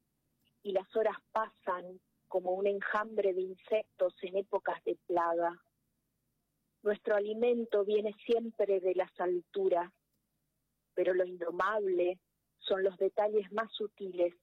y 0.62 0.72
las 0.72 0.94
horas 0.96 1.16
pasan 1.32 2.00
como 2.28 2.52
un 2.52 2.66
enjambre 2.66 3.34
de 3.34 3.40
insectos 3.40 4.14
en 4.22 4.36
épocas 4.36 4.82
de 4.84 4.96
plaga. 5.06 5.60
Nuestro 6.82 7.16
alimento 7.16 7.84
viene 7.84 8.14
siempre 8.24 8.80
de 8.80 8.94
las 8.94 9.10
alturas, 9.20 9.92
pero 10.94 11.12
lo 11.14 11.24
indomable 11.24 12.18
son 12.58 12.82
los 12.84 12.96
detalles 12.98 13.50
más 13.52 13.70
sutiles, 13.72 14.34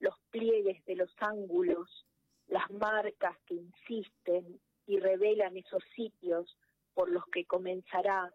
los 0.00 0.14
pliegues 0.30 0.84
de 0.84 0.96
los 0.96 1.10
ángulos, 1.18 2.06
las 2.46 2.70
marcas 2.70 3.36
que 3.46 3.54
insisten 3.54 4.60
y 4.86 4.98
revelan 4.98 5.56
esos 5.56 5.82
sitios 5.96 6.58
por 6.92 7.10
los 7.10 7.24
que 7.26 7.46
comenzará 7.46 8.32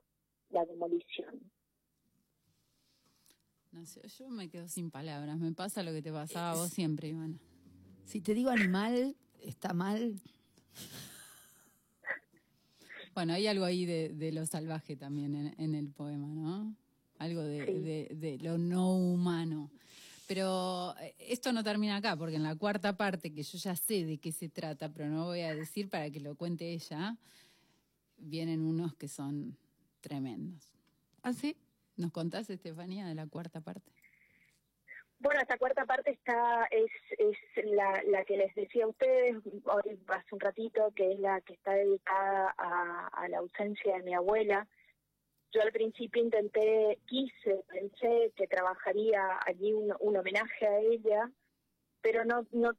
la 0.50 0.66
demolición. 0.66 1.52
No 3.72 3.86
sé, 3.86 4.02
yo 4.18 4.30
me 4.30 4.50
quedo 4.50 4.68
sin 4.68 4.90
palabras. 4.90 5.38
Me 5.38 5.52
pasa 5.54 5.84
lo 5.84 5.92
que 5.92 6.02
te 6.02 6.12
pasaba 6.12 6.52
a 6.52 6.56
vos 6.56 6.70
siempre, 6.72 7.10
Ivana. 7.10 7.38
Si 8.06 8.20
te 8.22 8.34
digo 8.34 8.50
animal, 8.50 9.16
está 9.44 9.74
mal. 9.74 10.20
Bueno, 13.14 13.34
hay 13.34 13.48
algo 13.48 13.66
ahí 13.66 13.86
de, 13.86 14.10
de 14.10 14.32
lo 14.32 14.46
salvaje 14.46 14.96
también 14.96 15.36
en, 15.36 15.56
en 15.58 15.76
el 15.76 15.90
poema, 15.92 16.28
¿no? 16.28 16.76
Algo 17.20 17.42
de, 17.44 17.66
Sí. 17.66 17.74
de- 17.74 18.16
de 18.16 18.38
lo 18.40 18.58
no 18.58 18.94
humano. 18.96 19.70
Pero 20.28 20.96
eh, 21.02 21.16
esto 21.20 21.52
no 21.52 21.64
termina 21.64 21.98
acá, 21.98 22.16
porque 22.16 22.36
en 22.36 22.44
la 22.44 22.56
cuarta 22.56 22.96
parte, 22.96 23.34
que 23.34 23.44
yo 23.44 23.58
ya 23.58 23.76
sé 23.76 24.06
de 24.06 24.18
qué 24.20 24.32
se 24.32 24.48
trata, 24.50 24.92
pero 24.92 25.10
no 25.10 25.26
voy 25.26 25.42
a 25.42 25.54
decir 25.56 25.90
para 25.90 26.10
que 26.10 26.20
lo 26.20 26.36
cuente 26.36 26.72
ella, 26.72 27.18
vienen 28.18 28.62
unos 28.62 28.96
que 28.96 29.08
son 29.08 29.58
tremendos. 30.02 30.64
¿Ah, 31.24 31.34
sí? 31.34 31.56
¿Nos 32.00 32.14
contás, 32.14 32.50
Estefanía, 32.50 33.06
de 33.06 33.14
la 33.14 33.28
cuarta 33.28 33.60
parte? 33.60 33.92
Bueno, 35.20 35.42
esta 35.42 35.58
cuarta 35.58 35.86
parte 35.86 36.12
está 36.12 36.66
es, 36.72 36.90
es 37.18 37.66
la, 37.66 38.02
la 38.08 38.24
que 38.24 38.38
les 38.38 38.56
decía 38.56 38.86
a 38.86 38.88
ustedes 38.88 39.36
hoy 39.66 40.00
hace 40.08 40.34
un 40.34 40.40
ratito, 40.40 40.94
que 40.96 41.12
es 41.12 41.20
la 41.20 41.42
que 41.42 41.56
está 41.56 41.74
dedicada 41.74 42.56
a, 42.58 43.28
la 43.28 43.40
ausencia 43.40 43.98
de 43.98 44.04
mi 44.04 44.14
abuela. 44.14 44.66
Yo 45.52 45.62
al 45.62 45.74
principio 45.74 46.24
intenté, 46.24 47.00
quise, 47.06 47.66
pensé 47.68 48.32
que 48.38 48.48
trabajaría 48.48 49.38
allí 49.46 49.74
un, 49.74 49.94
un 50.00 50.16
homenaje 50.16 50.68
a 50.68 50.80
ella, 50.80 51.30
pero 52.02 52.24
no, 52.24 52.48
no 52.54 52.72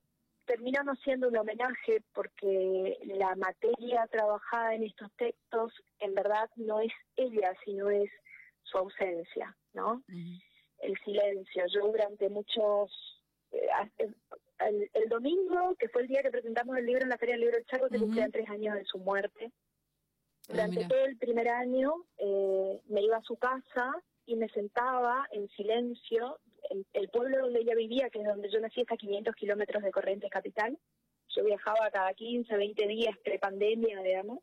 terminó 0.47 0.83
no 0.83 0.97
siendo 0.97 1.29
un 1.29 1.37
homenaje 1.37 2.03
porque 2.15 2.97
la 3.05 3.37
materia 3.37 4.07
trabajada 4.07 4.77
en 4.77 4.85
estos 4.85 5.13
textos 5.19 5.75
en 5.99 6.15
verdad 6.15 6.49
no 6.57 6.81
es 6.81 6.93
ella, 7.17 7.53
sino 7.67 7.91
es 7.91 8.11
su 8.71 8.79
ausencia, 8.79 9.57
¿no? 9.75 10.03
el 10.81 10.97
silencio. 11.05 11.65
Yo 11.75 11.81
durante 11.89 12.29
muchos... 12.29 12.91
eh, 13.53 13.67
hace- 13.75 14.15
el, 14.61 14.91
el 14.93 15.09
domingo, 15.09 15.75
que 15.79 15.89
fue 15.89 16.03
el 16.03 16.09
día 16.09 16.23
que 16.23 16.31
presentamos 16.31 16.77
el 16.77 16.85
libro 16.87 17.03
en 17.03 17.09
la 17.09 17.17
Feria 17.19 17.35
del 17.35 17.41
Libro 17.43 17.57
del 17.57 17.67
Chaco, 17.67 17.89
se 17.89 17.97
Ujú. 17.97 18.05
cumplían 18.05 18.31
tres 18.31 18.49
años 18.51 18.75
de 18.75 18.85
su 18.85 18.99
muerte. 18.99 19.51
Ah, 20.49 20.53
Durante 20.53 20.85
todo 20.87 21.05
el 21.07 21.17
primer 21.17 21.49
año 21.49 21.93
eh, 22.19 22.81
me 22.89 23.01
iba 23.03 23.17
a 23.17 23.23
su 23.23 23.37
casa 23.37 23.91
y 24.27 24.37
me 24.37 24.49
sentaba 24.51 25.27
en 25.33 25.49
silencio. 25.51 26.39
El, 26.71 26.87
el 26.93 27.09
pueblo 27.09 27.39
donde 27.41 27.61
ella 27.61 27.75
vivía, 27.75 28.11
que 28.11 28.21
es 28.21 28.27
donde 28.27 28.51
yo 28.51 28.61
nací, 28.61 28.83
está 28.83 28.95
a 28.95 28.99
500 28.99 29.35
kilómetros 29.35 29.83
de 29.83 29.91
Corrientes 29.91 30.31
Capital. 30.31 30.79
Yo 31.35 31.45
viajaba 31.45 31.91
cada 31.91 32.13
15, 32.13 32.55
20 32.57 32.87
días 32.87 33.17
pre-pandemia, 33.25 34.03
digamos. 34.03 34.41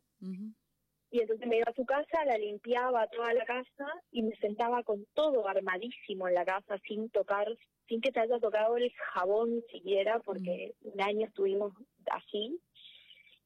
Y 1.10 1.20
entonces 1.20 1.46
me 1.46 1.56
iba 1.56 1.64
a 1.66 1.74
su 1.74 1.86
casa, 1.86 2.24
la 2.26 2.36
limpiaba 2.36 3.06
toda 3.08 3.32
la 3.32 3.44
casa 3.46 3.86
y 4.10 4.22
me 4.22 4.36
sentaba 4.36 4.82
con 4.82 5.06
todo 5.14 5.48
armadísimo 5.48 6.28
en 6.28 6.34
la 6.34 6.44
casa, 6.44 6.78
sin 6.86 7.08
tocar, 7.10 7.46
sin 7.88 8.00
que 8.00 8.12
se 8.12 8.20
haya 8.20 8.38
tocado 8.38 8.76
el 8.76 8.92
jabón 9.14 9.62
siquiera, 9.72 10.20
porque 10.20 10.74
un 10.82 11.00
año 11.00 11.26
estuvimos 11.26 11.72
así. 12.10 12.60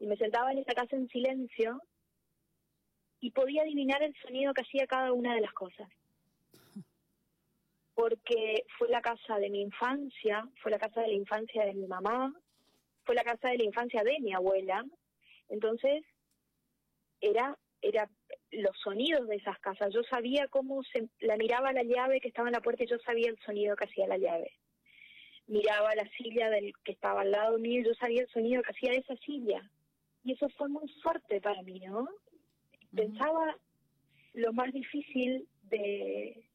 Y 0.01 0.07
me 0.07 0.17
sentaba 0.17 0.51
en 0.51 0.59
esa 0.59 0.75
casa 0.75 0.97
en 0.97 1.09
silencio 1.09 1.81
y 3.21 3.31
podía 3.31 3.63
adivinar 3.63 4.03
el 4.03 4.15
sonido 4.17 4.53
que 4.53 4.63
hacía 4.63 4.89
cada 4.89 5.13
una 5.13 5.35
de 5.37 5.43
las 5.43 5.53
cosas. 5.53 5.89
Porque 7.95 8.65
fue 8.77 8.89
la 8.89 9.01
casa 9.01 9.39
de 9.39 9.49
mi 9.49 9.61
infancia, 9.61 10.49
fue 10.61 10.73
la 10.73 10.79
casa 10.79 11.03
de 11.03 11.09
la 11.09 11.15
infancia 11.15 11.65
de 11.65 11.75
mi 11.75 11.87
mamá, 11.87 12.35
fue 13.05 13.15
la 13.15 13.23
casa 13.23 13.51
de 13.51 13.59
la 13.59 13.65
infancia 13.65 14.03
de 14.03 14.19
mi 14.19 14.33
abuela. 14.33 14.85
Entonces, 15.49 16.03
era 17.23 17.57
era 17.85 18.09
los 18.53 18.79
sonidos 18.79 19.27
de 19.27 19.37
esas 19.37 19.59
casas. 19.59 19.93
Yo 19.93 20.03
sabía 20.05 20.47
cómo 20.47 20.85
se 20.85 21.09
la 21.21 21.37
miraba 21.37 21.73
la 21.73 21.83
llave 21.83 22.21
que 22.21 22.29
estaba 22.29 22.49
en 22.49 22.53
la 22.53 22.61
puerta 22.61 22.85
y 22.85 22.87
yo 22.87 22.97
sabía 23.01 23.29
el 23.29 23.39
sonido 23.45 23.75
que 23.75 23.87
hacía 23.87 24.07
la 24.07 24.19
llave. 24.19 24.53
Miraba 25.49 25.93
la 25.97 26.09
silla 26.17 26.49
del 26.49 26.73
que 26.85 26.93
estaba 26.93 27.23
al 27.23 27.33
lado 27.33 27.59
mío 27.59 27.81
y 27.81 27.85
yo 27.85 27.95
sabía 27.95 28.23
el 28.23 28.29
sonido 28.29 28.63
que 28.63 28.71
hacía 28.71 28.93
esa 28.93 29.17
silla. 29.17 29.69
Y 30.23 30.33
eso 30.35 30.49
fue 30.51 30.69
muy 30.69 30.89
fuerte 31.03 31.41
para 31.41 31.61
mí, 31.63 31.81
¿no? 31.81 32.09
Pensaba 32.95 33.57
lo 34.35 34.53
más 34.53 34.73
difícil 34.73 35.49
de, 35.65 36.49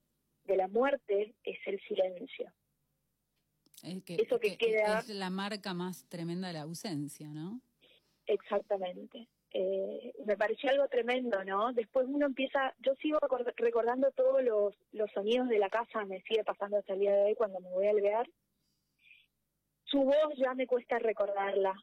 de 0.45 0.55
la 0.55 0.69
muerte 0.69 1.35
es 1.43 1.57
el 1.65 1.77
silencio. 1.81 2.53
Es 3.83 4.01
que, 4.05 4.15
Eso 4.15 4.39
que 4.39 4.57
queda- 4.57 4.99
es 4.99 5.09
la 5.09 5.29
marca 5.29 5.73
más 5.73 6.05
tremenda 6.07 6.47
de 6.47 6.53
la 6.53 6.61
ausencia, 6.61 7.27
¿no? 7.27 7.59
Exactamente. 8.27 9.27
Eh, 9.53 10.13
me 10.25 10.35
pareció 10.35 10.69
algo 10.69 10.87
tremendo, 10.87 11.43
¿no? 11.45 11.71
Después 11.73 12.05
uno 12.09 12.25
empieza, 12.25 12.73
yo 12.79 12.93
sigo 12.95 13.17
record- 13.19 13.53
recordando 13.55 14.11
todos 14.11 14.43
los, 14.43 14.75
los 14.91 15.09
sonidos 15.11 15.47
de 15.47 15.57
la 15.57 15.69
casa, 15.69 16.03
me 16.05 16.21
sigue 16.23 16.43
pasando 16.43 16.77
hasta 16.77 16.93
el 16.93 16.99
día 16.99 17.15
de 17.15 17.23
hoy 17.23 17.35
cuando 17.35 17.59
me 17.61 17.69
voy 17.69 17.87
a 17.87 17.91
alvear. 17.91 18.29
Su 19.85 20.03
voz 20.03 20.33
ya 20.35 20.53
me 20.53 20.67
cuesta 20.67 20.99
recordarla, 20.99 21.73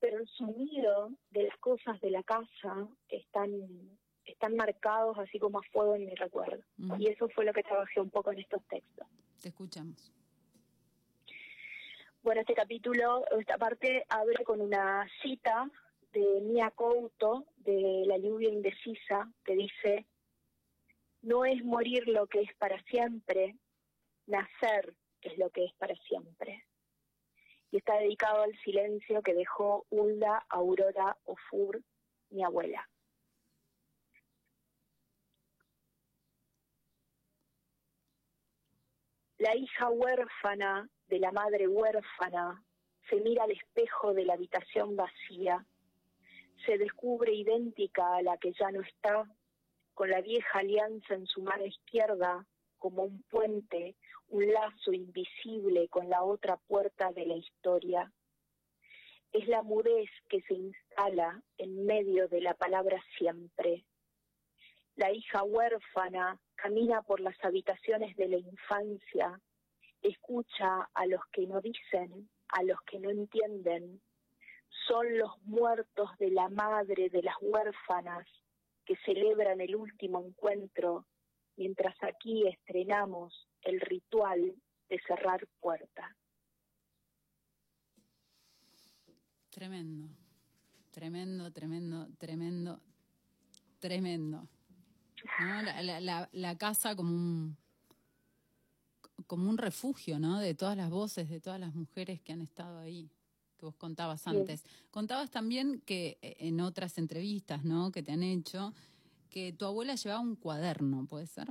pero 0.00 0.18
el 0.18 0.28
sonido 0.28 1.10
de 1.30 1.44
las 1.44 1.56
cosas 1.58 2.00
de 2.00 2.10
la 2.10 2.24
casa 2.24 2.88
están, 3.08 3.50
están 4.24 4.56
marcados 4.56 5.16
así 5.18 5.38
como 5.38 5.60
a 5.60 5.62
fuego 5.72 5.94
en 5.94 6.06
mi 6.06 6.14
recuerdo. 6.16 6.64
Ujú. 6.82 6.96
Y 6.98 7.06
eso 7.06 7.28
fue 7.28 7.44
lo 7.44 7.52
que 7.52 7.62
trabajé 7.62 8.00
un 8.00 8.10
poco 8.10 8.32
en 8.32 8.40
estos 8.40 8.62
textos. 8.66 9.06
Te 9.40 9.48
escuchamos. 9.50 10.10
Bueno, 12.22 12.40
este 12.40 12.54
capítulo, 12.54 13.24
esta 13.38 13.56
parte 13.56 14.04
abre 14.08 14.42
con 14.44 14.60
una 14.60 15.06
cita 15.22 15.70
de 16.14 16.40
Mia 16.42 16.70
Couto, 16.70 17.44
de 17.56 18.04
La 18.06 18.16
lluvia 18.18 18.48
indecisa, 18.48 19.30
que 19.44 19.56
dice, 19.56 20.06
no 21.22 21.44
es 21.44 21.62
morir 21.64 22.06
lo 22.08 22.26
que 22.28 22.42
es 22.42 22.54
para 22.56 22.80
siempre, 22.84 23.56
nacer 24.26 24.94
es 25.20 25.36
lo 25.38 25.50
que 25.50 25.64
es 25.64 25.74
para 25.74 25.94
siempre. 25.96 26.64
Y 27.72 27.78
está 27.78 27.96
dedicado 27.96 28.42
al 28.42 28.56
silencio 28.60 29.22
que 29.22 29.34
dejó 29.34 29.86
Hulda 29.90 30.46
Aurora 30.48 31.16
Ofur, 31.24 31.82
mi 32.30 32.44
abuela. 32.44 32.88
La 39.38 39.56
hija 39.56 39.90
huérfana 39.90 40.88
de 41.08 41.18
la 41.18 41.32
madre 41.32 41.66
huérfana 41.66 42.64
se 43.10 43.16
mira 43.16 43.44
al 43.44 43.50
espejo 43.50 44.14
de 44.14 44.24
la 44.24 44.34
habitación 44.34 44.94
vacía, 44.96 45.66
se 46.64 46.78
descubre 46.78 47.32
idéntica 47.32 48.16
a 48.16 48.22
la 48.22 48.36
que 48.38 48.52
ya 48.52 48.70
no 48.70 48.80
está, 48.80 49.24
con 49.94 50.10
la 50.10 50.20
vieja 50.20 50.58
alianza 50.58 51.14
en 51.14 51.26
su 51.26 51.42
mano 51.42 51.64
izquierda, 51.64 52.46
como 52.78 53.04
un 53.04 53.22
puente, 53.22 53.96
un 54.28 54.52
lazo 54.52 54.92
invisible 54.92 55.88
con 55.88 56.08
la 56.08 56.22
otra 56.22 56.56
puerta 56.56 57.12
de 57.12 57.26
la 57.26 57.36
historia. 57.36 58.12
Es 59.32 59.48
la 59.48 59.62
mudez 59.62 60.08
que 60.28 60.42
se 60.42 60.54
instala 60.54 61.42
en 61.58 61.86
medio 61.86 62.28
de 62.28 62.40
la 62.40 62.54
palabra 62.54 63.02
siempre. 63.16 63.84
La 64.96 65.12
hija 65.12 65.42
huérfana 65.42 66.38
camina 66.54 67.02
por 67.02 67.20
las 67.20 67.36
habitaciones 67.44 68.16
de 68.16 68.28
la 68.28 68.38
infancia, 68.38 69.40
escucha 70.02 70.88
a 70.94 71.06
los 71.06 71.20
que 71.32 71.46
no 71.46 71.60
dicen, 71.60 72.28
a 72.48 72.62
los 72.62 72.80
que 72.82 73.00
no 73.00 73.10
entienden. 73.10 74.00
Son 74.86 75.18
los 75.18 75.30
muertos 75.44 76.10
de 76.18 76.30
la 76.30 76.48
madre 76.48 77.08
de 77.08 77.22
las 77.22 77.36
huérfanas 77.40 78.26
que 78.84 78.96
celebran 79.04 79.60
el 79.60 79.76
último 79.76 80.20
encuentro, 80.20 81.06
mientras 81.56 81.94
aquí 82.02 82.46
estrenamos 82.46 83.48
el 83.62 83.80
ritual 83.80 84.54
de 84.88 85.00
cerrar 85.06 85.46
puerta. 85.60 86.14
Tremendo, 89.50 90.08
tremendo, 90.90 91.52
tremendo, 91.52 92.08
tremendo, 92.18 92.80
tremendo. 93.78 94.48
la, 95.40 96.28
la 96.32 96.58
casa 96.58 96.94
como 96.96 97.14
un 97.14 97.56
como 99.26 99.48
un 99.48 99.58
refugio, 99.58 100.18
¿no? 100.18 100.38
De 100.38 100.54
todas 100.54 100.76
las 100.76 100.90
voces, 100.90 101.28
de 101.28 101.40
todas 101.40 101.60
las 101.60 101.74
mujeres 101.74 102.20
que 102.20 102.32
han 102.32 102.40
estado 102.40 102.78
ahí, 102.78 103.10
que 103.64 103.68
vos 103.68 103.76
contabas 103.76 104.26
antes. 104.26 104.64
Contabas 104.90 105.30
también 105.30 105.80
que 105.86 106.18
eh, 106.20 106.36
en 106.40 106.60
otras 106.60 106.98
entrevistas, 106.98 107.64
¿no? 107.64 107.90
Que 107.90 108.02
te 108.02 108.12
han 108.12 108.22
hecho, 108.22 108.74
que 109.30 109.52
tu 109.52 109.64
abuela 109.64 109.94
llevaba 109.94 110.20
un 110.20 110.36
cuaderno, 110.36 111.06
¿puede 111.08 111.26
ser? 111.26 111.48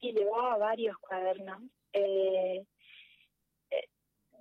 Sí, 0.00 0.12
llevaba 0.12 0.56
varios 0.56 0.96
cuadernos. 0.98 1.62
Eh, 1.92 2.64
eh, 3.70 3.88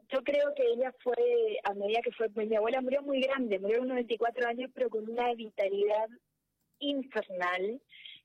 yo 0.07 0.23
creo 0.23 0.53
que 0.55 0.63
ella 0.63 0.93
fue, 1.03 1.59
a 1.63 1.73
medida 1.73 2.01
que 2.01 2.11
fue, 2.11 2.29
pues, 2.29 2.47
mi 2.47 2.55
abuela 2.55 2.81
murió 2.81 3.01
muy 3.01 3.19
grande, 3.19 3.59
murió 3.59 3.79
a 3.79 3.81
unos 3.81 3.95
24 3.95 4.47
años, 4.47 4.71
pero 4.73 4.89
con 4.89 5.09
una 5.09 5.33
vitalidad 5.33 6.07
infernal 6.79 7.81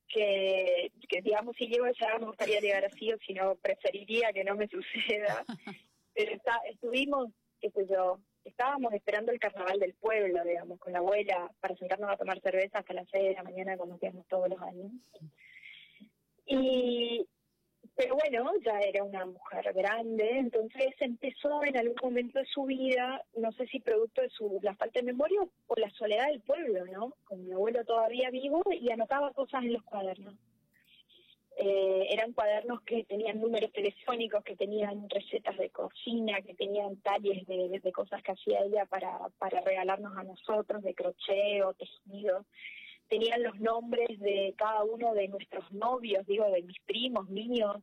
que, 0.07 0.93
que 1.09 1.23
digamos, 1.23 1.57
si 1.57 1.67
llego 1.67 1.87
allá 1.87 2.19
me 2.21 2.27
gustaría 2.27 2.61
llegar 2.61 2.85
así, 2.85 3.13
o 3.13 3.19
si 3.27 3.35
no, 3.35 3.57
preferiría 3.57 4.33
que 4.33 4.45
no 4.45 4.55
me 4.55 4.69
suceda. 4.69 5.45
Pero 6.15 6.31
está, 6.31 6.61
estuvimos, 6.71 7.33
qué 7.65 7.71
sé 7.71 7.87
yo, 7.91 8.19
estábamos 8.45 8.93
esperando 8.93 9.33
el 9.33 9.39
carnaval 9.39 9.79
del 9.79 9.95
pueblo, 9.95 10.45
digamos, 10.45 10.79
con 10.79 10.93
la 10.93 10.99
abuela, 10.99 11.51
para 11.61 11.75
sentarnos 11.77 12.11
a 12.11 12.17
tomar 12.19 12.39
cerveza 12.41 12.81
hasta 12.81 12.93
las 12.93 13.09
seis 13.11 13.25
de 13.25 13.35
la 13.35 13.43
mañana, 13.43 13.79
como 13.79 13.95
hacíamos 13.95 14.27
todos 14.27 14.51
los 14.51 14.61
años. 14.61 14.93
Y, 16.45 17.27
pero 17.97 18.17
bueno, 18.17 18.53
ya 18.63 18.81
era 18.81 19.03
una 19.03 19.25
mujer 19.25 19.73
grande, 19.73 20.29
entonces 20.39 20.95
empezó 21.01 21.65
en 21.65 21.79
algún 21.79 21.97
momento 22.03 22.39
de 22.39 22.45
su 22.45 22.65
vida, 22.65 23.25
no 23.35 23.51
sé 23.53 23.67
si 23.69 23.81
producto 23.81 24.21
de 24.21 24.29
su 24.29 24.59
la 24.63 24.75
falta 24.75 25.01
de 25.01 25.07
memoria 25.07 25.41
o 25.67 25.75
la 25.77 25.89
soledad 25.91 26.27
del 26.27 26.43
pueblo, 26.43 26.85
¿no? 26.85 27.15
Con 27.25 27.47
mi 27.47 27.53
abuelo 27.53 27.83
todavía 27.87 28.29
vivo 28.29 28.63
y 28.79 28.91
anotaba 28.91 29.33
cosas 29.33 29.65
en 29.65 29.73
los 29.73 29.83
cuadernos. 29.85 30.35
Eh, 31.57 32.07
eran 32.11 32.33
cuadernos 32.33 32.83
que 32.83 33.05
tenían 33.05 33.41
números 33.41 33.71
telefónicos, 33.73 34.43
que 34.43 34.57
tenían 34.57 35.09
recetas 35.09 35.57
de 35.57 35.71
cocina, 35.71 36.43
que 36.43 36.55
tenían 36.55 36.97
talles 36.97 37.47
de, 37.47 37.81
de 37.81 37.93
cosas 37.93 38.23
que 38.23 38.33
hacía 38.33 38.61
ella 38.65 38.87
para, 38.87 39.29
para 39.39 39.61
regalarnos 39.61 40.17
a 40.17 40.25
nosotros, 40.25 40.83
de 40.83 40.95
crochet 40.95 41.63
o 41.65 41.75
tejido. 41.75 42.45
Tenían 43.09 43.43
los 43.43 43.61
nombres 43.61 44.19
de 44.19 44.55
cada 44.57 44.83
uno 44.83 45.15
de 45.15 45.29
nuestros 45.29 45.71
novios, 45.73 46.27
digo, 46.27 46.51
de 46.51 46.63
mis 46.63 46.81
primos, 46.81 47.29
míos, 47.29 47.77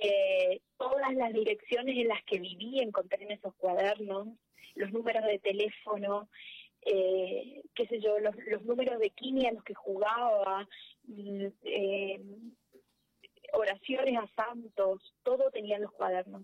eh, 0.00 0.60
todas 0.76 1.14
las 1.14 1.32
direcciones 1.32 1.96
en 1.96 2.08
las 2.08 2.22
que 2.24 2.38
viví 2.38 2.80
encontré 2.80 3.24
en 3.24 3.32
esos 3.32 3.54
cuadernos, 3.54 4.28
los 4.74 4.92
números 4.92 5.24
de 5.24 5.38
teléfono, 5.38 6.28
eh, 6.82 7.62
qué 7.74 7.86
sé 7.86 8.00
yo, 8.00 8.18
los, 8.18 8.34
los 8.46 8.64
números 8.64 8.98
de 8.98 9.10
quimia 9.10 9.50
a 9.50 9.52
los 9.52 9.64
que 9.64 9.74
jugaba, 9.74 10.68
mm, 11.04 11.46
eh, 11.62 12.20
oraciones 13.54 14.16
a 14.18 14.26
santos, 14.34 15.14
todo 15.22 15.50
tenía 15.50 15.76
en 15.76 15.82
los 15.82 15.92
cuadernos. 15.92 16.42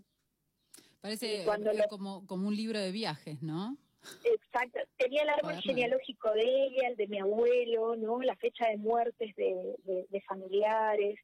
Parece 1.01 1.43
cuando 1.45 1.71
eh, 1.71 1.75
lo- 1.79 1.89
como, 1.89 2.27
como 2.27 2.49
un 2.49 2.57
libro 2.57 2.79
de 2.79 2.91
viajes, 2.93 3.43
¿no? 3.43 3.77
Exacto, 4.25 4.79
tenía 4.97 5.23
el 5.23 5.29
árbol 5.31 5.43
Cuaderno. 5.53 5.63
genealógico 5.63 6.31
de 6.33 6.43
ella, 6.43 6.89
el 6.89 6.97
de 6.97 7.07
mi 7.07 7.19
abuelo, 7.19 7.97
¿no? 7.97 8.21
La 8.21 8.37
fecha 8.37 8.69
de 8.69 8.77
muertes 8.77 9.35
de, 9.37 9.77
de- 9.85 10.07
de 10.09 10.21
familiares, 10.23 11.19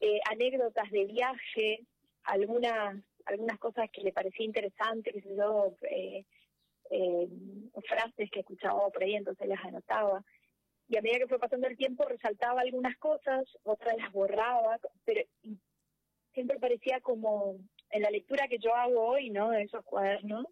eh, 0.00 0.18
anécdotas 0.30 0.90
de 0.90 1.04
viaje, 1.06 1.80
algunas 2.24 2.96
algunas 3.26 3.58
cosas 3.58 3.88
que 3.92 4.00
le 4.02 4.12
parecía 4.12 4.46
interesantes, 4.46 5.12
qué 5.12 5.20
sé 5.20 5.36
yo, 5.36 5.76
eh, 5.90 6.24
eh, 6.90 7.28
frases 7.86 8.30
que 8.30 8.40
escuchaba 8.40 8.88
por 8.90 9.02
ahí, 9.02 9.14
entonces 9.14 9.46
las 9.46 9.62
anotaba. 9.64 10.24
Y 10.90 10.96
a 10.96 11.02
medida 11.02 11.20
que 11.20 11.28
fue 11.28 11.38
pasando 11.38 11.68
el 11.68 11.76
tiempo 11.76 12.04
resaltaba 12.04 12.62
algunas 12.62 12.96
cosas, 12.98 13.44
otras 13.62 13.96
las 13.96 14.10
borraba, 14.10 14.76
pero 15.04 15.22
siempre 16.34 16.58
parecía 16.58 17.00
como 17.00 17.58
en 17.90 18.02
la 18.02 18.10
lectura 18.10 18.48
que 18.48 18.58
yo 18.58 18.74
hago 18.74 19.00
hoy, 19.00 19.30
¿no? 19.30 19.50
De 19.50 19.62
esos 19.62 19.84
cuadernos, 19.84 20.46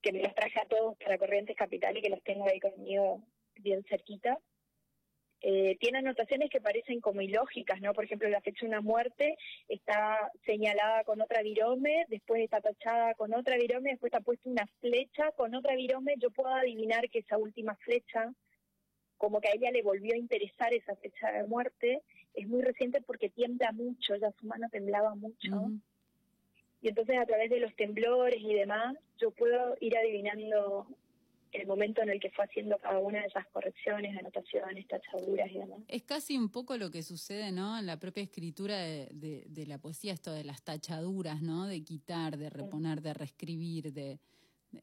que 0.00 0.12
me 0.12 0.22
los 0.22 0.32
traje 0.36 0.60
a 0.60 0.66
todos 0.66 0.96
para 0.96 1.18
Corrientes 1.18 1.56
Capital 1.56 1.96
y 1.96 2.02
que 2.02 2.10
los 2.10 2.22
tengo 2.22 2.46
ahí 2.46 2.60
conmigo 2.60 3.20
bien 3.56 3.82
cerquita. 3.88 4.38
Eh, 5.40 5.76
tiene 5.80 5.98
anotaciones 5.98 6.48
que 6.48 6.60
parecen 6.60 7.00
como 7.00 7.20
ilógicas, 7.20 7.80
¿no? 7.80 7.92
Por 7.94 8.04
ejemplo, 8.04 8.28
la 8.28 8.40
fecha 8.42 8.60
de 8.60 8.68
una 8.68 8.80
muerte 8.80 9.36
está 9.66 10.30
señalada 10.46 11.02
con 11.02 11.20
otra 11.20 11.42
virome, 11.42 12.04
después 12.06 12.44
está 12.44 12.60
tachada 12.60 13.14
con 13.14 13.34
otra 13.34 13.56
virome, 13.56 13.90
después 13.90 14.12
está 14.12 14.24
puesta 14.24 14.48
una 14.48 14.68
flecha 14.78 15.32
con 15.32 15.52
otra 15.56 15.74
virome. 15.74 16.14
Yo 16.18 16.30
puedo 16.30 16.54
adivinar 16.54 17.10
que 17.10 17.18
esa 17.18 17.38
última 17.38 17.74
flecha, 17.74 18.32
como 19.22 19.40
que 19.40 19.46
a 19.48 19.52
ella 19.54 19.70
le 19.70 19.82
volvió 19.84 20.14
a 20.14 20.18
interesar 20.18 20.74
esa 20.74 20.96
fecha 20.96 21.30
de 21.30 21.44
muerte, 21.46 22.02
es 22.34 22.48
muy 22.48 22.60
reciente 22.60 23.00
porque 23.02 23.30
tiembla 23.30 23.70
mucho, 23.70 24.16
ya 24.16 24.32
su 24.40 24.46
mano 24.48 24.68
temblaba 24.68 25.14
mucho. 25.14 25.70
Y 26.80 26.88
entonces 26.88 27.16
a 27.18 27.24
través 27.24 27.48
de 27.48 27.60
los 27.60 27.72
temblores 27.76 28.40
y 28.42 28.52
demás, 28.52 28.96
yo 29.20 29.30
puedo 29.30 29.76
ir 29.80 29.96
adivinando 29.96 30.88
el 31.52 31.66
momento 31.68 32.02
en 32.02 32.08
el 32.08 32.18
que 32.18 32.30
fue 32.30 32.46
haciendo 32.46 32.78
cada 32.78 32.98
una 32.98 33.20
de 33.20 33.26
esas 33.28 33.46
correcciones, 33.52 34.18
anotaciones, 34.18 34.88
tachaduras 34.88 35.48
y 35.52 35.58
demás. 35.58 35.78
Es 35.86 36.02
casi 36.02 36.36
un 36.36 36.50
poco 36.50 36.76
lo 36.76 36.90
que 36.90 37.04
sucede, 37.04 37.52
¿no? 37.52 37.78
En 37.78 37.86
la 37.86 38.00
propia 38.00 38.24
escritura 38.24 38.76
de, 38.80 39.06
de- 39.12 39.44
de 39.48 39.66
la 39.68 39.78
poesía, 39.78 40.14
esto 40.14 40.32
de 40.32 40.42
las 40.42 40.64
tachaduras, 40.64 41.42
¿no? 41.42 41.68
De 41.68 41.84
quitar, 41.84 42.38
de 42.38 42.50
reponer, 42.50 43.02
de 43.02 43.14
reescribir, 43.14 43.92
de, 43.92 44.18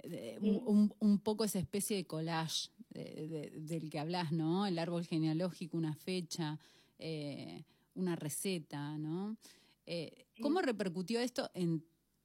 de- 0.03 0.37
un, 0.39 0.45
Sí. 0.53 0.61
un- 0.65 0.93
un 0.99 1.19
poco 1.19 1.43
esa 1.43 1.59
especie 1.59 1.97
de 1.97 2.05
collage 2.05 2.69
de- 2.89 3.27
de- 3.27 3.49
del 3.61 3.89
que 3.89 3.99
hablas, 3.99 4.31
¿no? 4.31 4.65
El 4.65 4.79
árbol 4.79 5.05
genealógico, 5.05 5.77
una 5.77 5.93
fecha, 5.95 6.57
eh, 6.97 7.63
una 7.95 8.15
receta, 8.15 8.97
¿no? 8.97 9.37
Eh, 9.85 10.25
¿Cómo 10.41 10.61
repercutió 10.61 11.19
esto 11.19 11.49
en 11.53 11.83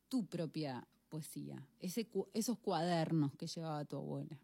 tu 0.08 0.26
propia 0.26 0.86
poesía? 1.08 1.56
Ese, 1.80 2.06
esos 2.34 2.58
cuadernos 2.58 3.34
que 3.36 3.46
llevaba 3.46 3.84
tu 3.84 3.96
abuela. 3.96 4.38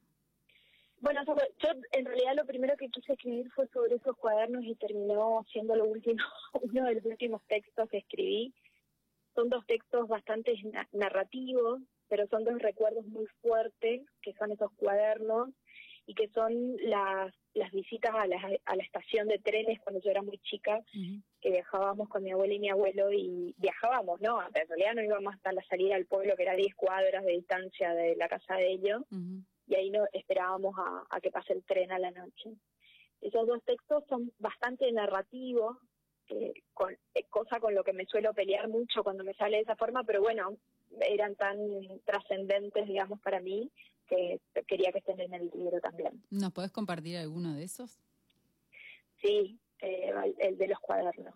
Bueno, 1.00 1.24
sobre- 1.24 1.48
yo 1.62 1.68
en 1.92 2.04
realidad 2.04 2.34
lo 2.36 2.44
primero 2.44 2.76
que 2.76 2.88
quise 2.90 3.12
escribir 3.14 3.50
fue 3.52 3.66
sobre 3.68 3.94
esos 3.96 4.16
cuadernos 4.18 4.64
y 4.64 4.74
terminó 4.74 5.44
siendo 5.50 5.74
lo 5.74 5.86
último, 5.86 6.22
uno 6.62 6.84
de 6.86 6.94
los 6.96 7.04
últimos 7.06 7.42
textos 7.48 7.88
que 7.88 7.98
escribí. 7.98 8.52
Son 9.34 9.48
dos 9.48 9.64
textos 9.66 10.08
bastante 10.08 10.52
na- 10.64 10.88
narrativos, 10.92 11.80
pero 12.10 12.26
son 12.26 12.44
dos 12.44 12.60
recuerdos 12.60 13.06
muy 13.06 13.26
fuertes, 13.40 14.02
que 14.20 14.34
son 14.34 14.50
esos 14.50 14.70
cuadernos 14.72 15.48
y 16.06 16.14
que 16.14 16.28
son 16.30 16.76
las, 16.82 17.32
las 17.54 17.70
visitas 17.70 18.12
a 18.12 18.26
la, 18.26 18.36
a 18.64 18.76
la 18.76 18.82
estación 18.82 19.28
de 19.28 19.38
trenes 19.38 19.78
cuando 19.80 20.00
yo 20.00 20.10
era 20.10 20.22
muy 20.22 20.38
chica, 20.38 20.80
que 21.40 21.50
viajábamos 21.50 22.08
con 22.08 22.24
mi 22.24 22.32
abuela 22.32 22.52
y 22.52 22.58
mi 22.58 22.68
abuelo 22.68 23.12
y 23.12 23.54
viajábamos, 23.58 24.20
¿no? 24.20 24.42
En 24.42 24.68
realidad 24.68 24.94
no 24.96 25.04
íbamos 25.04 25.34
hasta 25.34 25.52
la 25.52 25.62
salida 25.68 25.94
del 25.94 26.06
pueblo, 26.06 26.34
que 26.36 26.42
era 26.42 26.54
10 26.56 26.74
cuadras 26.74 27.24
de 27.24 27.32
distancia 27.32 27.94
de 27.94 28.16
la 28.16 28.28
casa 28.28 28.56
de 28.56 28.72
ellos, 28.72 29.02
y 29.68 29.74
ahí 29.76 29.90
no 29.90 30.04
esperábamos 30.12 30.74
a, 30.76 31.04
a 31.08 31.20
que 31.20 31.30
pase 31.30 31.52
el 31.52 31.62
tren 31.62 31.92
a 31.92 31.98
la 32.00 32.10
noche. 32.10 32.50
Esos 33.20 33.46
dos 33.46 33.62
textos 33.64 34.02
son 34.08 34.32
bastante 34.38 34.90
narrativos, 34.90 35.76
eh, 36.30 36.54
con, 36.74 36.92
eh, 36.92 37.24
cosa 37.28 37.58
con 37.58 37.74
lo 37.74 37.82
que 37.82 37.92
me 37.92 38.06
suelo 38.06 38.32
pelear 38.32 38.68
mucho 38.68 39.02
cuando 39.02 39.24
me 39.24 39.34
sale 39.34 39.56
de 39.56 39.62
esa 39.62 39.74
forma, 39.74 40.04
pero 40.04 40.22
bueno, 40.22 40.56
eran 41.00 41.34
tan 41.36 41.58
trascendentes, 42.04 42.86
digamos, 42.86 43.20
para 43.20 43.40
mí, 43.40 43.70
que 44.06 44.40
quería 44.66 44.90
que 44.92 44.98
estén 44.98 45.20
en 45.20 45.34
el 45.34 45.50
libro 45.54 45.80
también. 45.80 46.22
¿Nos 46.30 46.52
podés 46.52 46.72
compartir 46.72 47.16
alguno 47.18 47.54
de 47.54 47.62
esos? 47.62 47.98
Sí, 49.22 49.58
eh, 49.80 50.10
el- 50.24 50.34
el 50.38 50.58
de 50.58 50.68
los 50.68 50.80
cuadernos. 50.80 51.34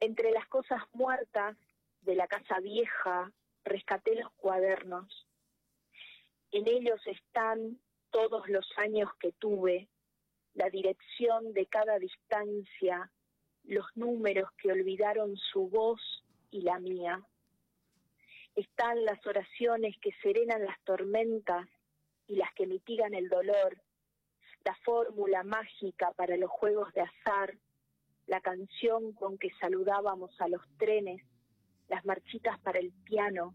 Entre 0.00 0.32
las 0.32 0.48
cosas 0.48 0.82
muertas 0.92 1.56
de 2.00 2.16
la 2.16 2.26
casa 2.26 2.58
vieja, 2.60 3.32
rescaté 3.64 4.16
los 4.16 4.32
cuadernos. 4.32 5.28
En 6.50 6.66
ellos 6.66 7.00
están 7.06 7.78
todos 8.10 8.48
los 8.48 8.66
años 8.78 9.08
que 9.20 9.32
tuve, 9.32 9.88
la 10.54 10.68
dirección 10.68 11.52
de 11.54 11.66
cada 11.66 11.98
distancia, 11.98 13.10
los 13.64 13.86
números 13.94 14.50
que 14.58 14.72
olvidaron 14.72 15.36
su 15.36 15.68
voz 15.68 16.00
y 16.52 16.60
la 16.60 16.78
mía. 16.78 17.20
Están 18.54 19.04
las 19.04 19.26
oraciones 19.26 19.96
que 20.00 20.12
serenan 20.22 20.64
las 20.64 20.78
tormentas 20.84 21.66
y 22.28 22.36
las 22.36 22.52
que 22.54 22.66
mitigan 22.66 23.14
el 23.14 23.28
dolor, 23.28 23.76
la 24.64 24.76
fórmula 24.84 25.42
mágica 25.42 26.12
para 26.12 26.36
los 26.36 26.50
juegos 26.50 26.92
de 26.92 27.00
azar, 27.00 27.56
la 28.26 28.40
canción 28.40 29.12
con 29.14 29.38
que 29.38 29.50
saludábamos 29.60 30.40
a 30.40 30.48
los 30.48 30.62
trenes, 30.78 31.22
las 31.88 32.04
marchitas 32.04 32.60
para 32.60 32.78
el 32.78 32.92
piano, 33.04 33.54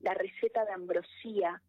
la 0.00 0.14
receta 0.14 0.64
de 0.64 0.72
ambrosía, 0.72 1.62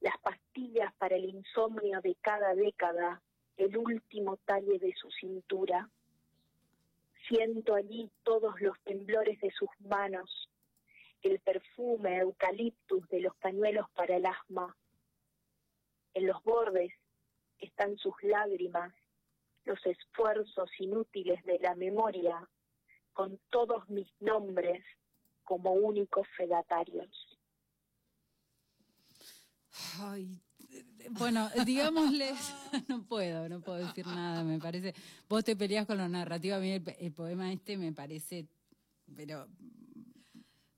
las 0.00 0.18
pastillas 0.18 0.92
para 0.94 1.16
el 1.16 1.24
insomnio 1.24 2.00
de 2.00 2.14
cada 2.20 2.54
década, 2.54 3.22
el 3.56 3.76
último 3.76 4.36
talle 4.44 4.78
de 4.78 4.92
su 4.94 5.10
cintura. 5.10 5.88
Siento 7.28 7.74
allí 7.74 8.10
todos 8.24 8.60
los 8.60 8.78
temblores 8.82 9.40
de 9.40 9.50
sus 9.52 9.68
manos, 9.80 10.48
el 11.22 11.38
perfume 11.40 12.18
eucaliptus 12.18 13.08
de 13.08 13.20
los 13.20 13.36
pañuelos 13.36 13.86
para 13.94 14.16
el 14.16 14.26
asma. 14.26 14.76
En 16.14 16.26
los 16.26 16.42
bordes 16.42 16.92
están 17.58 17.96
sus 17.96 18.14
lágrimas, 18.22 18.92
los 19.64 19.84
esfuerzos 19.86 20.70
inútiles 20.78 21.42
de 21.44 21.58
la 21.60 21.74
memoria, 21.74 22.48
con 23.12 23.38
todos 23.50 23.88
mis 23.88 24.08
nombres 24.20 24.84
como 25.44 25.72
únicos 25.72 26.26
fedatarios. 26.36 27.38
Ay, 30.00 30.40
bueno, 31.10 31.48
digámosle, 31.66 32.32
no 32.88 33.02
puedo, 33.04 33.48
no 33.48 33.60
puedo 33.60 33.78
decir 33.86 34.06
nada, 34.06 34.42
me 34.44 34.58
parece. 34.58 34.94
Vos 35.28 35.44
te 35.44 35.56
peleas 35.56 35.86
con 35.86 35.98
la 35.98 36.08
narrativa, 36.08 36.56
a 36.56 36.60
mí 36.60 36.70
el, 36.70 36.82
el 36.98 37.12
poema 37.12 37.52
este 37.52 37.76
me 37.76 37.92
parece, 37.92 38.46
pero 39.14 39.46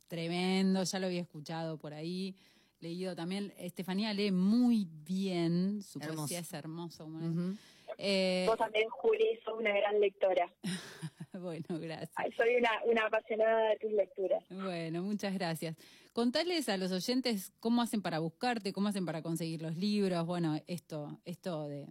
tremendo, 0.08 0.82
ya 0.84 0.98
lo 0.98 1.06
había 1.06 1.20
escuchado 1.22 1.78
por 1.78 1.94
ahí, 1.94 2.34
leído 2.80 3.14
también. 3.16 3.52
Estefanía 3.56 4.12
lee 4.12 4.30
muy 4.30 4.88
bien, 5.04 5.82
su 5.82 5.98
Hermoso. 5.98 6.16
poesía 6.18 6.40
es 6.40 6.52
hermosa. 6.52 7.04
como 7.04 7.20
es. 7.20 7.58
Eh, 7.98 8.44
Vos 8.46 8.58
también, 8.58 8.88
Juli, 8.88 9.38
sos 9.44 9.58
una 9.58 9.72
gran 9.72 10.00
lectora. 10.00 10.52
bueno, 11.32 11.78
gracias. 11.80 12.12
Ay, 12.16 12.32
Soy 12.32 12.56
una, 12.56 12.70
una 12.84 13.06
apasionada 13.06 13.70
de 13.70 13.76
tus 13.76 13.92
lecturas. 13.92 14.44
Bueno, 14.50 15.02
muchas 15.02 15.34
gracias. 15.34 15.76
Contales 16.12 16.68
a 16.68 16.76
los 16.76 16.92
oyentes 16.92 17.52
cómo 17.60 17.82
hacen 17.82 18.02
para 18.02 18.20
buscarte, 18.20 18.72
cómo 18.72 18.88
hacen 18.88 19.04
para 19.04 19.22
conseguir 19.22 19.62
los 19.62 19.76
libros, 19.76 20.24
bueno, 20.26 20.60
esto, 20.66 21.18
esto 21.24 21.66
de 21.68 21.88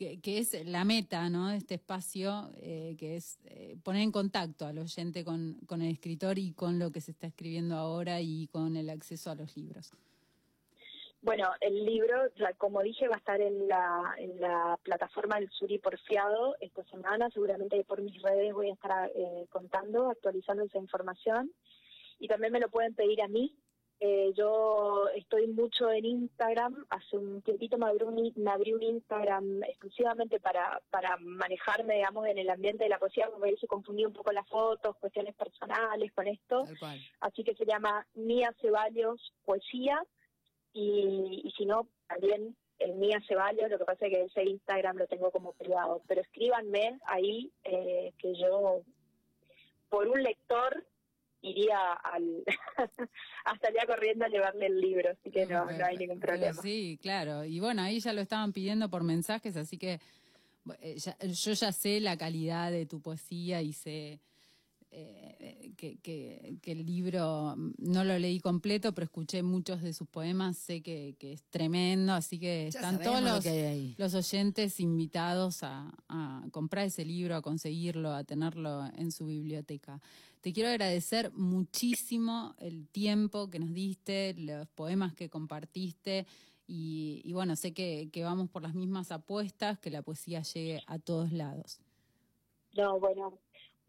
que, 0.00 0.18
que 0.18 0.38
es 0.38 0.64
la 0.64 0.84
meta, 0.84 1.28
¿no? 1.28 1.48
De 1.50 1.58
este 1.58 1.74
espacio, 1.74 2.50
eh, 2.56 2.96
que 2.98 3.16
es 3.16 3.38
eh, 3.44 3.76
poner 3.82 4.00
en 4.00 4.10
contacto 4.10 4.64
al 4.66 4.78
oyente 4.78 5.24
con, 5.26 5.58
con 5.66 5.82
el 5.82 5.92
escritor 5.92 6.38
y 6.38 6.52
con 6.52 6.78
lo 6.78 6.90
que 6.90 7.02
se 7.02 7.10
está 7.10 7.26
escribiendo 7.26 7.76
ahora 7.76 8.22
y 8.22 8.46
con 8.46 8.76
el 8.76 8.88
acceso 8.88 9.30
a 9.30 9.34
los 9.34 9.54
libros. 9.58 9.92
Bueno, 11.22 11.50
el 11.60 11.84
libro, 11.84 12.32
ya 12.36 12.54
como 12.54 12.82
dije, 12.82 13.06
va 13.06 13.16
a 13.16 13.18
estar 13.18 13.40
en 13.42 13.68
la, 13.68 14.14
en 14.16 14.40
la 14.40 14.78
plataforma 14.82 15.36
del 15.36 15.50
Suri 15.50 15.78
Porfiado 15.78 16.56
esta 16.60 16.82
semana. 16.84 17.28
Seguramente 17.30 17.84
por 17.84 18.00
mis 18.00 18.22
redes 18.22 18.54
voy 18.54 18.70
a 18.70 18.74
estar 18.74 19.10
eh, 19.14 19.46
contando, 19.50 20.08
actualizando 20.08 20.64
esa 20.64 20.78
información. 20.78 21.52
Y 22.18 22.26
también 22.26 22.52
me 22.54 22.60
lo 22.60 22.70
pueden 22.70 22.94
pedir 22.94 23.20
a 23.20 23.28
mí. 23.28 23.54
Eh, 24.02 24.32
yo 24.34 25.08
estoy 25.14 25.46
mucho 25.48 25.90
en 25.90 26.06
Instagram. 26.06 26.86
Hace 26.88 27.18
un 27.18 27.42
tiempito 27.42 27.76
me 27.76 27.84
abrí 27.84 28.04
un, 28.04 28.32
me 28.36 28.50
abrí 28.50 28.72
un 28.72 28.82
Instagram 28.82 29.62
exclusivamente 29.64 30.40
para, 30.40 30.80
para 30.88 31.18
manejarme, 31.18 31.96
digamos, 31.96 32.26
en 32.28 32.38
el 32.38 32.48
ambiente 32.48 32.84
de 32.84 32.90
la 32.90 32.98
poesía, 32.98 33.28
porque 33.30 33.56
se 33.58 33.66
confundía 33.66 34.08
un 34.08 34.14
poco 34.14 34.32
las 34.32 34.48
fotos, 34.48 34.96
cuestiones 34.96 35.34
personales 35.34 36.12
con 36.12 36.26
esto. 36.28 36.64
Así 37.20 37.44
que 37.44 37.54
se 37.54 37.66
llama 37.66 38.06
Mía 38.14 38.54
Ceballos 38.62 39.34
Poesía 39.44 40.02
y, 40.72 41.42
y 41.44 41.50
si 41.56 41.64
no, 41.66 41.88
también 42.08 42.56
el 42.78 42.94
Mía 42.94 43.20
Ceballos, 43.28 43.70
lo 43.70 43.78
que 43.78 43.84
pasa 43.84 44.06
es 44.06 44.12
que 44.12 44.22
ese 44.24 44.44
Instagram 44.44 44.96
lo 44.96 45.06
tengo 45.06 45.30
como 45.30 45.52
privado, 45.52 46.02
pero 46.06 46.20
escríbanme 46.22 46.98
ahí 47.06 47.52
eh, 47.64 48.12
que 48.18 48.34
yo, 48.34 48.82
por 49.88 50.08
un 50.08 50.22
lector, 50.22 50.86
iría 51.42 51.92
al 51.92 52.44
hasta 53.44 53.68
allá 53.68 53.86
corriendo 53.86 54.24
a 54.24 54.28
llevarle 54.28 54.66
el 54.66 54.80
libro, 54.80 55.10
así 55.10 55.30
que 55.30 55.46
no, 55.46 55.64
no 55.70 55.84
hay 55.86 55.96
ningún 55.96 56.20
problema. 56.20 56.60
Sí, 56.62 56.98
claro. 57.02 57.44
Y 57.44 57.60
bueno, 57.60 57.82
ahí 57.82 58.00
ya 58.00 58.12
lo 58.12 58.20
estaban 58.20 58.52
pidiendo 58.52 58.88
por 58.90 59.02
mensajes, 59.04 59.56
así 59.56 59.76
que 59.78 60.00
eh, 60.80 60.96
ya- 60.98 61.16
yo 61.18 61.52
ya 61.52 61.72
sé 61.72 62.00
la 62.00 62.16
calidad 62.16 62.70
de 62.70 62.86
tu 62.86 63.00
poesía 63.00 63.62
y 63.62 63.72
sé 63.72 64.20
eh, 64.92 65.72
que, 65.76 65.96
que- 65.98 66.56
que 66.60 66.72
el 66.72 66.84
libro 66.84 67.54
mm, 67.56 67.72
no 67.78 68.04
lo 68.04 68.18
leí 68.18 68.40
completo, 68.40 68.92
pero 68.92 69.04
escuché 69.04 69.42
muchos 69.42 69.82
de 69.82 69.92
sus 69.92 70.08
poemas, 70.08 70.56
sé 70.56 70.82
que, 70.82 71.14
que 71.18 71.32
es 71.32 71.42
tremendo, 71.50 72.12
así 72.12 72.38
que 72.38 72.68
Ya 72.72 72.80
están 72.80 73.02
todos 73.02 73.22
lo 73.22 73.28
los, 73.36 73.44
los 73.98 74.14
oyentes 74.14 74.80
invitados 74.80 75.62
a, 75.62 75.92
a 76.08 76.44
comprar 76.50 76.86
ese 76.86 77.04
libro, 77.04 77.36
a 77.36 77.42
conseguirlo, 77.42 78.12
a 78.12 78.24
tenerlo 78.24 78.84
en 78.96 79.12
su 79.12 79.26
biblioteca. 79.26 80.00
Te 80.40 80.52
quiero 80.52 80.70
agradecer 80.70 81.30
muchísimo 81.34 82.54
el 82.58 82.88
tiempo 82.88 83.48
que 83.50 83.58
nos 83.58 83.72
diste, 83.72 84.34
los 84.34 84.66
poemas 84.68 85.14
que 85.14 85.28
compartiste 85.28 86.26
y, 86.66 87.20
y 87.24 87.32
bueno, 87.32 87.56
sé 87.56 87.72
que, 87.72 88.08
que 88.12 88.24
vamos 88.24 88.48
por 88.48 88.62
las 88.62 88.74
mismas 88.74 89.12
apuestas, 89.12 89.78
que 89.78 89.90
la 89.90 90.02
poesía 90.02 90.42
llegue 90.42 90.82
a 90.86 90.98
todos 90.98 91.32
lados. 91.32 91.80
No, 92.76 93.00
bueno, 93.00 93.38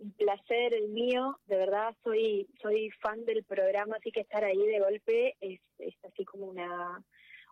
un 0.02 0.12
placer 0.14 0.74
el 0.74 0.89
mío, 0.89 1.39
de 1.47 1.58
verdad 1.58 1.95
soy 2.04 2.47
soy 2.62 2.89
fan 3.02 3.24
del 3.26 3.43
programa, 3.43 3.97
así 3.97 4.12
que 4.12 4.22
estar 4.22 4.43
ahí 4.43 4.58
de 4.58 4.80
golpe 4.80 5.36
es, 5.39 5.62
es 5.78 5.95
así 6.04 6.26
como 6.26 6.47
una 6.47 7.04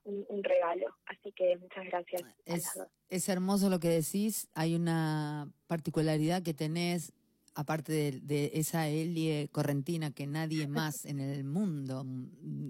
un, 0.04 0.26
un 0.30 0.43
regalo, 0.43 0.88
así 1.06 1.32
que 1.32 1.58
muchas 1.58 1.86
gracias. 1.86 2.24
Es, 2.45 2.80
es 3.10 3.30
hermoso 3.30 3.70
lo 3.70 3.80
que 3.80 3.89
decís. 3.89 4.47
Hay 4.56 4.76
una 4.76 5.52
particularidad 5.68 6.41
que 6.41 6.54
tenés, 6.54 7.14
aparte 7.54 7.91
de, 7.91 8.20
de 8.22 8.52
esa 8.56 8.88
Elie 8.88 9.50
correntina 9.52 10.12
que 10.12 10.26
nadie 10.26 10.68
más 10.68 11.06
en 11.06 11.20
el 11.20 11.43
mundo 11.43 12.06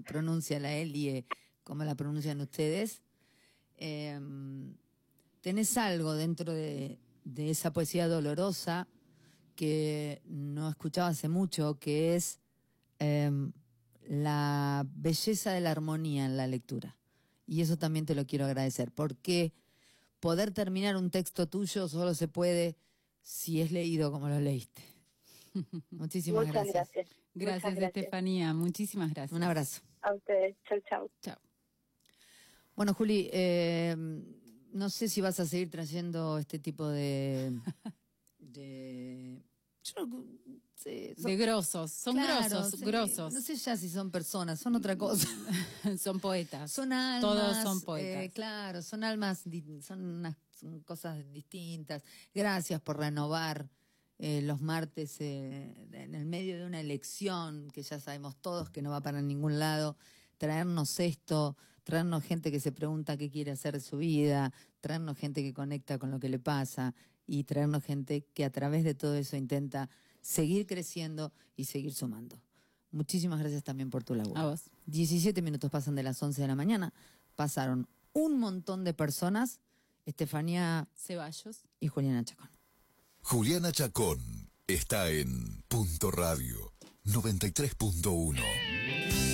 pronuncia 0.06 0.60
la 0.60 0.74
Elie 0.74 1.24
como 1.64 1.84
la 1.84 1.94
pronuncian 1.94 2.40
ustedes. 2.40 3.02
em, 3.78 4.74
tenés 5.40 5.78
algo 5.78 6.12
dentro 6.14 6.52
de, 6.52 6.98
de 7.24 7.50
esa 7.50 7.72
poesía 7.72 8.08
dolorosa 8.08 8.88
que 9.60 10.22
no 10.24 10.70
escuchaba 10.70 11.08
hace 11.08 11.28
mucho, 11.28 11.78
que 11.78 12.16
es 12.16 12.40
em, 12.98 13.52
la 14.08 14.86
belleza 14.94 15.52
de 15.52 15.60
la 15.60 15.70
armonía 15.70 16.24
en 16.24 16.38
la 16.38 16.46
lectura. 16.46 16.96
Y 17.46 17.60
eso 17.60 17.76
también 17.76 18.06
te 18.06 18.14
lo 18.14 18.24
quiero 18.26 18.46
agradecer, 18.46 18.90
porque 18.90 19.52
poder 20.18 20.50
terminar 20.52 20.96
un 20.96 21.10
texto 21.10 21.46
tuyo 21.46 21.88
solo 21.88 22.14
se 22.14 22.26
puede 22.26 22.78
si 23.20 23.60
es 23.60 23.70
leído 23.70 24.10
como 24.10 24.30
lo 24.30 24.40
leíste. 24.40 24.80
Muchísimas 25.90 26.46
Muchas 26.46 26.64
gracias. 26.64 26.90
gracias. 26.94 27.16
Gracias, 27.34 27.62
Muchas 27.62 27.74
gracias. 27.80 27.96
Estefanía. 27.96 28.54
Muchísimas 28.54 29.12
gracias. 29.12 29.36
Un 29.36 29.42
abrazo. 29.42 29.82
A 30.00 30.14
ustedes. 30.14 30.56
Chau, 30.66 30.80
chau. 30.88 31.10
Chao. 31.20 31.36
Bueno, 32.74 32.94
Juli, 32.94 33.28
eh, 33.30 33.94
no 34.72 34.88
sé 34.88 35.10
si 35.10 35.20
vas 35.20 35.38
a 35.38 35.44
seguir 35.44 35.68
trayendo 35.68 36.38
este 36.38 36.58
tipo 36.58 36.88
de... 36.88 37.52
de 38.38 39.49
yo 39.82 40.06
no- 40.06 40.24
son- 40.76 41.24
De 41.26 41.36
grosos. 41.36 41.92
Son 41.92 42.14
claro, 42.14 42.48
grosos, 42.48 42.80
sí, 42.80 42.84
grosos. 42.86 43.34
No 43.34 43.40
sé 43.42 43.54
ya 43.56 43.76
si 43.76 43.88
son 43.90 44.10
personas, 44.10 44.58
son 44.60 44.74
otra 44.76 44.96
cosa. 44.96 45.28
son 45.98 46.20
poetas. 46.20 46.70
Son 46.72 46.90
almas. 46.92 47.20
Todos 47.20 47.56
son 47.62 47.80
poetas. 47.82 48.22
eh, 48.24 48.30
claro, 48.30 48.80
son 48.82 49.04
almas, 49.04 49.44
son, 49.82 50.02
unas, 50.04 50.36
son 50.58 50.80
cosas 50.80 51.22
distintas. 51.32 52.02
Gracias 52.34 52.80
por 52.80 52.98
renovar 52.98 53.68
eh, 54.18 54.40
los 54.42 54.60
martes 54.62 55.16
eh, 55.20 55.86
en 55.92 56.14
el 56.14 56.24
medio 56.24 56.58
de 56.58 56.64
una 56.66 56.80
elección 56.80 57.68
que 57.72 57.82
ya 57.82 58.00
sabemos 58.00 58.36
todos 58.40 58.70
que 58.70 58.80
no 58.82 58.90
va 58.90 59.02
para 59.02 59.20
ningún 59.20 59.58
lado. 59.58 59.96
Traernos 60.38 60.98
esto, 61.00 61.56
traernos 61.84 62.22
gente 62.24 62.50
que 62.50 62.60
se 62.60 62.72
pregunta 62.72 63.18
qué 63.18 63.30
quiere 63.30 63.50
hacer 63.50 63.74
de 63.74 63.80
su 63.80 63.98
vida, 63.98 64.52
traernos 64.80 65.18
gente 65.18 65.42
que 65.42 65.52
conecta 65.52 65.98
con 65.98 66.10
lo 66.10 66.18
que 66.20 66.30
le 66.30 66.38
pasa 66.38 66.94
y 67.30 67.44
traernos 67.44 67.84
gente 67.84 68.26
que 68.34 68.44
a 68.44 68.50
través 68.50 68.82
de 68.82 68.94
todo 68.94 69.14
eso 69.14 69.36
intenta 69.36 69.88
seguir 70.20 70.66
creciendo 70.66 71.32
y 71.56 71.66
seguir 71.66 71.94
sumando. 71.94 72.40
Muchísimas 72.90 73.38
gracias 73.38 73.62
también 73.62 73.88
por 73.88 74.02
tu 74.02 74.16
labor. 74.16 74.36
A 74.36 74.46
vos. 74.46 74.62
17 74.86 75.40
minutos 75.40 75.70
pasan 75.70 75.94
de 75.94 76.02
las 76.02 76.20
11 76.20 76.42
de 76.42 76.48
la 76.48 76.56
mañana. 76.56 76.92
Pasaron 77.36 77.86
un 78.12 78.40
montón 78.40 78.82
de 78.82 78.94
personas, 78.94 79.60
Estefanía 80.06 80.88
Ceballos. 80.96 81.60
y 81.78 81.86
Juliana 81.86 82.24
Chacón. 82.24 82.50
Juliana 83.22 83.70
Chacón 83.70 84.18
está 84.66 85.08
en 85.08 85.62
Punto 85.68 86.10
Radio 86.10 86.72
93.1. 87.04 89.29